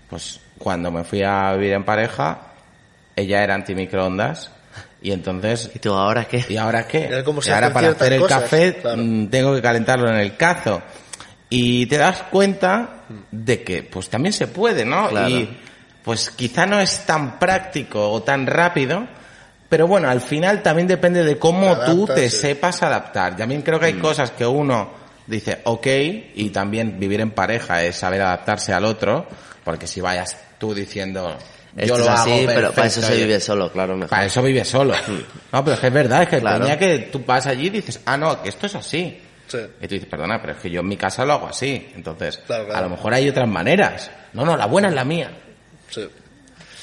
pues 0.09 0.39
cuando 0.59 0.93
me 0.93 1.03
fui 1.03 1.23
a 1.25 1.53
vivir 1.55 1.73
en 1.73 1.85
pareja, 1.85 2.53
ella 3.17 3.43
era 3.43 3.55
antimicroondas, 3.57 4.53
y 5.05 5.13
entonces 5.13 5.71
¿Y 5.75 5.79
tú 5.79 5.93
ahora 5.93 6.25
qué? 6.25 6.43
¿Y 6.49 6.57
ahora 6.57 6.89
qué? 6.89 7.23
Cómo 7.25 7.43
se 7.43 7.51
Y 7.51 7.53
ahora 7.53 7.73
para 7.73 7.91
hacer 7.91 8.15
el 8.15 8.21
cosas, 8.21 8.43
café 8.43 8.75
claro. 8.77 9.03
mm, 9.03 9.29
tengo 9.29 9.55
que 9.55 9.61
calentarlo 9.61 10.09
en 10.09 10.17
el 10.17 10.35
cazo. 10.35 10.81
Y 11.51 11.85
te 11.87 11.99
das 11.99 12.23
cuenta 12.31 13.05
de 13.31 13.63
que 13.63 13.83
pues 13.83 14.09
también 14.09 14.33
se 14.33 14.47
puede, 14.47 14.87
¿no? 14.87 15.11
Claro. 15.11 15.29
Y, 15.29 15.59
pues 16.03 16.31
quizá 16.31 16.65
no 16.65 16.81
es 16.81 17.05
tan 17.05 17.39
práctico 17.39 18.11
o 18.11 18.23
tan 18.23 18.47
rápido, 18.47 19.07
pero 19.69 19.87
bueno, 19.87 20.09
al 20.09 20.23
final 20.23 20.63
también 20.63 20.89
depende 20.89 21.23
de 21.23 21.39
cómo 21.39 21.77
Te 21.77 21.85
tú 21.87 22.07
te 22.07 22.31
sepas 22.31 22.83
adaptar. 22.83 23.37
También 23.37 23.61
creo 23.61 23.79
que 23.79 23.87
hay 23.87 23.95
cosas 23.99 24.31
que 24.31 24.47
uno 24.47 24.91
dice, 25.27 25.61
ok, 25.65 25.87
y 26.35 26.49
también 26.49 26.99
vivir 26.99 27.21
en 27.21 27.33
pareja 27.33 27.83
es 27.83 27.97
saber 27.97 28.23
adaptarse 28.23 28.73
al 28.73 28.87
otro, 28.87 29.27
porque 29.65 29.87
si 29.87 30.01
vayas 30.01 30.37
tú 30.59 30.75
diciendo, 30.75 31.37
yo 31.77 31.83
Esto 31.83 31.99
lo 31.99 32.05
es 32.05 32.11
así, 32.11 32.31
hago 32.33 32.47
pero 32.47 32.73
para 32.73 32.87
eso 32.87 33.03
se 33.03 33.17
vive 33.17 33.41
solo, 33.41 33.73
claro, 33.73 33.95
mejor. 33.97 34.11
para 34.11 34.25
eso 34.27 34.43
vives 34.43 34.69
solo. 34.69 34.95
No, 35.53 35.65
pero 35.65 35.75
es 35.75 35.81
que 35.81 35.87
es 35.89 35.93
verdad, 35.93 36.23
es 36.23 36.29
que 36.29 36.41
Claro. 36.41 36.59
ponía 36.61 36.79
que 36.79 36.99
tú 37.13 37.23
vas 37.27 37.47
allí 37.47 37.67
y 37.67 37.71
dices, 37.71 38.01
ah, 38.05 38.17
no, 38.17 38.43
que 38.43 38.49
esto 38.49 38.67
es 38.67 38.75
así. 38.75 39.21
Sí. 39.47 39.59
Y 39.81 39.87
tú 39.89 39.95
dices, 39.95 40.09
perdona, 40.09 40.41
pero 40.41 40.55
es 40.55 40.59
que 40.61 40.71
yo 40.71 40.81
en 40.81 40.89
mi 40.89 40.97
casa 40.97 41.25
lo 41.25 41.35
hago 41.35 41.47
así. 41.49 41.91
Entonces, 41.95 42.39
Claro, 42.47 42.65
claro. 42.67 42.79
a 42.79 42.83
lo 42.83 42.91
mejor 42.91 43.13
hay 43.15 43.29
otras 43.29 43.49
maneras. 43.49 44.11
No, 44.33 44.45
no, 44.45 44.57
la 44.57 44.67
buena 44.67 44.89
es 44.89 44.95
la 44.95 45.05
mía. 45.05 45.31
Sí. 45.91 46.09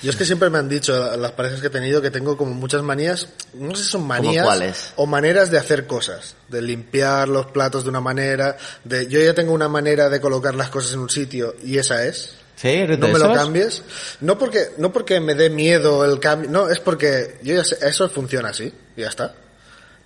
Yo 0.04 0.10
es 0.10 0.16
que 0.16 0.26
siempre 0.26 0.50
me 0.50 0.58
han 0.58 0.68
dicho 0.68 1.16
las 1.16 1.32
parejas 1.34 1.62
que 1.62 1.68
he 1.68 1.72
tenido 1.72 2.02
que 2.02 2.10
tengo 2.10 2.36
como 2.36 2.54
muchas 2.56 2.82
manías, 2.82 3.30
no 3.54 3.76
sé 3.76 3.84
si 3.84 3.90
son 3.92 4.08
manías 4.08 4.94
o 4.96 5.06
maneras 5.06 5.52
de 5.52 5.60
hacer 5.60 5.86
cosas, 5.86 6.36
de 6.48 6.60
limpiar 6.64 7.28
los 7.30 7.46
platos 7.48 7.84
de 7.84 7.90
una 7.92 8.02
manera, 8.02 8.58
de 8.84 9.08
yo 9.08 9.20
ya 9.22 9.36
tengo 9.36 9.54
una 9.54 9.68
manera 9.68 10.10
de 10.10 10.20
colocar 10.20 10.56
las 10.56 10.70
cosas 10.70 10.94
en 10.94 11.02
un 11.02 11.10
sitio 11.10 11.56
y 11.64 11.78
esa 11.78 12.04
es. 12.06 12.36
¿Sí? 12.62 12.68
¿Eres 12.70 13.00
No 13.00 13.08
de 13.08 13.14
me 13.14 13.20
lo 13.20 13.26
esos? 13.26 13.38
cambies. 13.38 13.82
No 14.22 14.38
porque 14.38 14.70
no 14.78 14.94
porque 14.94 15.20
me 15.20 15.34
dé 15.34 15.50
miedo 15.50 16.06
el 16.06 16.20
cambio, 16.20 16.50
no, 16.52 16.70
es 16.70 16.80
porque 16.80 17.40
yo 17.42 17.56
ya 17.56 17.64
sé, 17.64 17.78
eso 17.82 18.08
funciona 18.10 18.50
así 18.50 18.72
y 18.96 19.02
ya 19.02 19.08
está. 19.08 19.34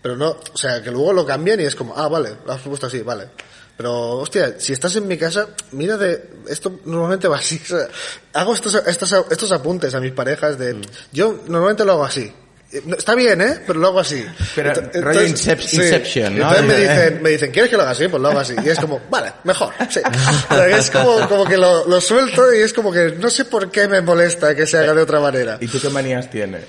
Pero 0.02 0.16
no, 0.16 0.30
o 0.54 0.58
sea, 0.58 0.82
que 0.82 0.92
luego 0.92 1.12
lo 1.12 1.26
cambian 1.26 1.60
y 1.60 1.64
es 1.64 1.76
como, 1.76 1.98
ah, 1.98 2.08
vale, 2.08 2.30
lo 2.46 2.54
has 2.54 2.62
puesto 2.62 2.88
así, 2.88 3.02
vale. 3.02 3.28
Pero, 3.76 4.12
hostia, 4.20 4.56
si 4.58 4.72
estás 4.72 4.96
en 4.96 5.08
mi 5.08 5.18
casa, 5.18 5.50
mira 5.72 5.98
de, 5.98 6.30
esto 6.48 6.80
normalmente 6.86 7.28
va 7.28 7.38
así. 7.38 7.60
o 7.62 7.66
sea, 7.68 7.88
hago 8.34 8.54
estos, 8.54 8.76
estos, 8.88 9.14
estos 9.30 9.52
apuntes 9.52 9.94
a 9.96 10.00
mis 10.00 10.14
parejas 10.14 10.58
de, 10.58 10.80
yo 11.12 11.42
normalmente 11.48 11.84
lo 11.84 11.94
hago 11.94 12.06
así. 12.06 12.32
Eh, 12.76 12.96
Está 12.98 13.16
bien, 13.16 13.42
¿eh? 13.42 13.60
Pero 13.66 13.80
lo 13.80 13.88
hago 13.88 14.00
así. 14.00 14.26
Pero 14.56 14.74
Ent- 14.74 15.02
rollo 15.02 15.22
Incep- 15.22 15.62
Inception, 15.74 16.38
¿no? 16.38 16.44
Entonces 16.56 16.66
me 16.66 16.74
De- 16.74 16.82
dicen, 16.82 17.24
me 17.24 17.30
dicen, 17.32 17.52
¿quieres 17.52 17.70
que 17.72 17.78
lo 17.78 17.84
haga 17.84 17.92
así? 17.92 18.08
Pues 18.08 18.22
lo 18.22 18.28
hago 18.30 18.40
así. 18.40 18.56
Y 18.64 18.70
es 18.70 18.80
como, 18.80 19.00
vale, 19.10 19.32
mejor. 19.44 19.74
Sí. 19.90 20.02
Es 20.78 20.90
como, 20.92 21.28
como 21.28 21.46
que 21.46 21.58
lo, 21.58 21.88
lo 21.88 22.02
suelto 22.02 22.54
y 22.54 22.60
es 22.60 22.74
como 22.74 22.92
que 22.92 23.14
no 23.20 23.30
sé 23.30 23.46
por 23.46 23.72
qué 23.72 23.88
me 23.88 24.02
molesta 24.02 24.56
que 24.56 24.66
se 24.68 24.78
haga 24.78 24.94
de 24.94 25.02
otra 25.02 25.20
manera. 25.20 25.58
¿Y 25.62 25.68
tú 25.68 25.80
qué 25.80 25.90
manías 25.90 26.30
tienes? 26.30 26.64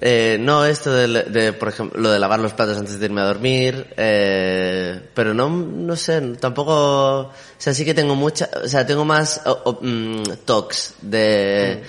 Eh, 0.00 0.36
no, 0.38 0.64
esto 0.64 0.92
de, 0.94 1.24
de, 1.24 1.52
por 1.52 1.68
ejemplo, 1.70 2.00
lo 2.00 2.12
de 2.12 2.20
lavar 2.20 2.38
los 2.38 2.52
platos 2.52 2.78
antes 2.78 3.00
de 3.00 3.06
irme 3.06 3.20
a 3.20 3.24
dormir, 3.24 3.88
eh, 3.96 5.00
pero 5.12 5.34
no, 5.34 5.48
no 5.50 5.96
sé, 5.96 6.20
tampoco, 6.38 6.72
o 7.20 7.32
sea, 7.58 7.74
sí 7.74 7.84
que 7.84 7.94
tengo 7.94 8.14
mucha, 8.14 8.48
o 8.62 8.68
sea, 8.68 8.86
tengo 8.86 9.04
más 9.04 9.40
o- 9.44 9.60
o, 9.64 9.78
mm, 9.82 10.22
tocs 10.44 10.94
de, 11.02 11.82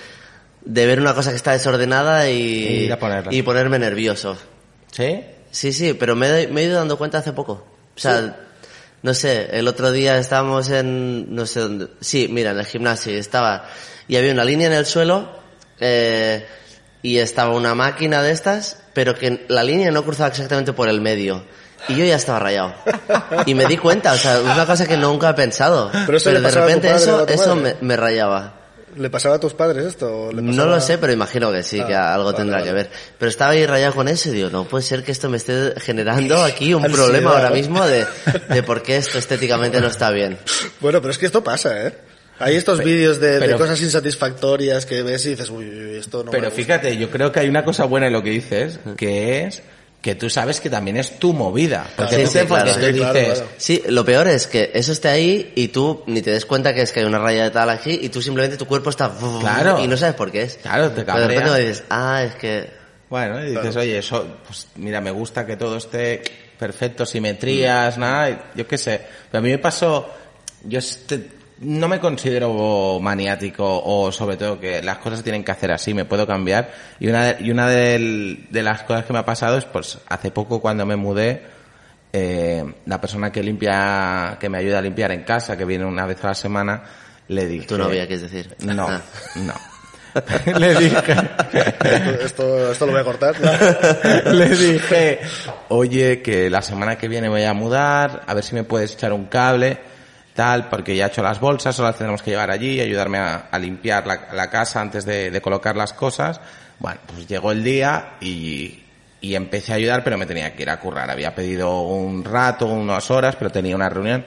de 0.62 0.86
ver 0.86 1.00
una 1.00 1.14
cosa 1.14 1.30
que 1.30 1.36
está 1.36 1.52
desordenada 1.52 2.28
Y 2.28 2.32
y, 2.32 2.66
ir 2.84 2.92
a 2.92 2.98
ponerla. 2.98 3.32
y 3.34 3.42
ponerme 3.42 3.78
nervioso. 3.78 4.36
¿Sí? 4.92 5.24
Sí, 5.50 5.72
sí, 5.72 5.94
pero 5.94 6.14
me, 6.16 6.42
he- 6.42 6.48
me 6.48 6.62
he 6.62 6.64
ido 6.64 6.76
dando 6.76 6.96
cuenta 6.98 7.18
hace 7.18 7.32
poco. 7.32 7.66
O 7.96 7.98
sea, 8.00 8.36
no 9.02 9.14
sé, 9.14 9.48
el 9.52 9.66
otro 9.68 9.90
día 9.92 10.18
estábamos 10.18 10.68
en, 10.70 11.34
no 11.34 11.46
sé 11.46 11.60
dónde, 11.60 11.88
sí, 12.00 12.28
mira, 12.30 12.50
en 12.52 12.58
el 12.58 12.66
gimnasio, 12.66 13.12
estaba, 13.18 13.66
y 14.08 14.16
había 14.16 14.32
una 14.32 14.44
línea 14.44 14.66
en 14.66 14.74
el 14.74 14.86
suelo, 14.86 15.30
eh, 15.80 16.46
y 17.02 17.18
estaba 17.18 17.54
una 17.54 17.74
máquina 17.74 18.22
de 18.22 18.30
estas, 18.32 18.82
pero 18.92 19.14
que 19.14 19.46
la 19.48 19.64
línea 19.64 19.90
no 19.90 20.04
cruzaba 20.04 20.28
exactamente 20.28 20.72
por 20.72 20.88
el 20.88 21.00
medio. 21.00 21.44
Y 21.88 21.96
yo 21.96 22.04
ya 22.04 22.16
estaba 22.16 22.38
rayado. 22.38 22.74
Y 23.46 23.54
me 23.54 23.64
di 23.64 23.78
cuenta, 23.78 24.12
o 24.12 24.16
sea, 24.16 24.34
es 24.36 24.42
una 24.42 24.66
cosa 24.66 24.86
que 24.86 24.98
nunca 24.98 25.30
he 25.30 25.34
pensado. 25.34 25.90
Pero 26.04 26.18
eso 26.18 26.30
de 26.30 26.50
repente 26.50 26.94
eso, 26.94 27.26
eso 27.26 27.56
me 27.80 27.96
rayaba. 27.96 28.59
¿Le 28.96 29.08
pasaba 29.10 29.36
a 29.36 29.40
tus 29.40 29.54
padres 29.54 29.86
esto? 29.86 30.26
o 30.26 30.32
le 30.32 30.42
No 30.42 30.66
lo 30.66 30.80
sé, 30.80 30.98
pero 30.98 31.12
imagino 31.12 31.52
que 31.52 31.62
sí, 31.62 31.82
que 31.84 31.94
Ah, 31.94 32.12
algo 32.14 32.26
vale, 32.26 32.36
tendrá 32.38 32.58
vale. 32.58 32.68
que 32.68 32.74
ver. 32.74 32.90
Pero 33.18 33.28
estaba 33.28 33.52
ahí 33.52 33.64
rayado 33.66 33.94
con 33.94 34.08
eso 34.08 34.28
y 34.30 34.32
digo, 34.32 34.50
no 34.50 34.64
puede 34.64 34.82
ser 34.84 35.04
que 35.04 35.12
esto 35.12 35.28
me 35.28 35.36
esté 35.36 35.74
generando 35.80 36.42
aquí 36.42 36.74
un 36.74 36.84
Ansiedad, 36.84 37.04
problema 37.06 37.30
ahora 37.32 37.50
mismo 37.50 37.86
de, 37.86 38.04
de 38.48 38.62
por 38.62 38.82
qué 38.82 38.96
esto 38.96 39.18
estéticamente 39.18 39.80
no 39.80 39.86
está 39.88 40.10
bien. 40.10 40.38
Bueno, 40.80 41.00
pero 41.00 41.12
es 41.12 41.18
que 41.18 41.26
esto 41.26 41.42
pasa, 41.44 41.86
¿eh? 41.86 41.94
Hay 42.42 42.56
estos 42.56 42.82
vídeos 42.82 43.20
de, 43.20 43.54
cosas 43.58 43.80
insatisfactorias 43.82 44.86
que 44.86 45.02
ves 45.02 45.26
y 45.26 45.30
dices, 45.30 45.50
uy, 45.50 45.66
uy, 45.68 45.96
esto 45.98 46.18
no 46.18 46.24
me 46.24 46.30
Pero 46.30 46.44
gusta". 46.46 46.56
fíjate, 46.56 46.96
yo 46.96 47.10
creo 47.10 47.30
que 47.30 47.40
hay 47.40 47.48
una 47.50 47.64
cosa 47.64 47.84
buena 47.84 48.06
en 48.06 48.14
lo 48.14 48.22
que 48.22 48.30
dices, 48.30 48.80
que 48.96 49.44
es 49.44 49.62
que 50.00 50.14
tú 50.14 50.30
sabes 50.30 50.60
que 50.60 50.70
también 50.70 50.96
es 50.96 51.18
tu 51.18 51.32
movida. 51.34 51.86
Porque 51.94 52.16
Sí, 52.16 52.22
tú 52.22 52.28
sí, 52.28 52.38
te 52.38 52.46
claro. 52.46 52.72
Sí, 52.72 52.80
claro, 52.80 53.12
dices, 53.18 53.34
claro. 53.38 53.50
Sí, 53.58 53.82
lo 53.88 54.04
peor 54.04 54.28
es 54.28 54.46
que 54.46 54.70
eso 54.72 54.92
esté 54.92 55.08
ahí 55.08 55.52
y 55.54 55.68
tú 55.68 56.02
ni 56.06 56.22
te 56.22 56.30
des 56.30 56.46
cuenta 56.46 56.72
que 56.74 56.82
es 56.82 56.90
que 56.92 57.00
hay 57.00 57.06
una 57.06 57.18
raya 57.18 57.44
de 57.44 57.50
tal 57.50 57.68
aquí 57.68 57.98
y 58.02 58.08
tú 58.08 58.22
simplemente 58.22 58.56
tu 58.56 58.66
cuerpo 58.66 58.88
está... 58.90 59.12
Claro. 59.40 59.78
Y 59.84 59.86
no 59.88 59.96
sabes 59.98 60.14
por 60.14 60.30
qué 60.32 60.42
es. 60.42 60.56
Claro, 60.56 60.90
te 60.90 61.02
Pero 61.04 61.18
de 61.18 61.26
repente 61.26 61.44
cabrea. 61.44 61.52
me 61.62 61.68
dices, 61.68 61.84
ah, 61.90 62.22
es 62.26 62.34
que... 62.36 62.70
Bueno, 63.10 63.44
y 63.44 63.50
dices, 63.50 63.76
oye, 63.76 63.98
eso, 63.98 64.24
pues 64.46 64.68
mira, 64.76 65.00
me 65.00 65.10
gusta 65.10 65.44
que 65.44 65.56
todo 65.56 65.76
esté 65.76 66.22
perfecto, 66.58 67.04
simetrías, 67.04 67.98
nada, 67.98 68.50
yo 68.54 68.66
qué 68.66 68.78
sé. 68.78 69.00
Pero 69.30 69.40
a 69.40 69.42
mí 69.42 69.50
me 69.50 69.58
pasó, 69.58 70.08
yo 70.64 70.78
este- 70.78 71.39
no 71.60 71.88
me 71.88 72.00
considero 72.00 72.98
maniático 73.00 73.64
o 73.84 74.10
sobre 74.12 74.36
todo 74.36 74.58
que 74.58 74.82
las 74.82 74.98
cosas 74.98 75.18
se 75.18 75.22
tienen 75.24 75.44
que 75.44 75.52
hacer 75.52 75.70
así, 75.72 75.92
me 75.94 76.04
puedo 76.04 76.26
cambiar. 76.26 76.70
Y 76.98 77.08
una 77.08 77.24
de, 77.26 77.44
y 77.44 77.50
una 77.50 77.68
del- 77.68 78.46
de 78.50 78.62
las 78.62 78.82
cosas 78.82 79.04
que 79.04 79.12
me 79.12 79.18
ha 79.18 79.24
pasado 79.24 79.58
es, 79.58 79.64
pues, 79.66 79.98
hace 80.08 80.30
poco 80.30 80.60
cuando 80.60 80.86
me 80.86 80.96
mudé, 80.96 81.42
eh, 82.12 82.64
la 82.86 83.00
persona 83.00 83.30
que 83.30 83.42
limpia, 83.42 84.36
que 84.40 84.48
me 84.48 84.58
ayuda 84.58 84.78
a 84.78 84.82
limpiar 84.82 85.12
en 85.12 85.22
casa, 85.22 85.56
que 85.56 85.64
viene 85.64 85.84
una 85.84 86.06
vez 86.06 86.22
a 86.24 86.28
la 86.28 86.34
semana, 86.34 86.82
le 87.28 87.46
dije... 87.46 87.66
Tu 87.66 87.78
novia, 87.78 88.06
quieres 88.06 88.22
decir. 88.30 88.56
No, 88.64 88.88
Ah. 88.88 89.00
no. 89.36 89.54
le 90.58 90.74
dije... 90.74 90.96
Esto, 92.24 92.72
esto 92.72 92.86
lo 92.86 92.92
voy 92.92 93.00
a 93.00 93.04
cortar. 93.04 93.34
Le 94.34 94.48
dije, 94.48 95.20
oye, 95.68 96.20
que 96.22 96.50
la 96.50 96.62
semana 96.62 96.96
que 96.96 97.06
viene 97.06 97.28
voy 97.28 97.44
a 97.44 97.52
mudar, 97.54 98.22
a 98.26 98.34
ver 98.34 98.42
si 98.42 98.54
me 98.56 98.64
puedes 98.64 98.94
echar 98.94 99.12
un 99.12 99.26
cable, 99.26 99.78
tal, 100.34 100.68
porque 100.68 100.96
ya 100.96 101.06
he 101.06 101.08
hecho 101.08 101.22
las 101.22 101.40
bolsas, 101.40 101.74
solo 101.74 101.88
las 101.88 101.98
tenemos 101.98 102.22
que 102.22 102.30
llevar 102.30 102.50
allí, 102.50 102.80
ayudarme 102.80 103.18
a, 103.18 103.58
limpiar 103.58 104.06
la, 104.06 104.50
casa 104.50 104.80
antes 104.80 105.04
de, 105.04 105.30
de 105.30 105.40
colocar 105.40 105.76
las 105.76 105.92
cosas. 105.92 106.40
Bueno, 106.78 107.00
pues 107.06 107.26
llegó 107.28 107.52
el 107.52 107.62
día 107.62 108.16
y, 108.20 108.80
y 109.20 109.34
empecé 109.34 109.72
a 109.72 109.76
ayudar, 109.76 110.02
pero 110.02 110.16
me 110.16 110.26
tenía 110.26 110.54
que 110.54 110.62
ir 110.62 110.70
a 110.70 110.80
currar. 110.80 111.10
Había 111.10 111.34
pedido 111.34 111.82
un 111.82 112.24
rato, 112.24 112.66
unas 112.66 113.10
horas, 113.10 113.36
pero 113.36 113.50
tenía 113.50 113.76
una 113.76 113.88
reunión 113.88 114.24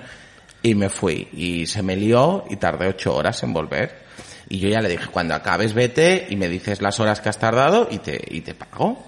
y 0.62 0.76
me 0.76 0.90
fui. 0.90 1.28
Y 1.34 1.66
se 1.66 1.82
me 1.82 1.96
lió 1.96 2.46
y 2.50 2.58
tardé 2.58 2.88
ocho 2.88 3.16
horas 3.16 3.42
en 3.44 3.54
volver. 3.54 4.04
Y 4.50 4.60
yo 4.60 4.70
ya 4.70 4.82
le 4.82 4.90
dije, 4.90 5.08
cuando 5.08 5.34
acabes 5.34 5.74
vete 5.74 6.28
y 6.30 6.36
me 6.36 6.48
dices 6.48 6.82
las 6.82 7.00
horas 7.00 7.22
que 7.22 7.30
has 7.30 7.40
tardado 7.40 7.88
y 7.90 7.98
te, 8.00 8.22
y 8.30 8.42
te 8.42 8.54
pago. 8.54 9.08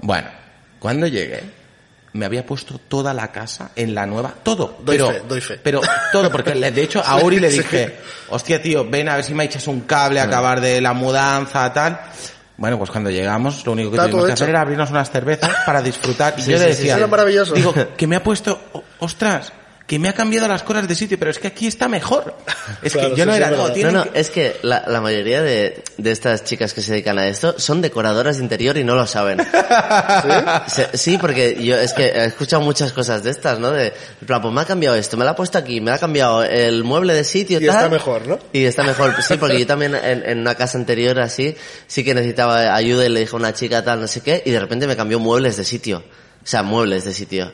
Bueno, 0.00 0.28
cuando 0.78 1.06
llegué, 1.06 1.42
me 2.16 2.26
había 2.26 2.44
puesto 2.44 2.78
toda 2.88 3.12
la 3.14 3.30
casa 3.32 3.70
en 3.76 3.94
la 3.94 4.06
nueva, 4.06 4.34
todo. 4.42 4.78
Doy 4.80 4.96
pero, 4.98 5.10
fe, 5.12 5.22
doy 5.28 5.40
fe. 5.40 5.60
Pero 5.62 5.80
todo, 6.12 6.30
porque 6.30 6.54
le- 6.54 6.70
de 6.72 6.82
hecho 6.82 7.02
a 7.04 7.16
Uri 7.22 7.38
le 7.40 7.48
dije, 7.50 7.96
hostia 8.30 8.60
tío, 8.60 8.88
ven 8.88 9.08
a 9.08 9.16
ver 9.16 9.24
si 9.24 9.34
me 9.34 9.44
echas 9.44 9.66
un 9.68 9.82
cable 9.82 10.20
a 10.20 10.24
acabar 10.24 10.60
de 10.60 10.80
la 10.80 10.92
mudanza, 10.92 11.72
tal. 11.72 12.00
Bueno, 12.58 12.78
pues 12.78 12.90
cuando 12.90 13.10
llegamos, 13.10 13.66
lo 13.66 13.72
único 13.72 13.90
que 13.90 13.96
Está 13.96 14.08
tuvimos 14.08 14.26
que 14.26 14.32
hacer 14.32 14.48
era 14.48 14.62
abrirnos 14.62 14.90
unas 14.90 15.10
cervezas 15.10 15.50
para 15.66 15.82
disfrutar. 15.82 16.34
Y 16.38 16.42
Sí, 16.42 16.50
yo 16.52 16.56
sí, 16.58 16.64
le 16.64 16.72
sí, 16.72 16.78
decía, 16.78 16.94
sí. 16.94 16.98
Era 17.00 17.06
maravilloso. 17.06 17.54
digo, 17.54 17.74
que 17.96 18.06
me 18.06 18.16
ha 18.16 18.22
puesto, 18.22 18.58
"O- 18.72 18.82
ostras, 19.00 19.52
que 19.86 20.00
me 20.00 20.08
ha 20.08 20.12
cambiado 20.14 20.48
las 20.48 20.64
cosas 20.64 20.88
de 20.88 20.94
sitio, 20.96 21.16
pero 21.16 21.30
es 21.30 21.38
que 21.38 21.46
aquí 21.46 21.68
está 21.68 21.86
mejor. 21.86 22.34
Es 22.82 22.92
Claro, 22.92 23.10
que 23.10 23.16
yo 23.16 23.22
sí, 23.24 23.26
no 23.28 23.32
sí, 23.34 23.38
era, 23.38 23.50
no, 23.50 23.68
No, 23.68 23.90
no, 24.04 24.12
que- 24.12 24.18
es 24.20 24.30
que 24.30 24.56
la, 24.62 24.82
la 24.88 25.00
mayoría 25.00 25.42
de, 25.42 25.84
de 25.96 26.10
estas 26.10 26.42
chicas 26.42 26.74
que 26.74 26.82
se 26.82 26.90
dedican 26.92 27.18
a 27.20 27.28
esto 27.28 27.54
son 27.58 27.80
decoradoras 27.80 28.38
de 28.38 28.42
interior 28.42 28.76
y 28.78 28.82
no 28.84 28.96
lo 28.96 29.06
saben. 29.06 29.38
Se- 30.66 30.96
¿Sí? 30.96 31.18
porque 31.18 31.62
yo 31.64 31.76
es 31.78 31.92
que 31.92 32.06
he 32.06 32.24
escuchado 32.24 32.62
muchas 32.62 32.92
cosas 32.92 33.22
de 33.22 33.30
estas, 33.30 33.58
¿no? 33.58 33.70
De, 33.70 33.92
plan, 34.26 34.42
pues 34.42 34.52
me 34.52 34.60
ha 34.60 34.64
cambiado 34.64 34.96
esto, 34.96 35.16
me 35.16 35.24
lo 35.24 35.30
ha 35.30 35.36
puesto 35.36 35.58
aquí, 35.58 35.80
me 35.80 35.90
lo 35.90 35.96
ha 35.96 35.98
cambiado 36.00 36.42
el 36.42 36.82
mueble 36.84 37.14
de 37.14 37.24
sitio, 37.24 37.60
Y 37.60 37.66
tal. 37.66 37.76
está 37.76 37.88
mejor, 37.88 38.26
¿no? 38.26 38.38
Y 38.52 38.64
está 38.64 38.82
mejor, 38.82 39.14
sí, 39.22 39.36
porque 39.36 39.58
yo 39.60 39.66
también 39.66 39.94
en, 39.94 40.22
en 40.28 40.38
una 40.40 40.54
casa 40.54 40.78
anterior 40.78 41.18
así, 41.20 41.56
sí 41.86 42.02
que 42.04 42.14
necesitaba 42.14 42.74
ayuda 42.74 43.06
y 43.06 43.08
le 43.08 43.20
dije 43.20 43.32
a 43.32 43.36
una 43.36 43.52
chica 43.54 43.84
tal, 43.84 44.00
no 44.00 44.06
sé 44.08 44.20
qué, 44.20 44.42
y 44.44 44.50
de 44.50 44.58
repente 44.60 44.86
me 44.86 44.96
cambió 44.96 45.18
muebles 45.20 45.56
de 45.56 45.64
sitio. 45.64 46.02
O 46.42 46.48
sea, 46.48 46.62
muebles 46.62 47.04
de 47.04 47.12
sitio. 47.12 47.52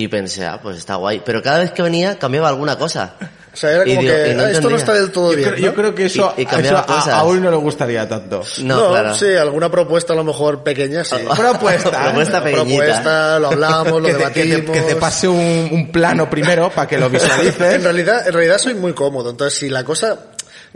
Y 0.00 0.06
pensé, 0.06 0.46
ah, 0.46 0.60
pues 0.62 0.78
está 0.78 0.94
guay. 0.94 1.22
Pero 1.24 1.42
cada 1.42 1.58
vez 1.58 1.72
que 1.72 1.82
venía 1.82 2.18
cambiaba 2.20 2.48
alguna 2.48 2.78
cosa. 2.78 3.14
O 3.52 3.56
sea, 3.56 3.72
era 3.72 3.84
como 3.84 4.00
digo, 4.00 4.14
que 4.14 4.34
no 4.34 4.42
"Ah, 4.44 4.50
esto 4.52 4.70
no 4.70 4.76
está 4.76 4.92
del 4.92 5.10
todo 5.10 5.32
yo, 5.32 5.38
bien. 5.38 5.48
creo, 5.50 5.60
yo 5.60 5.66
¿no? 5.70 5.74
creo 5.74 5.94
que 5.96 6.04
eso, 6.06 6.34
Y- 6.36 6.42
y 6.42 6.44
eso 6.44 6.76
a- 6.76 7.18
a, 7.18 7.24
Uri 7.24 7.40
no 7.40 7.50
le 7.50 7.56
gustaría 7.56 8.08
tanto. 8.08 8.42
No, 8.58 8.90
claro. 8.90 9.14
sí, 9.16 9.34
alguna 9.34 9.68
propuesta 9.68 10.12
a 10.12 10.16
lo 10.16 10.22
mejor 10.22 10.62
pequeña, 10.62 11.02
sí. 11.02 11.16
Propuesta. 11.36 11.90
Propuesta 12.04 12.44
pequeñita. 12.44 12.84
Propuesta, 12.84 13.38
lo 13.40 13.48
hablamos, 13.48 14.02
lo 14.02 14.06
que, 14.06 14.14
te, 14.14 14.32
que, 14.32 14.56
te, 14.58 14.64
que 14.72 14.80
te 14.82 14.94
pase 14.94 15.26
un, 15.26 15.68
un 15.72 15.90
plano 15.90 16.30
primero 16.30 16.70
para 16.70 16.86
que 16.86 16.96
lo 16.98 17.06
En 17.06 17.12
visualices. 17.12 17.82
realidad, 17.82 18.28
en 18.28 18.32
realidad 18.34 18.58
soy 18.58 18.74
muy 18.74 18.92
cómodo. 18.92 19.30
Entonces, 19.30 19.58
si 19.58 19.68
la 19.68 19.82
cosa 19.82 20.26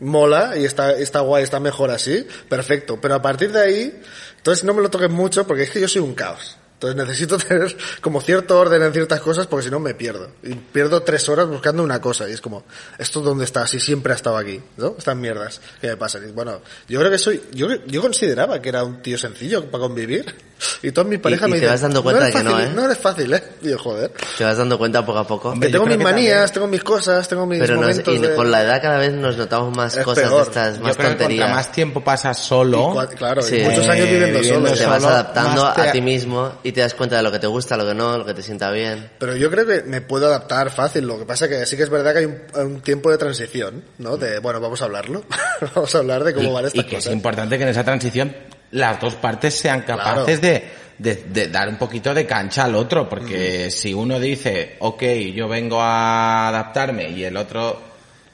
mola 0.01 0.55
y 0.57 0.65
está, 0.65 0.91
está 0.97 1.21
guay, 1.21 1.45
está 1.45 1.61
mejor 1.61 1.91
así, 1.93 2.27
perfecto. 2.49 2.99
Pero 3.01 3.15
a 3.15 3.23
partir 3.23 3.53
de 3.53 3.63
ahí, 3.63 4.01
entonces 4.39 4.65
no 4.65 4.75
me 4.75 4.83
lo 4.83 4.91
toques 4.91 5.11
mucho 5.11 5.47
porque 5.47 5.63
es 5.65 5.71
que 5.71 5.81
yo 5.81 5.87
soy 5.87 6.03
un 6.03 6.15
caos. 6.15 6.57
Entonces 6.83 6.97
necesito 7.09 7.39
tener 7.49 7.77
como 8.01 8.21
cierto 8.21 8.59
orden 8.59 8.83
en 8.83 8.93
ciertas 8.93 9.21
cosas 9.21 9.47
porque 9.47 9.65
si 9.67 9.71
no 9.71 9.79
me 9.81 9.95
pierdo. 9.95 10.29
Y 10.43 10.55
pierdo 10.55 11.03
tres 11.03 11.29
horas 11.29 11.47
buscando 11.49 11.83
una 11.83 12.01
cosa 12.01 12.29
y 12.29 12.33
es 12.33 12.41
como, 12.41 12.65
¿esto 12.99 13.21
dónde 13.21 13.45
está? 13.45 13.67
Si 13.67 13.79
siempre 13.79 14.13
ha 14.13 14.17
estado 14.17 14.37
aquí, 14.37 14.61
¿no? 14.77 14.97
Estas 14.99 15.17
mierdas 15.17 15.61
que 15.81 15.89
me 15.89 15.97
pasan. 15.97 16.29
Y 16.29 16.33
bueno, 16.33 16.61
yo 16.89 16.99
creo 16.99 17.11
que 17.11 17.19
soy, 17.19 17.41
yo, 17.53 17.69
yo 17.87 18.01
consideraba 18.03 18.61
que 18.61 18.69
era 18.69 18.83
un 18.85 19.01
tío 19.03 19.17
sencillo 19.17 19.65
para 19.71 19.83
convivir. 19.83 20.35
Y 20.81 20.93
todas 20.93 21.09
mis 21.11 21.19
parejas 21.19 21.49
y 21.49 21.51
me 21.53 21.57
te 21.59 21.63
dicen, 21.63 21.73
vas 21.75 21.81
dando 21.81 22.03
cuenta 22.05 22.23
eres 22.29 22.35
de 22.35 22.39
que 22.41 22.45
no, 22.45 22.51
fácil, 22.53 22.69
¿eh? 22.69 22.73
No 22.77 22.85
eres 22.85 22.99
fácil, 22.99 23.35
¿eh? 23.35 23.43
Y 23.63 23.71
yo, 23.71 23.79
joder. 23.79 24.13
Te 24.39 24.45
vas 24.45 24.57
dando 24.57 24.79
cuenta 24.79 25.05
poco 25.05 25.19
a 25.19 25.27
poco. 25.27 25.55
Que 25.59 25.69
tengo 25.71 25.87
mis 25.87 25.97
que 25.97 26.05
manías, 26.05 26.35
también- 26.37 26.53
tengo 26.55 26.67
mis 26.69 26.85
cosas, 26.85 27.29
tengo 27.29 27.47
mis 27.47 27.59
Pero 27.59 27.75
no 27.77 27.89
es- 27.89 27.97
momentos 27.99 28.15
y 28.15 28.19
de- 28.19 28.35
con 28.37 28.49
la 28.51 28.63
edad 28.63 28.81
cada 28.81 28.99
vez 28.99 29.13
nos 29.13 29.37
notamos 29.37 29.77
más 29.77 29.97
Es 29.97 30.05
cosas 30.05 30.23
peor. 30.29 30.37
de 30.37 30.43
estas, 30.51 30.77
Yo 30.79 30.85
más 30.85 30.97
que 30.97 31.03
tonterías. 31.05 31.51
más 31.51 31.73
tiempo 31.73 32.05
pasas 32.05 32.41
y 32.41 32.47
solo, 32.47 32.91
cua- 32.95 33.09
claro, 33.09 33.41
y 33.41 33.45
Sí. 33.45 33.59
muchos 33.61 33.89
años 33.89 34.07
Eh, 34.07 34.11
viviendo 34.13 34.39
viviendo 34.41 34.69
solo. 34.69 34.79
te 34.79 34.87
vas 34.87 35.05
adaptando 35.05 35.73
te- 35.73 35.81
a 35.81 35.93
ti 35.93 36.01
mismo 36.01 36.53
y 36.63 36.72
te 36.73 36.81
das 36.81 36.95
cuenta 36.95 37.17
de 37.17 37.23
lo 37.23 37.31
que 37.31 37.39
te 37.39 37.47
gusta, 37.47 37.77
lo 37.77 37.87
que 37.87 37.95
no, 37.95 38.19
lo 38.19 38.25
que 38.25 38.35
te 38.35 38.43
sienta 38.43 38.71
bien. 38.71 39.11
Pero 39.19 39.37
yo 39.37 39.51
creo 39.51 39.67
que 39.67 39.83
me 39.83 40.01
puedo 40.01 40.27
adaptar 40.27 40.71
fácil. 40.71 41.07
Lo 41.07 41.19
que 41.19 41.25
pasa 41.25 41.49
que 41.49 41.65
sí 41.67 41.77
que 41.77 41.85
es 41.85 41.91
verdad 41.91 42.13
que 42.13 42.19
hay 42.21 42.25
un, 42.25 42.41
un 42.55 42.81
tiempo 42.81 43.11
de 43.11 43.19
transición, 43.19 43.85
¿no? 43.99 44.17
De, 44.17 44.39
bueno, 44.41 44.61
vamos 44.61 44.83
a 44.83 44.87
hablarlo. 44.87 45.25
vamos 45.75 45.95
a 45.95 45.99
hablar 45.99 46.25
de 46.25 46.35
cómo 46.35 46.51
y, 46.51 46.53
van 46.53 46.65
y 46.65 46.67
estas 46.67 46.85
que 46.85 46.97
es 46.97 47.07
importante 47.07 47.57
que 47.57 47.63
en 47.65 47.71
esa 47.71 47.85
transición 47.85 48.35
las 48.73 49.01
dos 49.01 49.15
partes 49.17 49.55
sean 49.55 49.83
capaces 49.83 50.41
de, 50.41 50.65
de, 50.99 51.25
de 51.29 51.49
dar 51.49 51.69
un 51.69 51.77
poquito 51.77 52.15
de 52.15 52.27
cancha 52.27 52.65
al 52.65 52.75
otro, 52.75 53.09
porque 53.09 53.71
si 53.71 53.93
uno 53.93 54.19
dice, 54.19 54.77
ok, 54.81 55.03
yo 55.35 55.49
vengo 55.49 55.81
a 55.81 56.49
adaptarme 56.49 57.11
y 57.11 57.25
el 57.25 57.37
otro 57.37 57.92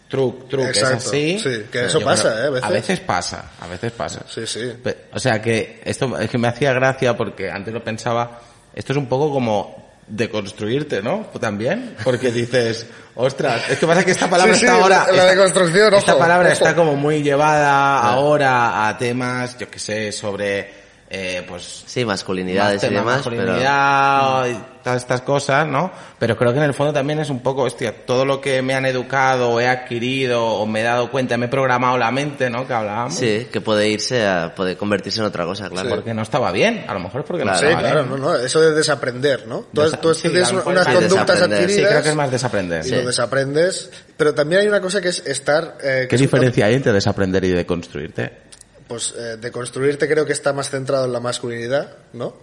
truc, 0.08 0.48
truc, 0.48 0.64
es 0.70 0.78
Exacto, 0.78 1.08
así. 1.08 1.38
sí, 1.38 1.64
que 1.70 1.84
eso 1.86 2.00
pasa, 2.00 2.44
¿eh? 2.44 2.46
A 2.46 2.50
veces. 2.50 2.64
A 2.64 2.70
veces 2.70 3.00
pasa, 3.00 3.44
a 3.60 3.66
veces 3.66 3.92
pasa. 3.92 4.22
Sí, 4.28 4.46
sí. 4.46 4.72
O 5.12 5.18
sea 5.20 5.40
que 5.42 5.80
esto 5.84 6.18
es 6.18 6.30
que 6.30 6.38
me 6.38 6.48
hacía 6.48 6.72
gracia 6.72 7.16
porque 7.16 7.50
antes 7.50 7.72
lo 7.74 7.84
pensaba, 7.84 8.40
esto 8.74 8.92
es 8.92 8.96
un 8.98 9.06
poco 9.06 9.30
como 9.32 9.86
deconstruirte, 10.06 11.02
¿no? 11.02 11.26
También, 11.38 11.94
porque 12.02 12.32
dices, 12.32 12.86
ostras, 13.14 13.68
es 13.68 13.78
que 13.78 13.86
pasa 13.86 14.02
que 14.04 14.12
esta 14.12 14.28
palabra 14.30 14.54
Sí, 14.54 14.60
sí, 14.60 14.66
está 14.66 14.78
ahora... 14.80 15.04
la- 15.06 15.12
esta- 15.12 15.26
deconstrucción, 15.26 15.94
Esta 15.94 16.12
ojo, 16.12 16.18
palabra 16.20 16.46
ojo. 16.48 16.52
está 16.54 16.74
como 16.74 16.96
muy 16.96 17.22
llevada 17.22 18.00
ahora 18.00 18.88
a 18.88 18.96
temas, 18.96 19.58
yo 19.58 19.70
que 19.70 19.78
sé, 19.78 20.10
sobre, 20.12 20.77
eh, 21.10 21.44
pues... 21.48 21.84
Sí, 21.86 22.04
masculinidades 22.04 22.82
más 22.82 22.90
y 22.90 22.94
demás, 22.94 23.20
pero 23.24 23.36
masculinidad 23.42 24.46
y 24.48 24.78
todas 24.84 25.02
estas 25.02 25.20
cosas, 25.22 25.66
¿no? 25.66 25.90
Pero 26.18 26.36
creo 26.36 26.52
que 26.52 26.58
en 26.58 26.64
el 26.64 26.74
fondo 26.74 26.92
también 26.92 27.18
es 27.18 27.30
un 27.30 27.40
poco, 27.40 27.62
hostia, 27.62 28.04
todo 28.06 28.24
lo 28.24 28.40
que 28.40 28.62
me 28.62 28.74
han 28.74 28.86
educado, 28.86 29.50
o 29.50 29.60
he 29.60 29.66
adquirido, 29.68 30.44
o 30.46 30.66
me 30.66 30.80
he 30.80 30.82
dado 30.82 31.10
cuenta, 31.10 31.36
me 31.36 31.46
he 31.46 31.48
programado 31.48 31.98
la 31.98 32.10
mente, 32.10 32.48
¿no? 32.50 32.66
Que 32.66 32.72
hablábamos. 32.74 33.14
sí, 33.14 33.48
que 33.52 33.60
puede 33.60 33.88
irse 33.88 34.26
a, 34.26 34.54
puede 34.54 34.76
convertirse 34.76 35.20
en 35.20 35.26
otra 35.26 35.44
cosa, 35.44 35.68
claro. 35.68 35.88
Porque 35.90 36.14
no 36.14 36.22
estaba 36.22 36.52
bien, 36.52 36.84
a 36.88 36.94
lo 36.94 37.00
mejor 37.00 37.22
es 37.22 37.26
porque 37.26 37.42
Claro. 37.42 37.56
no 37.56 37.60
Sí, 37.60 37.66
estaba 37.66 37.88
claro, 37.88 38.04
bien. 38.08 38.20
no, 38.22 38.28
no, 38.32 38.36
eso 38.36 38.60
de 38.60 38.72
desaprender, 38.72 39.46
¿no? 39.46 39.64
Tú, 39.72 39.82
Desa- 39.82 40.00
tú 40.00 40.14
sí, 40.14 40.28
tienes 40.28 40.52
unas 40.52 40.86
sí, 40.86 40.92
conductas 40.94 41.42
adquiridas 41.42 41.72
Sí, 41.74 41.84
creo 41.84 42.02
que 42.02 42.08
es 42.10 42.16
más 42.16 42.30
desaprender. 42.30 42.86
y 42.86 42.90
lo 42.90 43.02
desaprendes, 43.06 43.90
pero 44.16 44.34
también 44.34 44.62
hay 44.62 44.68
una 44.68 44.80
cosa 44.80 45.00
que 45.00 45.08
es 45.08 45.26
estar... 45.26 45.76
eh, 45.82 46.02
que 46.02 46.08
¿Qué 46.08 46.14
es 46.16 46.20
un 46.20 46.26
diferencia 46.26 46.66
hay 46.66 46.74
entre 46.74 46.92
desaprender 46.92 47.44
y 47.44 47.50
deconstruirte? 47.50 48.47
Pues 48.88 49.14
eh, 49.16 49.36
de 49.36 49.50
construirte 49.52 50.08
creo 50.08 50.24
que 50.26 50.32
está 50.32 50.52
más 50.52 50.70
centrado 50.70 51.04
en 51.04 51.12
la 51.12 51.20
masculinidad, 51.20 51.92
¿no? 52.14 52.34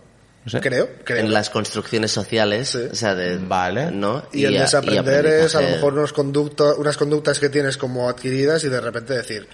No 0.45 0.51
sé. 0.51 0.61
Creo, 0.61 0.87
creo. 1.03 1.17
En 1.19 1.33
las 1.33 1.49
construcciones 1.49 2.11
sociales, 2.11 2.69
Sí. 2.69 2.87
o 2.91 2.95
sea, 2.95 3.15
de, 3.15 3.37
Vale. 3.39 3.89
¿no? 3.91 4.25
Y, 4.31 4.45
el 4.45 4.55
a- 4.57 4.61
desaprender 4.61 5.25
es 5.25 5.55
a 5.55 5.61
lo 5.61 5.69
mejor 5.69 5.93
unos 5.93 6.13
conducto- 6.13 6.75
unas 6.77 6.97
conductas 6.97 7.39
que 7.39 7.49
tienes 7.49 7.77
como 7.77 8.07
adquiridas 8.07 8.63
y 8.63 8.69
de 8.69 8.79
repente 8.79 9.13
decir, 9.15 9.47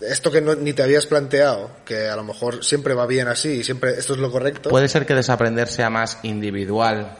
esto 0.00 0.30
que 0.30 0.40
no- 0.40 0.54
ni 0.54 0.72
te 0.72 0.82
habías 0.82 1.04
planteado, 1.06 1.70
que 1.84 2.08
a 2.08 2.16
lo 2.16 2.24
mejor 2.24 2.64
siempre 2.64 2.94
va 2.94 3.04
bien 3.06 3.28
así 3.28 3.58
y 3.60 3.64
siempre 3.64 3.98
esto 3.98 4.14
es 4.14 4.18
lo 4.20 4.30
correcto. 4.32 4.70
Puede 4.70 4.88
ser 4.88 5.04
que 5.04 5.14
desaprender 5.14 5.68
sea 5.68 5.90
más 5.90 6.18
individual 6.22 7.14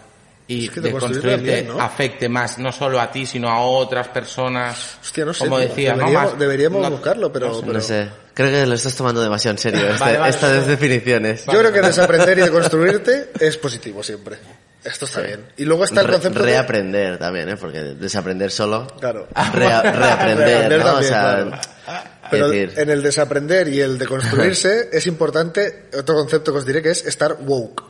y 0.51 0.65
Es 0.65 0.71
que 0.71 0.81
también, 0.81 1.69
¿no? 1.69 1.81
afecte 1.81 2.29
más 2.29 2.59
no 2.59 2.73
solo 2.73 2.99
a 3.01 3.11
ti, 3.13 3.27
sino 3.27 3.49
a 3.51 3.61
otras 3.61 4.09
personas. 4.09 4.97
Hostia, 5.03 5.25
no 5.27 5.33
sé. 5.35 5.45
Como 5.45 5.59
decía, 5.59 5.93
¿no? 5.95 5.99
deberíamos, 6.07 6.31
Más- 6.33 6.39
deberíamos 6.39 6.83
no- 6.83 6.91
buscarlo, 6.91 7.31
pero, 7.33 7.49
no 7.49 7.55
sé, 7.55 7.61
pero- 7.61 7.73
No 7.75 7.81
sé, 7.81 8.09
creo 8.35 8.51
que 8.51 8.67
lo 8.67 8.75
estás 8.75 8.95
tomando 8.97 9.21
demasiado 9.21 9.53
en 9.53 9.59
serio, 9.59 9.81
este- 9.89 9.99
Vale, 10.01 10.19
vale, 10.19 10.31
estas 10.31 10.51
vale. 10.61 10.67
definiciones. 10.67 11.45
Yo 11.47 11.59
creo 11.59 11.73
que 11.73 11.81
desaprender 11.83 12.39
y 12.39 12.41
deconstruirte 12.43 13.31
es 13.39 13.57
positivo 13.59 14.03
siempre. 14.03 14.39
Esto 14.85 15.05
está 15.05 15.21
bien. 15.21 15.45
Y 15.59 15.65
luego 15.65 15.85
está 15.85 16.01
el 16.01 16.07
Re- 16.07 16.13
concepto 16.15 16.39
de... 16.39 16.45
reaprender 16.47 17.19
también, 17.19 17.49
¿eh? 17.51 17.57
Porque 17.57 17.79
desaprender 17.81 18.51
solo. 18.51 18.87
Claro. 18.99 19.29
Rea- 19.53 19.83
reaprender, 19.83 20.47
Reaprender 20.47 20.79
¿no? 20.79 20.85
o 20.85 20.89
también, 20.93 21.09
sea, 21.13 21.21
claro. 21.35 21.55
es 21.57 22.29
Pero 22.31 22.49
decir, 22.49 22.73
en 22.79 22.91
el 22.91 23.03
desaprender 23.03 23.69
y 23.69 23.81
el 23.81 23.99
deconstruirse 23.99 24.89
es 24.93 25.07
importante, 25.07 25.89
otro 25.99 26.15
concepto 26.15 26.53
que 26.53 26.59
os 26.59 26.65
diré 26.65 26.81
que 26.81 26.91
es 26.91 27.05
estar 27.05 27.37
woke. 27.41 27.83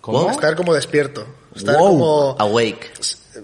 ¿Cómo? 0.00 0.30
Estar 0.30 0.56
como 0.56 0.74
despierto. 0.74 1.26
Estar 1.54 1.76
Woke. 1.76 1.88
como... 1.88 2.36
awake. 2.38 2.90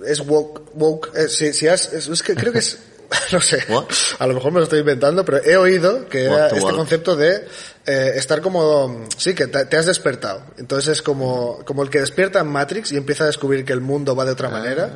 Es 0.06 0.20
woke, 0.20 0.62
woke, 0.74 1.12
eh, 1.16 1.28
si, 1.28 1.52
si 1.52 1.68
has, 1.68 1.92
es, 1.92 2.08
es 2.08 2.22
que 2.22 2.34
creo 2.34 2.52
que 2.52 2.58
es, 2.58 2.78
no 3.32 3.40
sé, 3.40 3.62
What? 3.68 3.86
a 4.18 4.26
lo 4.26 4.34
mejor 4.34 4.52
me 4.52 4.58
lo 4.58 4.64
estoy 4.64 4.80
inventando, 4.80 5.24
pero 5.24 5.42
he 5.42 5.56
oído 5.56 6.08
que 6.08 6.24
era 6.24 6.48
este 6.48 6.72
concepto 6.72 7.16
de 7.16 7.46
eh, 7.86 8.12
estar 8.16 8.40
como, 8.40 9.06
sí, 9.16 9.34
que 9.34 9.46
te, 9.46 9.64
te 9.66 9.76
has 9.76 9.86
despertado. 9.86 10.42
Entonces 10.58 10.92
es 10.94 11.02
como, 11.02 11.60
como 11.64 11.82
el 11.82 11.90
que 11.90 12.00
despierta 12.00 12.40
en 12.40 12.48
Matrix 12.48 12.92
y 12.92 12.96
empieza 12.96 13.24
a 13.24 13.26
descubrir 13.28 13.64
que 13.64 13.72
el 13.72 13.80
mundo 13.80 14.16
va 14.16 14.24
de 14.24 14.32
otra 14.32 14.48
manera 14.48 14.92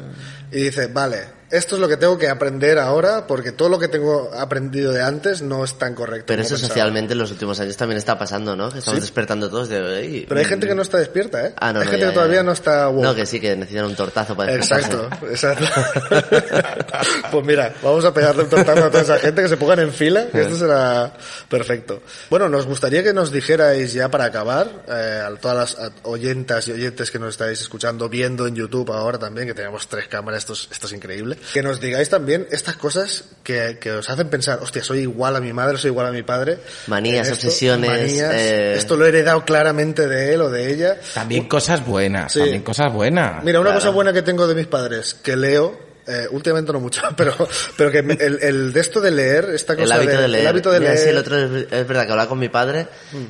y 0.51 0.63
dice, 0.63 0.89
vale, 0.89 1.40
esto 1.51 1.75
es 1.77 1.81
lo 1.81 1.89
que 1.89 1.97
tengo 1.97 2.17
que 2.19 2.29
aprender 2.29 2.79
ahora 2.79 3.27
porque 3.27 3.53
todo 3.53 3.69
lo 3.69 3.79
que 3.79 3.89
tengo 3.89 4.31
aprendido 4.39 4.93
de 4.93 5.03
antes 5.03 5.43
no 5.43 5.65
es 5.65 5.77
tan 5.79 5.95
correcto. 5.95 6.27
Pero 6.29 6.43
eso 6.43 6.51
pensaba". 6.55 6.69
socialmente 6.69 7.13
en 7.15 7.19
los 7.19 7.31
últimos 7.31 7.59
años 7.61 7.77
también 7.77 7.99
está 7.99 8.19
pasando, 8.19 8.55
¿no? 8.57 8.71
Que 8.71 8.79
estamos 8.79 8.99
Sí. 9.01 9.03
despertando 9.03 9.51
todos 9.51 9.69
de... 9.69 10.01
"Ey, 10.01 10.27
Pero 10.29 10.39
hay 10.41 10.47
gente 10.47 10.67
que 10.67 10.75
no 10.75 10.83
está 10.83 10.99
despierta, 10.99 11.47
¿eh? 11.47 11.55
Ah, 11.59 11.73
no, 11.73 11.81
hay 11.81 11.87
no, 11.87 11.91
gente 11.91 12.05
ya, 12.07 12.11
que 12.11 12.15
todavía 12.15 12.37
ya. 12.37 12.43
no 12.43 12.53
está 12.53 12.89
woke. 12.89 13.03
No, 13.05 13.15
que 13.15 13.27
sí, 13.27 13.41
que 13.41 13.57
necesitan 13.57 13.87
un 13.87 13.97
tortazo 13.97 14.37
para. 14.37 14.55
Exacto, 14.55 15.09
exacto. 15.31 15.65
pues 17.33 17.45
mira, 17.45 17.75
vamos 17.83 18.05
a 18.05 18.13
pegarle 18.13 18.45
un 18.45 18.49
tortazo 18.51 18.85
a 18.85 18.91
toda 18.91 19.03
esa 19.03 19.19
gente 19.19 19.43
que 19.43 19.49
se 19.49 19.57
pongan 19.57 19.81
en 19.81 19.93
fila, 19.93 20.27
que 20.31 20.43
esto 20.43 20.57
será 20.57 21.13
perfecto. 21.49 22.03
Bueno, 22.29 22.49
nos 22.49 22.67
gustaría 22.67 23.03
que 23.03 23.13
nos 23.13 23.33
dijerais 23.33 23.93
ya 23.93 24.09
para 24.09 24.25
acabar, 24.25 24.69
eh, 24.89 25.23
a 25.27 25.35
todas 25.37 25.57
las 25.77 25.79
a- 25.89 25.93
oyentas 26.05 26.69
y 26.69 26.73
oyentes 26.73 27.11
que 27.11 27.19
nos 27.19 27.31
estáis 27.31 27.61
escuchando, 27.61 28.09
viendo 28.09 28.47
en 28.47 28.55
YouTube 28.55 28.91
ahora 28.93 29.19
también, 29.19 29.47
que 29.47 29.55
tenemos 29.55 29.89
tres 29.89 30.09
cámaras, 30.09 30.39
esto 30.41 30.53
es, 30.55 30.69
esto 30.71 30.87
es 30.87 30.93
increíble, 30.93 31.39
que 31.53 31.63
nos 31.63 31.81
digáis 31.81 32.09
también 32.09 32.47
estas 32.51 32.77
cosas 32.77 33.25
que, 33.43 33.79
que 33.81 33.91
os 33.93 34.09
hacen 34.11 34.29
pensar, 34.29 34.59
hostia, 34.63 34.83
soy 34.85 35.01
igual 35.01 35.37
a 35.37 35.41
mi 35.41 35.53
madre, 35.53 35.79
soy 35.79 35.91
igual 35.91 36.07
a 36.07 36.13
mi 36.13 36.23
padre. 36.23 36.59
Manías, 36.87 37.29
Esto, 37.29 37.47
obsesiones, 37.47 37.91
manías, 37.91 38.33
eh, 38.35 38.75
Esto 38.77 38.97
lo 38.97 39.07
he 39.07 39.09
heredado 39.09 39.45
claramente 39.45 40.07
de 40.09 40.35
él 40.35 40.41
o 40.43 40.51
de 40.51 40.73
ella. 40.73 40.97
También 41.15 41.49
cosas 41.49 41.85
buenas, 41.87 42.33
Sí. 42.33 42.41
también 42.41 42.63
cosas 42.63 42.93
buenas. 42.93 43.43
Mira, 43.45 43.61
una 43.61 43.71
Claro. 43.71 43.81
cosa 43.81 43.91
buena 43.91 44.13
que 44.13 44.23
tengo 44.23 44.47
de 44.47 44.55
mis 44.55 44.67
padres, 44.67 45.15
que 45.15 45.37
leo, 45.37 45.89
eh, 46.07 46.27
últimamente 46.31 46.73
no 46.73 46.81
mucho, 46.81 47.03
pero, 47.17 47.35
pero 47.77 47.91
que 47.91 47.99
el, 47.99 48.39
el 48.43 48.73
de 48.73 48.81
esto 48.81 49.01
de 49.01 49.11
leer, 49.11 49.51
esta 49.55 49.75
cosa 49.75 49.85
El 49.85 49.93
hábito 49.93 50.21
de, 50.21 50.29
leer. 50.29 50.41
el 50.43 50.47
hábito 50.49 50.71
de 50.73 50.81
Mira, 50.81 50.93
leer, 50.95 51.01
Mm. 51.03 51.05
sí, 51.05 51.11
el 51.11 51.19
otro 51.19 51.39
es, 51.39 51.67
es 51.73 51.87
verdad 51.89 52.07
que 52.07 52.11
hablaba 52.13 52.29
con 52.29 52.39
mi 52.39 52.49
padre 52.49 52.87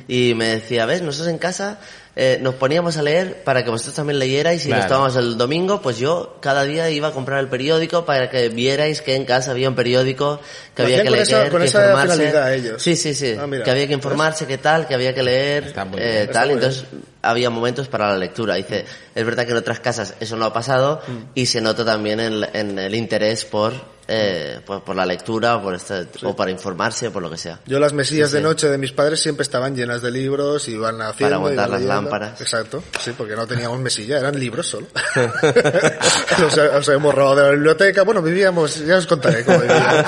y 0.07 0.33
me 0.35 0.47
decía, 0.55 0.85
ves, 0.85 1.01
nosotros 1.01 1.29
en 1.29 1.37
casa 1.37 1.79
eh, 2.23 2.37
nos 2.39 2.53
poníamos 2.53 2.97
a 2.97 3.01
leer 3.01 3.43
para 3.43 3.63
que 3.63 3.71
vosotros 3.71 3.95
también 3.95 4.19
leyerais 4.19 4.63
y 4.63 4.67
Claro. 4.67 4.81
nos 4.83 4.87
tomábamos 4.89 5.15
el 5.15 5.37
domingo, 5.39 5.81
pues 5.81 5.97
yo 5.97 6.37
cada 6.39 6.63
día 6.65 6.87
iba 6.91 7.07
a 7.07 7.11
comprar 7.13 7.39
el 7.39 7.47
periódico 7.47 8.05
para 8.05 8.29
que 8.29 8.49
vierais 8.49 9.01
que 9.01 9.15
en 9.15 9.25
casa 9.25 9.49
había 9.49 9.67
un 9.69 9.73
periódico, 9.75 10.39
que 10.75 10.83
Lo 10.83 10.85
había 10.87 10.97
que 10.99 11.03
con 11.05 11.11
leer, 11.13 11.23
esa- 11.23 11.49
con 11.49 11.61
que 11.61 11.65
esa 11.67 11.79
informarse. 11.79 12.13
finalidad 12.17 12.53
ellos. 12.53 12.83
Sí, 12.83 12.95
sí, 12.95 13.15
sí. 13.15 13.35
Ah, 13.39 13.47
que 13.63 13.71
había 13.71 13.87
que 13.87 13.93
informarse, 13.93 14.45
qué 14.45 14.59
tal, 14.59 14.87
que 14.87 14.93
había 14.93 15.15
que 15.15 15.23
leer, 15.23 15.63
eh, 15.67 15.71
tal. 15.73 15.87
muy 15.89 15.99
bien. 15.99 16.29
Entonces 16.29 16.83
había 17.23 17.49
momentos 17.49 17.87
para 17.87 18.09
la 18.11 18.17
lectura. 18.17 18.53
Dice, 18.53 18.85
es 19.15 19.25
verdad 19.25 19.45
que 19.45 19.51
en 19.51 19.57
otras 19.57 19.79
casas 19.79 20.13
eso 20.19 20.35
no 20.35 20.45
ha 20.45 20.53
pasado 20.53 21.01
Mm. 21.07 21.17
y 21.33 21.45
se 21.47 21.59
nota 21.59 21.83
también 21.83 22.19
en, 22.19 22.45
en 22.53 22.77
el 22.77 22.93
interés 22.93 23.45
por, 23.45 23.73
eh, 24.13 24.59
por, 24.65 24.83
por 24.83 24.95
la 24.95 25.05
lectura 25.05 25.61
por 25.61 25.73
este, 25.73 26.07
o 26.23 26.35
para 26.35 26.51
informarse 26.51 27.07
o 27.07 27.11
por 27.11 27.21
lo 27.21 27.29
que 27.29 27.37
sea. 27.37 27.59
Yo 27.65 27.79
las 27.79 27.93
mesillas 27.93 28.29
Sí, 28.31 28.35
de 28.37 28.41
noche 28.43 28.67
de 28.67 28.77
mis 28.77 28.91
padres 28.91 29.21
siempre 29.21 29.43
estaban 29.43 29.75
llenas 29.75 30.01
de 30.01 30.11
libros 30.11 30.67
y 30.67 30.73
iban 30.73 31.01
haciendo. 31.01 31.35
aguantar 31.37 31.67
iban 31.67 31.71
las 31.71 31.79
leyendo. 31.81 32.01
lámparas. 32.01 32.41
Exacto, 32.41 32.83
sí, 32.99 33.11
porque 33.17 33.35
no 33.35 33.47
teníamos 33.47 33.79
mesilla, 33.79 34.19
eran 34.19 34.37
libros 34.39 34.67
solo. 34.67 34.87
los, 36.39 36.57
os 36.57 36.87
hemos 36.89 37.13
robado 37.15 37.35
de 37.37 37.43
la 37.43 37.49
biblioteca. 37.51 38.03
Bueno, 38.03 38.21
vivíamos, 38.21 38.85
ya 38.85 38.97
os 38.97 39.07
contaré 39.07 39.43
cómo 39.45 39.59
vivíamos. 39.59 40.05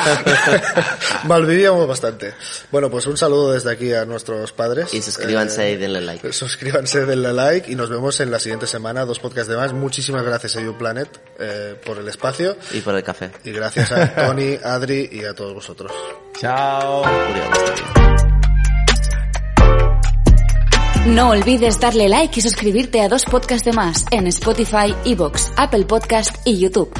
Malvivíamos 1.26 1.88
bastante. 1.88 2.34
Bueno, 2.72 2.90
pues 2.90 3.06
un 3.08 3.18
saludo 3.18 3.54
desde 3.54 3.72
aquí 3.72 3.94
a 3.94 4.06
nuestros 4.06 4.52
padres. 4.52 4.94
Y 4.94 5.02
suscríbanse 5.02 5.70
Eh, 5.70 5.74
y 5.74 5.78
denle 5.78 6.02
like. 6.02 6.34
Suscríbanse, 6.34 7.06
denle 7.06 7.34
like 7.34 7.72
y 7.72 7.76
nos 7.76 7.90
vemos 7.90 8.20
en 8.20 8.32
la 8.32 8.40
siguiente 8.40 8.68
semana, 8.68 9.06
dos 9.06 9.20
podcasts 9.20 9.50
de 9.50 9.56
más. 9.58 9.74
Muchísimas 9.74 10.24
gracias 10.24 10.56
a 10.58 10.62
YouPlanet 10.62 11.08
eh, 11.40 11.76
por 11.86 11.98
el 11.98 12.08
espacio 12.08 12.58
Y 12.72 12.82
por 12.82 12.96
el 12.96 13.04
café. 13.04 13.32
y 13.44 13.52
gracias 13.52 13.92
a 13.94 14.16
Tony, 14.16 14.58
Adri 14.64 15.10
y 15.12 15.24
a 15.26 15.34
todos 15.34 15.54
vosotros. 15.54 15.92
Chao. 16.40 17.04
No 21.06 21.30
olvides 21.30 21.80
darle 21.80 22.08
like 22.08 22.40
y 22.40 22.42
suscribirte 22.42 23.02
a 23.02 23.10
dos 23.10 23.26
podcasts 23.26 23.66
de 23.66 23.74
más 23.74 24.06
en 24.10 24.28
Spotify, 24.28 24.96
Evox, 25.04 25.52
Apple 25.58 25.86
Podcast 25.86 26.36
y 26.46 26.58
YouTube. 26.58 26.92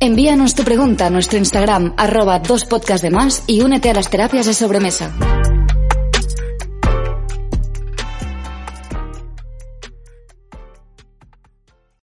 Envíanos 0.00 0.54
tu 0.54 0.64
pregunta 0.64 1.06
a 1.06 1.10
nuestro 1.10 1.38
Instagram, 1.38 1.94
arroba 1.96 2.38
dos 2.38 2.64
podcasts 2.64 3.02
de 3.02 3.10
más 3.10 3.44
y 3.46 3.60
únete 3.60 3.90
a 3.90 3.94
las 3.94 4.10
terapias 4.10 4.46
de 4.46 4.54
sobremesa. 4.54 5.14